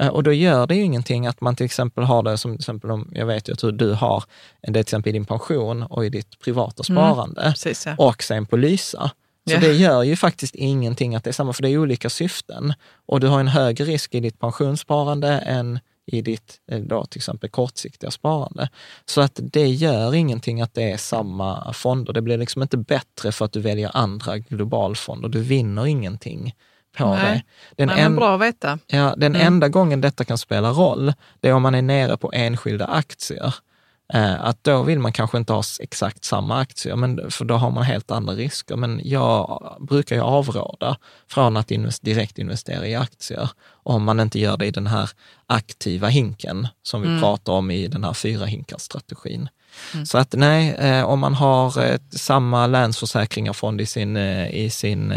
Eh, 0.00 0.08
Och 0.08 0.22
då 0.22 0.32
gör 0.32 0.66
det 0.66 0.74
ju 0.74 0.82
ingenting 0.82 1.26
att 1.26 1.40
man 1.40 1.56
till 1.56 1.66
exempel 1.66 2.04
har 2.04 2.22
det 2.22 2.38
som, 2.38 2.52
till 2.52 2.60
exempel 2.60 2.90
om, 2.90 3.10
jag 3.14 3.26
vet 3.26 3.48
ju 3.48 3.52
att 3.52 3.78
du 3.78 3.92
har 3.92 4.24
det 4.62 4.72
till 4.72 4.80
exempel 4.80 5.10
i 5.10 5.12
din 5.12 5.24
pension 5.24 5.82
och 5.82 6.06
i 6.06 6.08
ditt 6.08 6.38
privata 6.38 6.82
sparande 6.82 7.42
Precis, 7.42 7.86
ja. 7.86 7.94
och 7.98 8.22
sen 8.22 8.46
på 8.46 8.56
Lysa. 8.56 9.10
Så 9.48 9.54
Ja. 9.54 9.60
det 9.60 9.72
gör 9.72 10.02
ju 10.02 10.16
faktiskt 10.16 10.54
ingenting 10.54 11.14
att 11.14 11.24
det 11.24 11.30
är 11.30 11.32
samma, 11.32 11.52
för 11.52 11.62
det 11.62 11.68
är 11.68 11.78
olika 11.78 12.10
syften. 12.10 12.74
Och 13.06 13.20
du 13.20 13.26
har 13.28 13.40
en 13.40 13.48
högre 13.48 13.84
risk 13.84 14.14
i 14.14 14.20
ditt 14.20 14.38
pensionssparande 14.40 15.28
än 15.28 15.78
i 16.06 16.22
ditt 16.22 16.60
eh, 16.70 16.80
då, 16.80 17.04
till 17.04 17.18
exempel 17.18 17.50
kortsiktiga 17.50 18.10
sparande. 18.10 18.68
Så 19.06 19.20
att 19.20 19.40
det 19.42 19.66
gör 19.68 20.14
ingenting 20.14 20.60
att 20.60 20.74
det 20.74 20.90
är 20.92 20.96
samma 20.96 21.72
fonder. 21.72 22.12
Det 22.12 22.22
blir 22.22 22.38
liksom 22.38 22.62
inte 22.62 22.76
bättre 22.76 23.32
för 23.32 23.44
att 23.44 23.52
du 23.52 23.60
väljer 23.60 23.90
andra 23.96 24.38
globalfonder. 24.38 25.28
Du 25.28 25.40
vinner 25.40 25.86
ingenting 25.86 26.54
på 26.98 27.06
Nej. 27.14 27.22
det. 27.24 27.42
Den, 27.76 27.88
Nej, 27.88 28.00
en- 28.02 28.16
bra 28.16 28.34
att 28.34 28.40
veta. 28.40 28.78
Ja, 28.86 29.14
den 29.16 29.34
Mm. 29.34 29.46
enda 29.46 29.68
gången 29.68 30.00
detta 30.00 30.24
kan 30.24 30.38
spela 30.38 30.70
roll, 30.70 31.12
det 31.40 31.48
är 31.48 31.52
om 31.52 31.62
man 31.62 31.74
är 31.74 31.82
nere 31.82 32.16
på 32.16 32.30
enskilda 32.34 32.86
aktier. 32.86 33.54
Eh, 34.12 34.44
att 34.44 34.64
då 34.64 34.82
vill 34.82 34.98
man 34.98 35.12
kanske 35.12 35.38
inte 35.38 35.52
ha 35.52 35.62
exakt 35.80 36.24
samma 36.24 36.58
aktier, 36.58 36.96
men, 36.96 37.30
för 37.30 37.44
då 37.44 37.54
har 37.54 37.70
man 37.70 37.84
helt 37.84 38.10
andra 38.10 38.34
risker. 38.34 38.76
Men 38.76 39.00
jag 39.04 39.76
brukar 39.80 40.16
ju 40.16 40.22
avråda 40.22 40.96
från 41.28 41.56
att 41.56 41.70
invest, 41.70 42.02
direkt 42.02 42.38
investera 42.38 42.86
i 42.86 42.94
aktier 42.94 43.50
om 43.66 44.04
man 44.04 44.20
inte 44.20 44.38
gör 44.38 44.56
det 44.56 44.66
i 44.66 44.70
den 44.70 44.86
här 44.86 45.10
aktiva 45.46 46.08
hinken 46.08 46.68
som 46.82 47.02
vi 47.02 47.20
pratar 47.20 47.52
om 47.52 47.70
i 47.70 47.88
den 47.88 48.04
här 48.04 48.12
fyra 48.12 48.44
hinkar-strategin. 48.46 49.48
Så 50.06 50.18
att 50.18 50.32
nej, 50.32 50.74
eh, 50.74 51.04
om 51.04 51.20
man 51.20 51.34
har 51.34 51.84
eh, 51.84 51.98
samma 52.10 52.66
länsförsäkringarfond 52.66 53.80
i 53.80 53.86
sin, 53.86 54.16
i 54.16 54.70
sin 54.70 55.14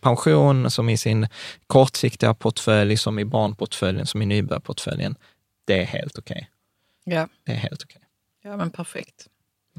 pension 0.00 0.70
som 0.70 0.88
i 0.88 0.96
sin 0.96 1.26
kortsiktiga 1.66 2.34
portfölj, 2.34 2.96
som 2.96 3.18
i 3.18 3.24
barnportföljen, 3.24 4.06
som 4.06 4.22
i 4.22 4.26
nybörjarportföljen, 4.26 5.14
det 5.66 5.80
är 5.80 5.86
helt 5.86 6.18
okej. 6.18 6.50
Ja. 7.04 7.28
Det 7.46 7.52
är 7.52 7.56
helt 7.56 7.82
okej. 7.82 8.03
Ja, 8.44 8.56
men 8.56 8.70
perfekt. 8.70 9.26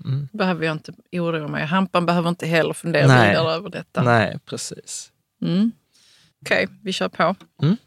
Mm. 0.06 0.28
behöver 0.34 0.66
jag 0.66 0.72
inte 0.76 0.94
oroa 1.12 1.48
mig. 1.48 1.66
Hampan 1.66 2.06
behöver 2.06 2.30
inte 2.30 2.46
heller 2.48 2.74
fundera 2.74 3.08
Nej. 3.08 3.30
vidare 3.30 3.52
över 3.54 3.70
detta. 3.70 4.04
Nej, 4.04 4.40
precis. 4.46 5.12
Mm. 5.42 5.72
Okej, 6.42 6.68
vi 6.84 6.94
kör 6.94 7.10
på. 7.10 7.36
Mm. 7.62 7.78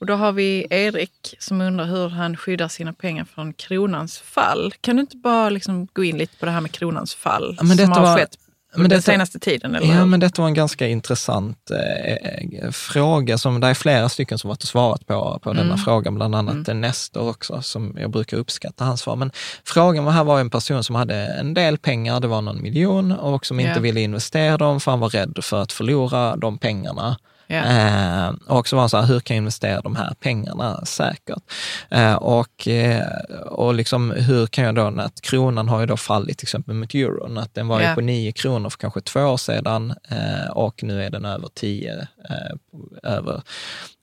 Och 0.00 0.06
då 0.06 0.14
har 0.14 0.32
vi 0.32 0.66
Erik 0.70 1.34
som 1.38 1.60
undrar 1.60 1.84
hur 1.84 2.08
han 2.08 2.36
skyddar 2.36 2.68
sina 2.68 2.92
pengar 2.92 3.24
från 3.24 3.52
kronans 3.52 4.18
fall. 4.18 4.72
Kan 4.80 4.96
du 4.96 5.00
inte 5.00 5.16
bara 5.16 5.50
liksom 5.50 5.86
gå 5.92 6.04
in 6.04 6.18
lite 6.18 6.36
på 6.36 6.44
det 6.46 6.52
här 6.52 6.60
med 6.60 6.72
kronans 6.72 7.14
fall 7.14 7.54
Ja, 7.58 7.64
men 7.64 7.76
som 7.78 7.92
har 7.92 8.00
var- 8.02 8.16
skett 8.18 8.38
men 8.76 8.90
den 8.90 9.02
senaste 9.02 9.38
tiden? 9.38 9.74
Eller 9.74 9.94
Ja, 9.94 10.04
men 10.04 10.20
detta 10.20 10.42
var 10.42 10.48
en 10.48 10.54
ganska 10.54 10.88
intressant 10.88 11.70
eh, 11.70 12.70
fråga. 12.70 13.38
Som, 13.38 13.60
det 13.60 13.66
är 13.66 13.74
flera 13.74 14.08
stycken 14.08 14.38
som 14.38 14.48
varit 14.48 14.62
och 14.62 14.68
svarat 14.68 15.06
på, 15.06 15.38
på 15.42 15.52
denna 15.52 15.76
frågan, 15.76 16.14
bland 16.14 16.34
annat 16.34 16.68
mm. 16.68 16.80
Nestor 16.80 17.28
också, 17.28 17.62
som 17.62 17.96
jag 18.00 18.10
brukar 18.10 18.36
uppskatta 18.36 18.84
hans 18.84 19.00
svar. 19.00 19.16
Men 19.16 19.30
frågan 19.64 20.04
var, 20.04 20.12
här 20.12 20.24
var 20.24 20.40
en 20.40 20.50
person 20.50 20.84
som 20.84 20.94
hade 20.94 21.14
en 21.14 21.54
del 21.54 21.78
pengar, 21.78 22.20
det 22.20 22.28
var 22.28 22.42
någon 22.42 22.62
miljon, 22.62 23.12
och 23.12 23.46
som 23.46 23.60
inte 23.60 23.80
ville 23.80 24.00
investera 24.00 24.56
dem 24.56 24.80
för 24.80 24.90
han 24.90 25.00
var 25.00 25.08
rädd 25.08 25.38
för 25.42 25.62
att 25.62 25.72
förlora 25.72 26.36
de 26.36 26.58
pengarna. 26.58 27.16
Ja. 27.46 27.56
Eh, 27.64 28.28
och 28.46 28.68
så 28.68 28.76
var 28.76 28.82
han 28.82 28.90
så 28.90 28.96
här, 28.96 29.06
hur 29.06 29.20
kan 29.20 29.36
jag 29.36 29.40
investera 29.40 29.80
de 29.80 29.96
här 29.96 30.14
pengarna 30.20 30.84
säkert? 30.84 31.42
Eh, 31.90 32.14
och, 32.14 32.68
eh, 32.68 33.06
och 33.46 33.74
liksom, 33.74 34.10
hur 34.10 34.46
kan 34.46 34.64
jag 34.64 34.74
då, 34.74 34.90
när 34.90 35.04
att 35.04 35.20
kronan 35.20 35.68
har 35.68 35.80
ju 35.80 35.86
då 35.86 35.96
fallit 35.96 36.38
till 36.38 36.44
exempel 36.44 36.74
mot 36.74 36.94
euron, 36.94 37.38
att 37.38 37.54
den 37.54 37.68
var 37.68 37.80
ju 37.80 37.86
Ja. 37.86 37.94
på 37.94 38.00
9 38.00 38.32
kronor 38.32 38.70
för 38.70 38.78
kanske 38.78 39.00
två 39.00 39.20
år 39.20 39.36
sedan 39.36 39.94
eh, 40.10 40.50
och 40.50 40.82
nu 40.82 41.02
är 41.04 41.10
den 41.10 41.24
över 41.24 41.48
10. 41.54 42.06
Eh, 42.30 43.12
över. 43.12 43.42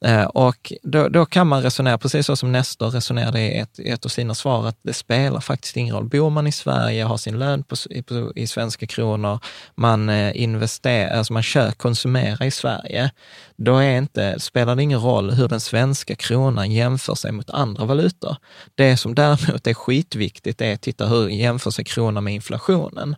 Eh, 0.06 0.23
och 0.23 0.73
då, 0.84 1.08
då 1.10 1.25
kan 1.25 1.47
man 1.47 1.63
resonera, 1.63 1.97
precis 1.97 2.25
så 2.25 2.36
som 2.36 2.51
Nestor 2.51 2.89
resonerade 2.89 3.39
i 3.41 3.58
ett, 3.58 3.80
ett 3.80 4.06
av 4.06 4.10
sina 4.10 4.36
svar, 4.36 4.67
att 4.67 4.77
det 4.84 4.93
spelar 4.93 5.39
faktiskt 5.39 5.77
ingen 5.77 5.95
roll. 5.95 6.10
Bor 6.10 6.30
man 6.30 6.47
i 6.47 6.51
Sverige, 6.51 7.04
har 7.04 7.17
sin 7.17 7.39
lön 7.39 7.63
på, 7.63 7.75
i, 7.89 8.04
på, 8.04 8.32
i 8.36 8.47
svenska 8.47 8.88
kronor, 8.88 9.39
man 9.75 10.10
investerar, 10.34 11.17
alltså 11.17 11.34
man 11.34 11.43
kör, 11.43 11.71
konsumerar 11.71 12.43
i 12.45 12.51
Sverige, 12.51 13.12
då 13.56 13.78
är 13.78 13.98
inte, 13.98 14.39
spelar 14.39 14.76
det 14.76 14.84
ingen 14.84 15.00
roll 15.00 15.32
hur 15.32 15.48
den 15.48 15.60
svenska 15.60 16.15
kronan 16.15 16.72
jämför 16.72 17.15
sig 17.15 17.32
mot 17.32 17.50
andra 17.50 17.86
valutor. 17.86 18.38
Det 18.76 18.98
som 18.98 19.15
däremot 19.15 19.67
är 19.67 19.74
skitviktigt 19.74 20.62
är 20.62 20.74
att 20.74 20.82
titta 20.82 21.06
hur 21.08 21.30
jämför 21.30 21.72
sig 21.72 21.86
kronan 21.86 22.24
med 22.24 22.34
inflationen. 22.34 23.15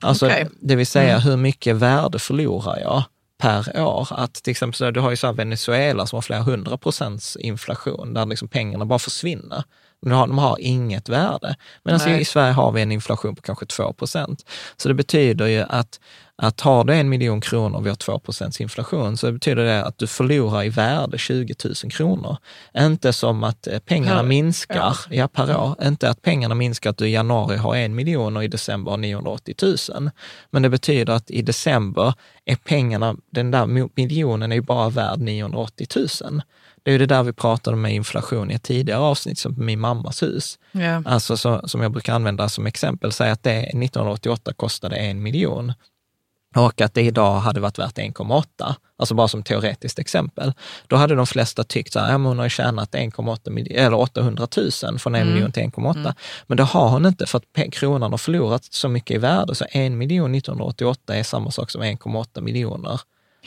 Alltså, 0.00 0.26
Okej. 0.26 0.48
det 0.60 0.76
vill 0.76 0.86
säga 0.86 1.18
hur 1.18 1.36
mycket 1.36 1.76
värde 1.76 2.18
förlorar 2.18 2.80
jag 2.80 3.02
per 3.38 3.80
år? 3.80 4.08
Att 4.10 4.34
till 4.34 4.50
exempel, 4.50 4.74
så 4.74 4.90
du 4.90 5.00
har 5.00 5.10
ju 5.10 5.16
så 5.16 5.32
Venezuela 5.32 6.06
som 6.06 6.16
har 6.16 6.22
flera 6.22 6.42
hundra 6.42 6.78
procents 6.78 7.36
inflation, 7.36 8.14
där 8.14 8.26
liksom 8.26 8.48
pengarna 8.48 8.84
bara 8.84 8.98
försvinner. 8.98 9.64
De 10.02 10.12
har, 10.12 10.26
de 10.26 10.38
har 10.38 10.56
inget 10.60 11.08
värde. 11.08 11.56
Medan 11.84 12.00
Nej. 12.06 12.20
i 12.20 12.24
Sverige 12.24 12.52
har 12.52 12.72
vi 12.72 12.82
en 12.82 12.92
inflation 12.92 13.36
på 13.36 13.42
kanske 13.42 13.66
2 13.66 13.92
procent. 13.92 14.44
Så 14.76 14.88
det 14.88 14.94
betyder 14.94 15.46
ju 15.46 15.64
att, 15.68 16.00
att 16.36 16.60
har 16.60 16.84
du 16.84 16.94
en 16.94 17.08
miljon 17.08 17.40
kronor 17.40 17.76
och 17.76 17.86
vi 17.86 17.88
har 17.88 17.96
2 17.96 18.20
inflation 18.60 19.16
så 19.16 19.32
betyder 19.32 19.64
det 19.64 19.84
att 19.84 19.98
du 19.98 20.06
förlorar 20.06 20.64
i 20.64 20.68
värde 20.68 21.18
20 21.18 21.54
000 21.64 21.74
kronor. 21.74 22.36
Inte 22.78 23.12
som 23.12 23.44
att 23.44 23.66
eh, 23.66 23.78
pengarna 23.78 24.20
Per 24.20 24.28
minskar, 24.28 24.88
år. 24.88 24.96
ja 25.10 25.28
per 25.28 25.56
år. 25.56 25.74
Inte 25.82 26.10
att 26.10 26.22
pengarna 26.22 26.54
minskar, 26.54 26.90
att 26.90 26.96
du 26.96 27.08
i 27.08 27.12
januari 27.12 27.56
har 27.56 27.76
en 27.76 27.94
miljon 27.94 28.36
och 28.36 28.44
i 28.44 28.48
december 28.48 28.90
har 28.90 28.98
980 28.98 29.54
000. 29.92 30.10
Men 30.50 30.62
det 30.62 30.68
betyder 30.68 31.12
att 31.12 31.30
i 31.30 31.42
december 31.42 32.14
är 32.44 32.56
pengarna, 32.56 33.16
den 33.30 33.50
där 33.50 33.66
miljonen 33.96 34.52
är 34.52 34.56
ju 34.56 34.62
bara 34.62 34.88
värd 34.88 35.20
980 35.20 35.86
000. 35.96 36.42
Det 36.82 36.90
är 36.90 36.92
ju 36.92 36.98
det 36.98 37.06
där 37.06 37.22
vi 37.22 37.32
pratade 37.32 37.76
med 37.76 37.94
inflation 37.94 38.50
i 38.50 38.54
ett 38.54 38.62
tidigare 38.62 39.00
avsnitt, 39.00 39.38
som 39.38 39.54
på 39.54 39.62
min 39.62 39.80
mammas 39.80 40.22
hus. 40.22 40.58
Ja. 40.72 41.02
Alltså 41.06 41.36
så, 41.36 41.68
som 41.68 41.80
jag 41.80 41.92
brukar 41.92 42.14
använda 42.14 42.48
som 42.48 42.66
exempel, 42.66 43.12
säg 43.12 43.30
att 43.30 43.42
det 43.42 43.58
1988 43.58 44.52
kostade 44.52 44.96
en 44.96 45.22
miljon 45.22 45.72
och 46.54 46.80
att 46.80 46.94
det 46.94 47.02
idag 47.02 47.40
hade 47.40 47.60
varit 47.60 47.78
värt 47.78 47.98
1,8, 47.98 48.74
alltså 48.96 49.14
bara 49.14 49.28
som 49.28 49.42
teoretiskt 49.42 49.98
exempel. 49.98 50.52
Då 50.86 50.96
hade 50.96 51.14
de 51.14 51.26
flesta 51.26 51.64
tyckt 51.64 51.92
så 51.92 51.98
här, 52.00 52.12
ja, 52.12 52.18
men 52.18 52.26
hon 52.26 52.38
har 52.38 52.46
ju 52.46 52.50
tjänat 52.50 52.94
1,8 52.94 53.50
mil- 53.50 53.76
eller 53.76 53.98
800 53.98 54.48
000 54.82 54.98
från 54.98 55.14
en 55.14 55.32
miljon 55.32 55.52
till 55.52 55.62
1,8. 55.62 56.14
Men 56.46 56.56
det 56.56 56.62
har 56.62 56.88
hon 56.88 57.06
inte 57.06 57.26
för 57.26 57.38
att 57.38 57.72
kronan 57.72 58.10
har 58.10 58.18
förlorat 58.18 58.64
så 58.64 58.88
mycket 58.88 59.16
i 59.16 59.18
värde. 59.18 59.54
Så 59.54 59.64
en 59.70 59.98
miljon 59.98 60.34
1988 60.34 61.16
är 61.16 61.22
samma 61.22 61.50
sak 61.50 61.70
som 61.70 61.82
1,8 61.82 62.40
miljoner 62.40 63.00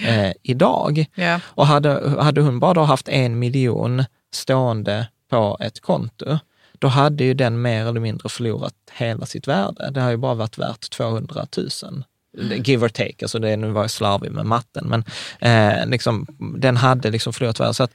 eh, 0.07 0.31
idag. 0.43 1.05
Ja. 1.15 1.39
Och 1.45 1.67
hade, 1.67 2.21
hade 2.21 2.41
hon 2.41 2.59
bara 2.59 2.85
haft 2.85 3.09
en 3.09 3.39
miljon 3.39 4.03
stående 4.33 5.07
på 5.29 5.57
ett 5.59 5.79
konto, 5.79 6.39
då 6.79 6.87
hade 6.87 7.23
ju 7.23 7.33
den 7.33 7.61
mer 7.61 7.85
eller 7.85 7.99
mindre 7.99 8.29
förlorat 8.29 8.73
hela 8.91 9.25
sitt 9.25 9.47
värde. 9.47 9.89
Det 9.91 10.01
har 10.01 10.09
ju 10.09 10.17
bara 10.17 10.33
varit 10.33 10.57
värt 10.57 10.89
200 10.89 11.47
000. 11.57 12.03
Give 12.39 12.85
or 12.85 12.89
take, 12.89 13.15
alltså 13.21 13.39
det, 13.39 13.57
nu 13.57 13.69
var 13.69 13.81
jag 13.81 13.91
slarvig 13.91 14.31
med 14.31 14.45
matten, 14.45 14.87
men 14.87 15.03
eh, 15.39 15.87
liksom, 15.87 16.25
den 16.57 16.77
hade 16.77 17.11
liksom 17.11 17.33
förlorat 17.33 17.59
värde. 17.59 17.73
Så 17.73 17.83
att, 17.83 17.91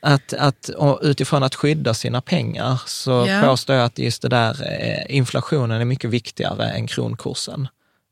att, 0.00 0.34
att, 0.34 0.70
utifrån 1.02 1.42
att 1.42 1.54
skydda 1.54 1.94
sina 1.94 2.20
pengar 2.20 2.80
så 2.86 3.26
Ja. 3.28 3.42
påstår 3.42 3.76
jag 3.76 3.84
att 3.84 3.98
just 3.98 4.22
det 4.22 4.28
där 4.28 4.56
eh, 4.80 5.16
inflationen 5.16 5.80
är 5.80 5.84
mycket 5.84 6.10
viktigare 6.10 6.70
än 6.70 6.86
kronkursen. 6.86 7.68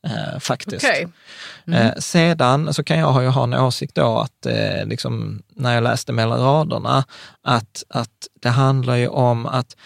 Eh, 0.06 0.38
faktiskt. 0.40 0.84
Okej. 0.84 1.08
Eh, 1.66 1.92
sedan 1.98 2.74
så 2.74 2.84
kan 2.84 2.98
jag 2.98 3.22
ju 3.22 3.28
ha 3.28 3.44
en 3.44 3.54
åsikt 3.54 3.94
då 3.94 4.18
att, 4.18 4.46
eh, 4.46 4.86
liksom, 4.86 5.42
när 5.56 5.74
jag 5.74 5.84
läste 5.84 6.12
mellan 6.12 6.40
raderna, 6.40 7.04
att, 7.42 7.84
att 7.88 8.28
det 8.42 8.48
handlar 8.48 8.96
ju 8.96 9.08
om 9.08 9.46
att 9.46 9.76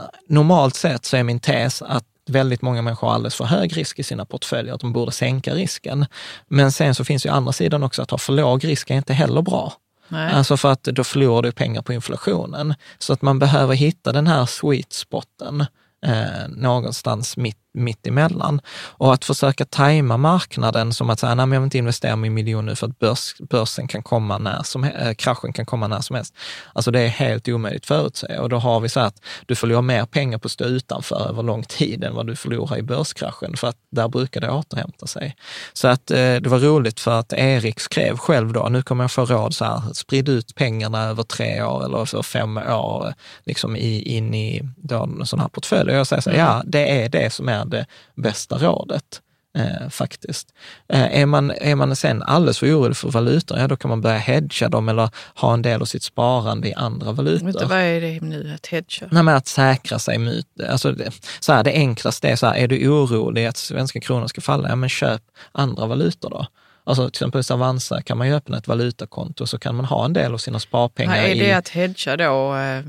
eh, 0.00 0.04
normalt 0.28 0.76
sett 0.76 1.04
så 1.04 1.16
är 1.16 1.22
min 1.22 1.40
tes 1.40 1.82
att 1.82 2.04
väldigt 2.28 2.62
många 2.62 2.82
människor 2.82 3.06
har 3.06 3.14
alldeles 3.14 3.34
för 3.34 3.44
hög 3.44 3.76
risk 3.76 3.98
i 3.98 4.02
sina 4.02 4.24
portföljer, 4.24 4.74
att 4.74 4.80
de 4.80 4.92
borde 4.92 5.12
sänka 5.12 5.54
risken. 5.54 6.06
Men 6.48 6.72
sen 6.72 6.94
så 6.94 7.04
finns 7.04 7.26
ju 7.26 7.30
andra 7.30 7.52
sidan 7.52 7.82
också 7.82 8.02
att 8.02 8.10
ha 8.10 8.18
för 8.18 8.32
låg 8.32 8.64
risk 8.64 8.90
är 8.90 8.94
inte 8.94 9.12
heller 9.12 9.42
bra. 9.42 9.72
Nej. 10.08 10.32
Alltså 10.32 10.56
för 10.56 10.72
att 10.72 10.82
då 10.82 11.04
förlorar 11.04 11.42
du 11.42 11.52
pengar 11.52 11.82
på 11.82 11.92
inflationen. 11.92 12.74
Så 12.98 13.12
att 13.12 13.22
man 13.22 13.38
behöver 13.38 13.74
hitta 13.74 14.12
den 14.12 14.26
här 14.26 14.46
sweet 14.46 14.92
spoten 14.92 15.66
eh, 16.06 16.48
någonstans 16.48 17.36
mitt, 17.36 17.58
mitt 17.74 18.06
emellan. 18.06 18.60
Och 18.74 19.14
att 19.14 19.24
försöka 19.24 19.64
tajma 19.64 20.16
marknaden 20.16 20.92
som 20.92 21.10
att 21.10 21.20
säga, 21.20 21.34
nej 21.34 21.46
men 21.46 21.52
jag 21.52 21.60
vill 21.60 21.66
inte 21.66 21.78
investera 21.78 22.16
min 22.16 22.34
miljon 22.34 22.66
nu 22.66 22.76
för 22.76 22.86
att 22.86 22.98
börs, 22.98 23.34
börsen 23.50 23.88
kan 23.88 24.02
komma 24.02 24.38
när 24.38 24.62
som 24.62 24.84
eh, 24.84 25.14
kraschen 25.14 25.52
kan 25.52 25.66
komma 25.66 25.88
när 25.88 26.00
som 26.00 26.16
helst. 26.16 26.34
Alltså 26.72 26.90
det 26.90 27.00
är 27.00 27.08
helt 27.08 27.48
omöjligt 27.48 27.86
förutse 27.86 28.38
och 28.38 28.48
då 28.48 28.56
har 28.58 28.80
vi 28.80 28.88
så 28.88 29.00
att 29.00 29.22
du 29.46 29.54
förlorar 29.54 29.82
mer 29.82 30.06
pengar 30.06 30.38
på 30.38 30.46
att 30.46 30.52
stå 30.52 30.64
utanför 30.64 31.28
över 31.28 31.42
lång 31.42 31.62
tid 31.62 32.04
än 32.04 32.14
vad 32.14 32.26
du 32.26 32.36
förlorar 32.36 32.78
i 32.78 32.82
börskraschen, 32.82 33.56
för 33.56 33.68
att 33.68 33.76
där 33.90 34.08
brukar 34.08 34.40
det 34.40 34.50
återhämta 34.50 35.06
sig. 35.06 35.36
Så 35.72 35.88
att 35.88 36.10
eh, 36.10 36.16
det 36.16 36.46
var 36.46 36.58
roligt 36.58 37.00
för 37.00 37.18
att 37.18 37.32
Erik 37.32 37.80
skrev 37.80 38.16
själv 38.16 38.52
då, 38.52 38.68
nu 38.68 38.82
kommer 38.82 39.04
jag 39.04 39.10
få 39.10 39.24
råd 39.24 39.54
så 39.54 39.64
här, 39.64 39.82
sprid 39.92 40.28
ut 40.28 40.54
pengarna 40.54 41.04
över 41.04 41.22
tre 41.22 41.62
år 41.62 41.84
eller 41.84 42.04
för 42.04 42.22
fem 42.22 42.56
år 42.58 43.14
liksom 43.44 43.76
i, 43.76 44.16
in 44.16 44.34
i 44.34 44.62
då 44.76 45.02
en 45.02 45.26
sån 45.26 45.40
här 45.40 45.48
portfölj. 45.48 45.91
Och 45.92 45.98
jag 45.98 46.06
säger 46.06 46.22
så 46.22 46.30
här, 46.30 46.38
ja, 46.38 46.62
det 46.66 47.02
är 47.04 47.08
det 47.08 47.32
som 47.32 47.48
är 47.48 47.64
det 47.64 47.86
bästa 48.14 48.58
rådet. 48.58 49.20
Eh, 49.58 49.88
faktiskt. 49.88 50.54
Eh, 50.88 51.20
är, 51.20 51.26
man, 51.26 51.50
är 51.50 51.74
man 51.74 51.96
sen 51.96 52.22
alldeles 52.22 52.58
för 52.58 52.66
orolig 52.66 52.96
för 52.96 53.10
valutor, 53.10 53.58
ja 53.58 53.68
då 53.68 53.76
kan 53.76 53.88
man 53.88 54.00
börja 54.00 54.18
hedga 54.18 54.68
dem 54.68 54.88
eller 54.88 55.10
ha 55.34 55.54
en 55.54 55.62
del 55.62 55.80
av 55.80 55.84
sitt 55.84 56.02
sparande 56.02 56.68
i 56.68 56.74
andra 56.74 57.12
valutor. 57.12 57.60
Du, 57.60 57.66
vad 57.66 57.78
är 57.78 58.00
det 58.00 58.20
nu? 58.20 58.54
Ett 58.54 58.66
hedge? 58.66 59.02
Nej, 59.10 59.22
men 59.22 59.36
att 59.36 59.46
säkra 59.46 59.98
sig 59.98 60.18
mot, 60.18 60.46
alltså 60.68 60.92
det, 60.92 61.12
så 61.40 61.52
här, 61.52 61.64
det 61.64 61.72
enklaste 61.72 62.28
är 62.28 62.36
så 62.36 62.46
här, 62.46 62.54
är 62.54 62.68
du 62.68 62.88
orolig 62.88 63.46
att 63.46 63.56
svenska 63.56 64.00
kronan 64.00 64.28
ska 64.28 64.40
falla, 64.40 64.68
ja 64.68 64.76
men 64.76 64.88
köp 64.88 65.22
andra 65.52 65.86
valutor 65.86 66.30
då. 66.30 66.46
Alltså 66.84 67.02
till 67.10 67.16
exempel 67.16 67.38
hos 67.38 67.50
Avanza 67.50 68.02
kan 68.02 68.18
man 68.18 68.28
ju 68.28 68.34
öppna 68.34 68.58
ett 68.58 68.68
valutakonto 68.68 69.46
så 69.46 69.58
kan 69.58 69.74
man 69.74 69.84
ha 69.84 70.04
en 70.04 70.12
del 70.12 70.34
av 70.34 70.38
sina 70.38 70.58
sparpengar 70.58 71.12
Nej, 71.12 71.32
är 71.32 71.44
det 71.44 71.48
i... 71.48 71.52
att 71.52 71.68
hedga 71.68 72.16
då? 72.16 72.56
eh, 72.56 72.82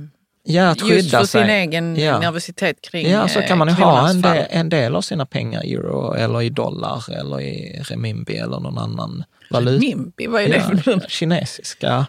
ja, 0.44 0.70
att 0.70 0.80
Just 0.80 0.91
skydda 0.91 1.20
för 1.20 1.26
sig. 1.26 1.41
sin 1.41 1.50
egen 1.50 1.96
Ja. 1.96 2.20
nervositet 2.20 2.82
kring 2.82 3.10
Ja, 3.10 3.28
så 3.28 3.39
eh, 3.39 3.48
kan 3.48 3.58
man 3.58 3.68
ju 3.68 3.74
ha 3.74 4.10
en 4.10 4.22
del, 4.22 4.46
en 4.50 4.70
del 4.70 4.96
av 4.96 5.02
sina 5.02 5.26
pengar 5.26 5.66
i 5.66 5.74
euro 5.74 6.14
eller 6.14 6.41
i 6.41 6.50
dollar 6.50 7.14
eller 7.20 7.41
i 7.41 7.82
renminbi 7.84 8.38
eller 8.38 8.60
någon 8.60 8.78
annan 8.78 9.24
valuta. 9.52 9.80
Mimpi, 9.80 10.28
vad 10.28 10.41
är 10.41 10.50
det 10.50 10.62
för 10.62 10.82
Ja, 10.91 10.96
något? 10.96 11.10
kinesiska, 11.10 12.06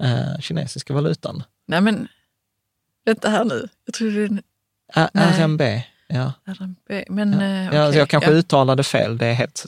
eh, 0.00 0.40
kinesiska 0.40 0.94
valutan. 0.94 1.42
Nej 1.66 1.80
men, 1.80 2.08
vänta 3.04 3.28
här 3.30 3.44
nu. 3.44 3.68
Jag 3.86 3.94
tror 3.94 4.10
det 4.10 4.22
är 4.24 4.42
Nej. 5.12 5.40
RMB, 5.40 5.62
ja. 6.08 6.32
RMB. 6.44 7.04
Men 7.08 7.32
Ja. 7.32 7.42
eh, 7.42 7.74
ja, 7.76 7.82
alltså 7.82 7.98
jag 7.98 8.08
kanske 8.08 8.30
ja. 8.30 8.36
uttalade 8.36 8.82
fel, 8.84 9.18
det 9.18 9.26
är 9.26 9.32
helt. 9.34 9.64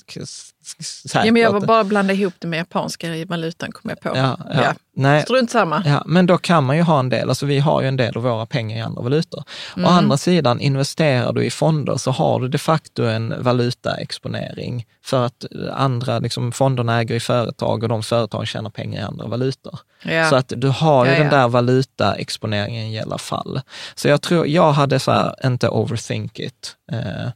Ja, 1.15 1.33
men 1.33 1.43
jag 1.43 1.53
var 1.53 1.61
bara 1.61 1.85
blanda 1.85 2.13
ihop 2.15 2.35
det 2.39 2.49
med 2.49 2.59
japanska 2.59 3.25
valutan 3.27 3.73
kom 3.73 3.89
jag 3.89 4.01
på. 4.01 4.09
Ja, 4.19 4.39
ja. 4.55 4.63
Ja. 4.63 4.75
Nej, 4.95 5.23
Strunt 5.23 5.51
samma. 5.51 5.83
ja, 5.87 6.03
men 6.07 6.27
då 6.27 6.39
kan 6.39 6.65
man 6.65 6.77
ju 6.77 6.83
ha 6.83 6.99
en 6.99 7.09
del, 7.09 7.29
alltså 7.29 7.47
vi 7.47 7.59
har 7.59 7.83
ju 7.83 7.89
en 7.89 7.97
del 7.97 8.17
av 8.17 8.23
våra 8.23 8.47
pengar 8.47 8.79
i 8.79 8.81
andra 8.81 9.03
valutor. 9.03 9.45
Mm. 9.77 9.87
Å 9.87 9.93
andra 9.93 10.17
sidan, 10.17 10.61
investerar 10.61 11.33
du 11.33 11.45
i 11.45 11.51
fonder 11.51 11.97
så 11.97 12.11
har 12.11 12.41
du 12.41 12.49
de 12.49 12.59
facto 12.59 13.03
en 13.05 13.35
valutaexponering 13.43 14.87
för 15.05 15.27
att 15.27 15.45
andra, 15.73 16.19
liksom 16.19 16.53
fonderna 16.53 17.01
äger 17.01 17.15
i 17.15 17.21
företag 17.21 17.83
och 17.83 17.89
de 17.89 18.03
företag 18.03 18.47
tjänar 18.49 18.71
pengar 18.71 19.01
i 19.01 19.05
andra 19.05 19.27
valutor. 19.27 19.79
Ja. 20.03 20.31
Så 20.31 20.37
att 20.37 20.53
du 20.57 20.69
har 20.69 21.05
ju 21.07 21.13
Ja, 21.13 21.19
den 21.19 21.31
där 21.31 21.49
valutaexponeringen 21.49 22.87
i 22.87 23.01
alla 23.01 23.19
fall. 23.19 23.61
Så 23.95 24.09
jag 24.09 24.23
tror, 24.23 24.47
jag 24.47 24.73
hade 24.73 24.99
så 24.99 25.13
här, 25.13 25.35
inte 25.45 25.69
overthink 25.69 26.39
it 26.39 26.77
eh, 26.93 27.29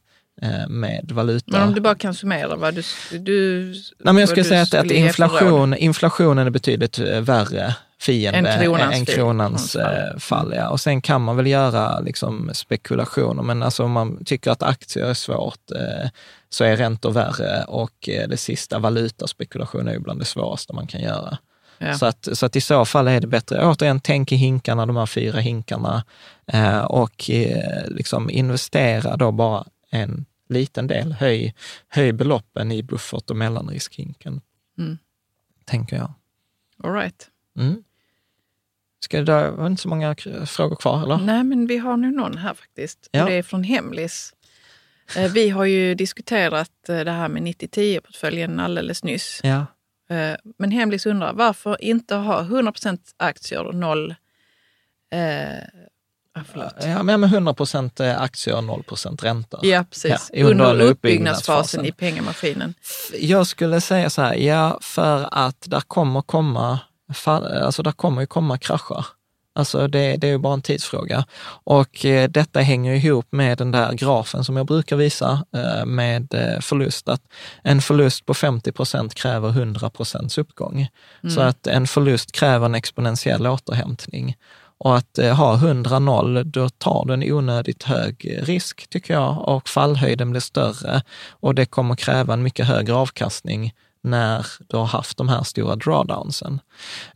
med 0.69 1.11
valuta. 1.13 1.53
Men 1.53 1.63
om 1.63 1.75
du 1.75 1.81
bara 1.81 1.95
kan 1.95 2.15
summera 2.15 2.57
vad 2.57 2.75
du... 2.75 2.83
du 3.19 3.65
Nej, 3.71 4.15
men 4.15 4.17
jag 4.17 4.29
skulle 4.29 4.45
säga 4.45 4.63
att, 4.63 4.75
att 4.75 4.91
inflation, 4.91 5.75
inflationen 5.75 6.47
är 6.47 6.51
betydligt 6.51 6.99
eh, 6.99 7.21
värre 7.21 7.75
fiende 8.01 8.51
Än 8.51 8.63
kronans 8.63 8.95
än 8.95 9.07
kronans 9.07 9.77
eh, 9.77 10.17
fall. 10.19 10.53
Ja. 10.57 10.69
Och 10.69 10.81
sen 10.81 11.01
kan 11.01 11.23
man 11.23 11.37
väl 11.37 11.47
göra 11.47 12.01
liksom 12.01 12.51
spekulationer, 12.53 13.43
men 13.43 13.63
alltså 13.63 13.85
om 13.85 13.91
man 13.91 14.25
tycker 14.25 14.51
att 14.51 14.63
aktier 14.63 15.07
är 15.07 15.15
svårt 15.15 15.71
eh, 15.71 16.11
så 16.51 16.65
är 16.65 16.77
räntor 16.77 17.11
värre 17.11 17.65
och 17.65 18.09
eh, 18.09 18.29
det 18.29 18.37
sista 18.37 18.79
valutaspekulation 18.79 19.89
är 19.89 19.93
ju 19.93 19.99
bland 19.99 20.19
det 20.19 20.25
svåraste 20.25 20.73
man 20.73 20.87
kan 20.87 21.01
göra. 21.01 21.39
Ja. 21.79 21.95
Så, 21.95 22.07
att, 22.07 22.29
så 22.33 22.47
att 22.47 22.57
i 22.57 22.61
så 22.61 22.85
fall 22.85 23.09
är 23.09 23.21
det 23.21 23.27
bättre, 23.27 23.67
återigen, 23.67 24.01
tänk 24.01 24.33
i 24.33 24.37
hinkarna, 24.37 24.87
de 24.87 24.97
här 24.97 25.07
fyra 25.07 25.41
hinkarna 25.41 26.05
eh, 26.53 26.85
och 26.85 27.31
eh, 27.31 27.89
liksom 27.89 28.31
investera 28.31 29.17
då 29.17 29.33
bara 29.33 29.65
en 29.95 30.25
liten 30.49 30.87
del. 30.87 31.13
Höj, 31.13 31.55
höj 31.89 32.13
beloppen 32.13 32.73
i 32.73 32.83
buffert 32.83 33.31
och 33.31 33.37
mellanriskhinken, 33.37 34.41
Mm. 34.79 34.99
tänker 35.65 35.97
jag. 35.97 36.13
All 36.83 36.93
right. 36.93 37.31
Mm. 37.59 37.85
Ska 39.01 39.17
det, 39.19 39.25
det 39.25 39.51
var 39.51 39.67
inte 39.67 39.83
så 39.83 39.89
många 39.89 40.17
frågor 40.47 40.77
kvar, 40.77 41.03
eller? 41.03 41.17
Nej, 41.19 41.45
men 41.45 41.67
vi 41.67 41.79
har 41.79 41.97
nu 41.97 42.11
någon 42.11 42.39
här 42.39 42.55
faktiskt. 42.55 43.09
Ja. 43.11 43.25
Det 43.25 43.33
är 43.35 43.43
från 43.43 43.65
Hemlis. 43.65 44.35
Eh, 45.17 45.33
Vi 45.33 45.51
har 45.51 45.65
ju 45.65 45.95
diskuterat 45.95 46.89
eh, 46.89 47.01
det 47.01 47.11
här 47.11 47.29
med 47.29 47.43
90-10-portföljen 47.43 48.61
alldeles 48.61 49.05
nyss. 49.05 49.41
Ja. 49.43 49.67
Eh, 50.17 50.37
Men 50.59 50.71
Hemlis 50.71 51.07
undrar 51.07 51.33
varför 51.33 51.85
inte 51.85 52.15
ha 52.15 52.41
100 52.41 52.73
aktier 53.17 53.65
och 53.65 53.75
noll... 53.75 54.15
Eh, 55.11 55.59
förlåt. 56.53 56.75
Ja, 56.81 57.03
men 57.03 57.21
med 57.21 57.33
100 57.33 57.55
procent 57.55 58.01
aktier 58.01 58.57
och 58.57 58.65
0 58.65 58.83
procent 58.83 59.25
ränta. 59.25 59.59
Ja, 59.63 59.85
precis. 59.91 60.31
Ja, 60.33 60.47
under 60.47 60.71
Under 60.73 60.87
uppbyggnadsfasen. 60.87 61.85
i 61.85 61.93
pengamaskinen. 61.93 62.75
Jag 63.21 63.47
skulle 63.47 63.81
säga 63.81 64.11
så 64.11 64.23
här, 64.23 64.35
ja, 64.35 64.79
för 64.83 65.29
att 65.33 65.65
där 65.67 65.81
kommer 65.81 66.23
komma, 66.23 66.79
alltså 67.27 67.83
där 67.83 67.93
kommer 67.93 68.21
ju 68.21 68.27
komma 68.27 68.59
krascher. 68.59 69.07
Alltså 69.57 69.89
det, 69.89 70.17
det 70.17 70.27
är 70.27 70.31
ju 70.31 70.39
bara 70.39 70.55
en 70.55 70.63
tidsfråga. 70.63 71.25
Och 71.65 72.05
eh, 72.05 72.29
detta 72.29 72.61
hänger 72.61 72.95
ihop 72.95 73.27
med 73.31 73.59
den 73.59 73.71
där 73.71 73.93
grafen 73.93 74.45
som 74.45 74.57
jag 74.57 74.67
brukar 74.67 74.97
visa 74.97 75.45
eh, 75.57 75.87
med 75.87 76.35
eh, 76.35 76.61
förlust. 76.61 77.09
Att 77.09 77.21
en 77.63 77.83
förlust 77.83 78.27
på 78.27 78.35
50 78.35 78.73
procent 78.73 79.15
kräver 79.15 79.49
100 79.49 79.91
procents 79.91 80.39
uppgång. 80.39 80.89
Så 81.35 81.41
att 81.41 81.67
en 81.67 81.87
förlust 81.87 82.33
kräver 82.33 82.67
en 82.67 82.75
exponentiell 82.75 83.47
återhämtning. 83.47 84.37
Och 84.85 84.97
att 84.97 85.19
eh, 85.19 85.35
ha 85.35 85.57
100-0, 85.57 86.43
då 86.43 86.69
tar 86.69 87.05
du 87.07 87.15
en 87.15 87.33
onödigt 87.33 87.83
hög 87.83 88.27
eh, 88.31 88.45
risk 88.45 88.87
tycker 88.91 89.15
jag 89.15 89.49
och 89.49 89.69
fallhöjden 89.69 90.31
blir 90.31 90.41
större 90.41 91.03
och 91.31 91.55
det 91.55 91.67
kommer 91.67 91.95
kräva 91.95 92.35
en 92.35 92.43
mycket 92.43 92.67
högre 92.67 92.95
avkastning 92.95 93.73
när 94.03 94.47
du 94.69 94.77
har 94.77 94.85
haft 94.85 95.19
de 95.19 95.29
här 95.29 95.43
stora 95.43 95.77
drawdownsen. 95.77 96.61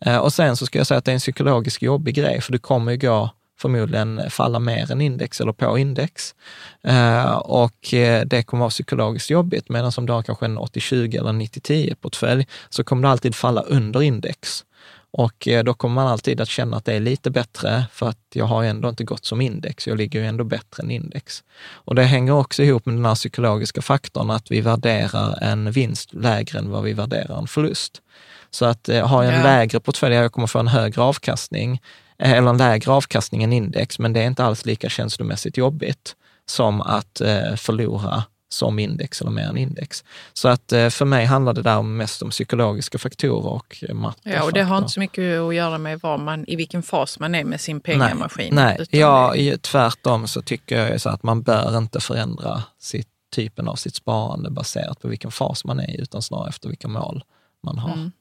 Eh, 0.00 0.16
och 0.16 0.32
sen 0.32 0.56
så 0.56 0.66
ska 0.66 0.78
jag 0.78 0.86
säga 0.86 0.98
att 0.98 1.04
det 1.04 1.10
är 1.10 1.14
en 1.14 1.20
psykologiskt 1.20 1.82
jobbig 1.82 2.14
grej, 2.14 2.40
för 2.40 2.52
du 2.52 2.58
kommer 2.58 2.92
ju 2.92 2.98
gå 2.98 3.30
förmodligen 3.60 4.30
falla 4.30 4.58
mer 4.58 4.92
än 4.92 5.00
index 5.00 5.40
eller 5.40 5.52
på 5.52 5.78
index. 5.78 6.34
Eh, 6.82 7.32
och 7.32 7.94
eh, 7.94 8.24
det 8.24 8.42
kommer 8.42 8.60
vara 8.60 8.70
psykologiskt 8.70 9.30
jobbigt, 9.30 9.68
medan 9.68 9.92
om 9.98 10.06
du 10.06 10.12
har 10.12 10.22
kanske 10.22 10.44
en 10.44 10.58
80-20 10.58 11.18
eller 11.18 11.32
90-10 11.32 11.94
portfölj, 11.94 12.46
så 12.68 12.84
kommer 12.84 13.02
du 13.02 13.08
alltid 13.08 13.34
falla 13.34 13.62
under 13.62 14.02
index. 14.02 14.64
Och 15.10 15.48
då 15.64 15.74
kommer 15.74 15.94
man 15.94 16.06
alltid 16.06 16.40
att 16.40 16.48
känna 16.48 16.76
att 16.76 16.84
det 16.84 16.94
är 16.94 17.00
lite 17.00 17.30
bättre, 17.30 17.84
för 17.92 18.08
att 18.08 18.18
jag 18.34 18.44
har 18.44 18.64
ändå 18.64 18.88
inte 18.88 19.04
gått 19.04 19.24
som 19.24 19.40
index, 19.40 19.86
jag 19.86 19.96
ligger 19.96 20.20
ju 20.20 20.26
ändå 20.26 20.44
bättre 20.44 20.82
än 20.82 20.90
index. 20.90 21.44
Och 21.70 21.94
det 21.94 22.02
hänger 22.02 22.32
också 22.32 22.62
ihop 22.62 22.86
med 22.86 22.94
den 22.94 23.04
här 23.04 23.14
psykologiska 23.14 23.82
faktorn, 23.82 24.30
att 24.30 24.50
vi 24.50 24.60
värderar 24.60 25.38
en 25.42 25.70
vinst 25.70 26.14
lägre 26.14 26.58
än 26.58 26.70
vad 26.70 26.82
vi 26.82 26.92
värderar 26.92 27.38
en 27.38 27.46
förlust. 27.46 28.02
Så 28.50 28.64
att 28.64 28.88
eh, 28.88 29.06
har 29.06 29.22
jag 29.22 29.32
en 29.32 29.38
ja. 29.38 29.46
lägre 29.46 29.80
portfölj, 29.80 30.14
jag 30.14 30.32
kommer 30.32 30.46
få 30.46 30.58
en 30.58 30.68
högre 30.68 31.02
avkastning, 31.02 31.80
eh, 32.18 32.32
eller 32.32 32.50
en 32.50 32.56
lägre 32.56 32.92
avkastning 32.92 33.42
än 33.42 33.52
index, 33.52 33.98
men 33.98 34.12
det 34.12 34.20
är 34.20 34.26
inte 34.26 34.44
alls 34.44 34.66
lika 34.66 34.88
känslomässigt 34.88 35.56
jobbigt 35.56 36.16
som 36.46 36.80
att 36.80 37.20
eh, 37.20 37.54
förlora 37.56 38.24
som 38.48 38.78
index 38.78 39.20
eller 39.20 39.30
mer 39.30 39.42
än 39.42 39.56
index. 39.56 40.04
Så 40.32 40.48
att 40.48 40.72
eh, 40.72 40.88
för 40.88 41.04
mig 41.04 41.24
handlar 41.24 41.52
det 41.52 41.62
där 41.62 41.82
mest 41.82 42.22
om 42.22 42.30
psykologiska 42.30 42.98
faktorer 42.98 43.46
och 43.46 43.76
matte. 43.94 44.30
Ja, 44.30 44.42
och 44.42 44.52
det 44.52 44.62
har 44.62 44.78
inte 44.78 44.90
så 44.90 45.00
mycket 45.00 45.40
att 45.40 45.54
göra 45.54 45.78
med 45.78 46.00
var 46.00 46.18
man, 46.18 46.44
i 46.48 46.56
vilken 46.56 46.82
fas 46.82 47.18
man 47.18 47.34
är 47.34 47.44
med 47.44 47.60
sin 47.60 47.80
pengamaskin. 47.80 48.54
Nej, 48.54 48.76
nej. 48.78 49.00
ja, 49.00 49.32
det... 49.34 49.62
tvärtom 49.62 50.28
så 50.28 50.42
tycker 50.42 50.86
jag 50.86 51.00
så 51.00 51.08
att 51.08 51.22
man 51.22 51.42
bör 51.42 51.78
inte 51.78 52.00
förändra 52.00 52.62
sitt, 52.78 53.08
typen 53.36 53.68
av 53.68 53.74
sitt 53.74 53.94
sparande 53.94 54.50
baserat 54.50 55.00
på 55.00 55.08
vilken 55.08 55.30
fas 55.30 55.64
man 55.64 55.80
är 55.80 55.90
i, 55.90 56.00
utan 56.00 56.22
snarare 56.22 56.48
efter 56.48 56.68
vilka 56.68 56.88
mål 56.88 57.24
man 57.62 57.78
har. 57.78 57.92
Mm. 57.92 58.12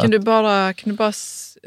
kan, 0.00 0.10
du 0.10 0.18
bara, 0.18 0.72
kan 0.72 0.90
du 0.90 0.96
bara 0.96 1.12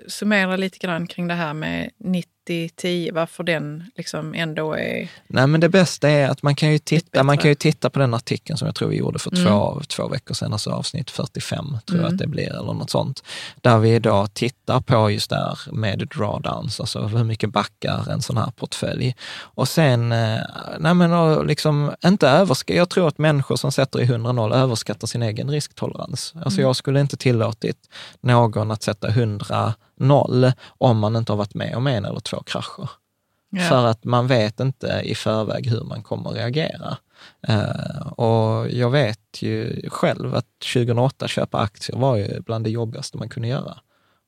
summera 0.07 0.55
lite 0.55 0.77
grann 0.77 1.07
kring 1.07 1.27
det 1.27 1.33
här 1.33 1.53
med 1.53 1.89
90 1.97 2.36
90-10, 2.47 3.13
varför 3.13 3.43
den 3.43 3.83
liksom 3.95 4.33
ändå 4.33 4.73
är... 4.73 5.09
Nej, 5.27 5.47
men 5.47 5.61
det 5.61 5.69
bästa 5.69 6.09
är 6.09 6.29
att 6.29 6.43
man 6.43 6.55
kan 6.55 6.71
ju 6.71 6.79
titta, 6.79 7.23
man 7.23 7.37
kan 7.37 7.49
ju 7.49 7.55
titta 7.55 7.89
på 7.89 7.99
den 7.99 8.13
artikeln 8.13 8.57
som 8.57 8.65
jag 8.65 8.75
tror 8.75 8.89
vi 8.89 8.95
gjorde 8.95 9.19
för 9.19 9.35
mm. 9.35 9.45
två, 9.47 9.81
två 9.87 10.07
veckor 10.07 10.35
sedan, 10.35 10.53
alltså 10.53 10.69
avsnitt 10.69 11.11
45, 11.11 11.65
tror 11.85 11.97
mm. 11.97 12.05
jag 12.05 12.13
att 12.13 12.19
det 12.19 12.27
blir, 12.27 12.49
eller 12.49 12.73
något 12.73 12.89
sånt. 12.89 13.23
Där 13.61 13.77
vi 13.77 13.99
då 13.99 14.27
tittar 14.27 14.81
på 14.81 15.11
just 15.11 15.29
där 15.29 15.59
med 15.71 16.07
drawdowns, 16.15 16.79
alltså 16.79 16.99
hur 16.99 17.23
mycket 17.23 17.51
backar 17.51 18.11
en 18.11 18.21
sån 18.21 18.37
här 18.37 18.51
portfölj. 18.55 19.15
Och 19.39 19.67
sen, 19.67 20.11
eh, 20.11 20.39
nej 20.79 20.93
men 20.93 21.37
liksom 21.47 21.91
inte 22.05 22.29
överskatta, 22.29 22.77
jag 22.77 22.89
tror 22.89 23.07
att 23.07 23.17
människor 23.17 23.55
som 23.55 23.71
sätter 23.71 24.01
i 24.01 24.05
100-0 24.05 24.53
överskattar 24.53 25.07
sin 25.07 25.23
egen 25.23 25.49
risktolerans. 25.49 26.33
Alltså 26.35 26.59
mm. 26.59 26.67
jag 26.67 26.75
skulle 26.75 27.01
inte 27.01 27.17
tillåtit 27.17 27.77
någon 28.21 28.71
att 28.71 28.83
sätta 28.83 29.07
100 29.07 29.73
noll 29.99 30.51
om 30.67 30.99
man 30.99 31.15
inte 31.15 31.31
har 31.31 31.37
varit 31.37 31.53
med 31.53 31.75
om 31.75 31.87
en 31.87 32.05
eller 32.05 32.19
två 32.19 32.43
krascher. 32.43 32.89
Ja. 33.49 33.61
För 33.61 33.85
att 33.85 34.03
man 34.03 34.27
vet 34.27 34.59
inte 34.59 35.01
i 35.03 35.15
förväg 35.15 35.69
hur 35.69 35.83
man 35.83 36.03
kommer 36.03 36.29
att 36.29 36.35
reagera. 36.35 36.97
Uh, 37.49 38.07
och 38.07 38.71
jag 38.71 38.89
vet 38.89 39.41
ju 39.41 39.89
själv 39.89 40.35
att 40.35 40.59
2008 40.73 41.27
köpa 41.27 41.59
aktier 41.59 41.97
var 41.97 42.15
ju 42.15 42.41
bland 42.41 42.63
det 42.63 42.69
jobbigaste 42.69 43.17
man 43.17 43.29
kunde 43.29 43.47
göra. 43.47 43.77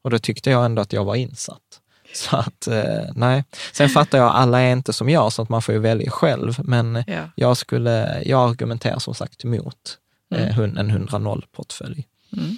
Och 0.01 0.09
då 0.09 0.19
tyckte 0.19 0.49
jag 0.49 0.65
ändå 0.65 0.81
att 0.81 0.93
jag 0.93 1.05
var 1.05 1.15
insatt. 1.15 1.81
Så 2.13 2.35
att, 2.35 2.67
uh, 2.71 3.11
nej. 3.15 3.43
Sen 3.73 3.89
fattar 3.89 4.17
jag, 4.17 4.31
alla 4.31 4.61
är 4.61 4.71
inte 4.71 4.93
som 4.93 5.09
jag, 5.09 5.33
så 5.33 5.41
att 5.41 5.49
man 5.49 5.61
får 5.61 5.73
ju 5.73 5.79
välja 5.79 6.11
själv. 6.11 6.55
Men 6.59 7.03
ja. 7.07 7.23
jag, 7.35 7.57
skulle, 7.57 8.23
jag 8.25 8.49
argumenterar 8.49 8.99
som 8.99 9.13
sagt 9.13 9.45
emot 9.45 9.97
mm. 10.35 10.59
uh, 10.59 10.79
en 10.79 11.07
100-0-portfölj. 11.07 12.07
Mm. 12.33 12.57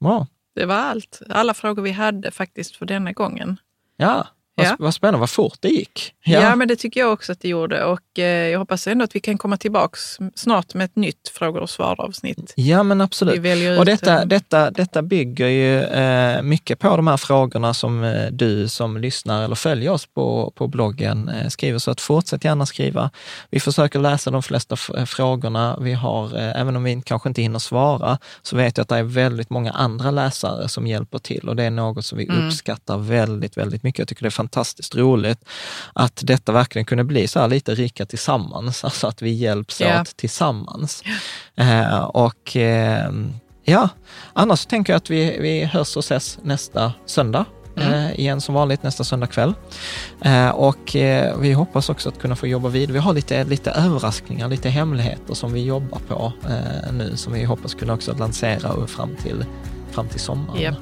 Bra. 0.00 0.26
Det 0.54 0.66
var 0.66 0.74
allt. 0.74 1.22
Alla 1.28 1.54
frågor 1.54 1.82
vi 1.82 1.90
hade 1.90 2.30
faktiskt 2.30 2.76
för 2.76 2.86
denna 2.86 3.12
gången. 3.12 3.56
Ja, 3.96 4.26
vad, 4.68 4.78
vad 4.78 4.94
spännande, 4.94 5.18
vad 5.18 5.30
fort 5.30 5.56
det 5.60 5.68
gick. 5.68 6.14
Ja. 6.24 6.40
ja. 6.40 6.56
men 6.56 6.68
det 6.68 6.76
tycker 6.76 7.00
jag 7.00 7.12
också 7.12 7.32
att 7.32 7.40
det 7.40 7.48
gjorde. 7.48 7.84
Och 7.84 8.18
eh, 8.18 8.24
jag 8.24 8.58
hoppas 8.58 8.86
ändå 8.86 9.04
att 9.04 9.16
vi 9.16 9.20
kan 9.20 9.38
komma 9.38 9.56
tillbaka 9.56 9.98
snart 10.34 10.74
med 10.74 10.84
ett 10.84 10.96
nytt 10.96 11.28
frågor 11.34 11.60
och 11.60 11.70
svar-avsnitt. 11.70 12.52
Ja, 12.56 12.82
men 12.82 13.00
absolut. 13.00 13.78
och 13.78 13.84
detta, 13.84 14.22
ut, 14.22 14.28
detta, 14.28 14.70
detta 14.70 15.02
bygger 15.02 15.46
ju 15.46 15.82
eh, 15.82 16.42
mycket 16.42 16.78
på 16.78 16.96
de 16.96 17.06
här 17.06 17.16
frågorna 17.16 17.74
som 17.74 18.04
eh, 18.04 18.26
du 18.32 18.68
som 18.68 18.96
lyssnar 18.96 19.44
eller 19.44 19.54
följer 19.54 19.90
oss 19.90 20.06
på, 20.06 20.52
på 20.56 20.66
bloggen 20.68 21.28
eh, 21.28 21.48
skriver. 21.48 21.78
Så 21.78 21.90
att 21.90 22.00
fortsätt 22.00 22.44
gärna 22.44 22.66
skriva. 22.66 23.10
Vi 23.50 23.60
försöker 23.60 23.98
läsa 23.98 24.30
de 24.30 24.42
flesta 24.42 24.76
eh, 24.96 25.04
frågorna. 25.04 25.78
Vi 25.80 25.92
har, 25.92 26.38
eh, 26.38 26.60
även 26.60 26.76
om 26.76 26.84
vi 26.84 27.02
kanske 27.04 27.28
inte 27.28 27.42
hinner 27.42 27.58
svara, 27.58 28.18
så 28.42 28.56
vet 28.56 28.76
jag 28.76 28.82
att 28.82 28.88
det 28.88 28.96
är 28.96 29.02
väldigt 29.02 29.50
många 29.50 29.72
andra 29.72 30.10
läsare 30.10 30.68
som 30.68 30.86
hjälper 30.86 31.18
till 31.18 31.48
och 31.48 31.56
det 31.56 31.64
är 31.64 31.70
något 31.70 32.06
som 32.06 32.18
vi 32.18 32.24
mm. 32.24 32.46
uppskattar 32.46 32.98
väldigt, 32.98 33.56
väldigt 33.56 33.82
mycket. 33.82 33.98
Jag 33.98 34.08
tycker 34.08 34.22
det 34.22 34.28
är 34.28 34.30
fantastiskt 34.30 34.49
roligt 34.94 35.44
att 35.92 36.20
detta 36.24 36.52
verkligen 36.52 36.86
kunde 36.86 37.04
bli 37.04 37.28
så 37.28 37.40
här 37.40 37.48
lite 37.48 37.74
rika 37.74 38.06
tillsammans, 38.06 38.84
alltså 38.84 39.06
att 39.06 39.22
vi 39.22 39.30
hjälps 39.30 39.80
yeah. 39.80 40.00
åt 40.00 40.16
tillsammans. 40.16 41.02
Yeah. 41.56 41.94
Eh, 41.94 42.00
och 42.00 42.56
eh, 42.56 43.12
ja, 43.64 43.88
annars 44.32 44.66
tänker 44.66 44.92
jag 44.92 44.96
att 44.96 45.10
vi, 45.10 45.38
vi 45.40 45.64
hörs 45.64 45.96
och 45.96 46.04
ses 46.04 46.38
nästa 46.42 46.92
söndag. 47.06 47.44
Mm. 47.76 47.92
Eh, 47.92 48.20
igen 48.20 48.40
som 48.40 48.54
vanligt 48.54 48.82
nästa 48.82 49.04
söndag 49.04 49.26
kväll. 49.26 49.54
Eh, 50.20 50.48
och 50.48 50.96
eh, 50.96 51.38
vi 51.38 51.52
hoppas 51.52 51.88
också 51.90 52.08
att 52.08 52.18
kunna 52.18 52.36
få 52.36 52.46
jobba 52.46 52.68
vidare. 52.68 52.92
Vi 52.92 52.98
har 52.98 53.14
lite, 53.14 53.44
lite 53.44 53.70
överraskningar, 53.70 54.48
lite 54.48 54.68
hemligheter 54.68 55.34
som 55.34 55.52
vi 55.52 55.64
jobbar 55.64 56.00
på 56.08 56.32
nu, 56.92 57.16
som 57.16 57.32
vi 57.32 57.44
hoppas 57.44 57.74
kunna 57.74 57.92
också 57.92 58.14
lansera 58.14 58.86
fram 58.86 59.16
till, 59.22 59.44
fram 59.90 60.08
till 60.08 60.20
sommaren. 60.20 60.60
Yep. 60.60 60.74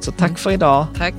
Så 0.00 0.12
tack 0.12 0.28
mm. 0.28 0.36
för 0.36 0.50
idag. 0.50 0.86
Tack. 0.98 1.14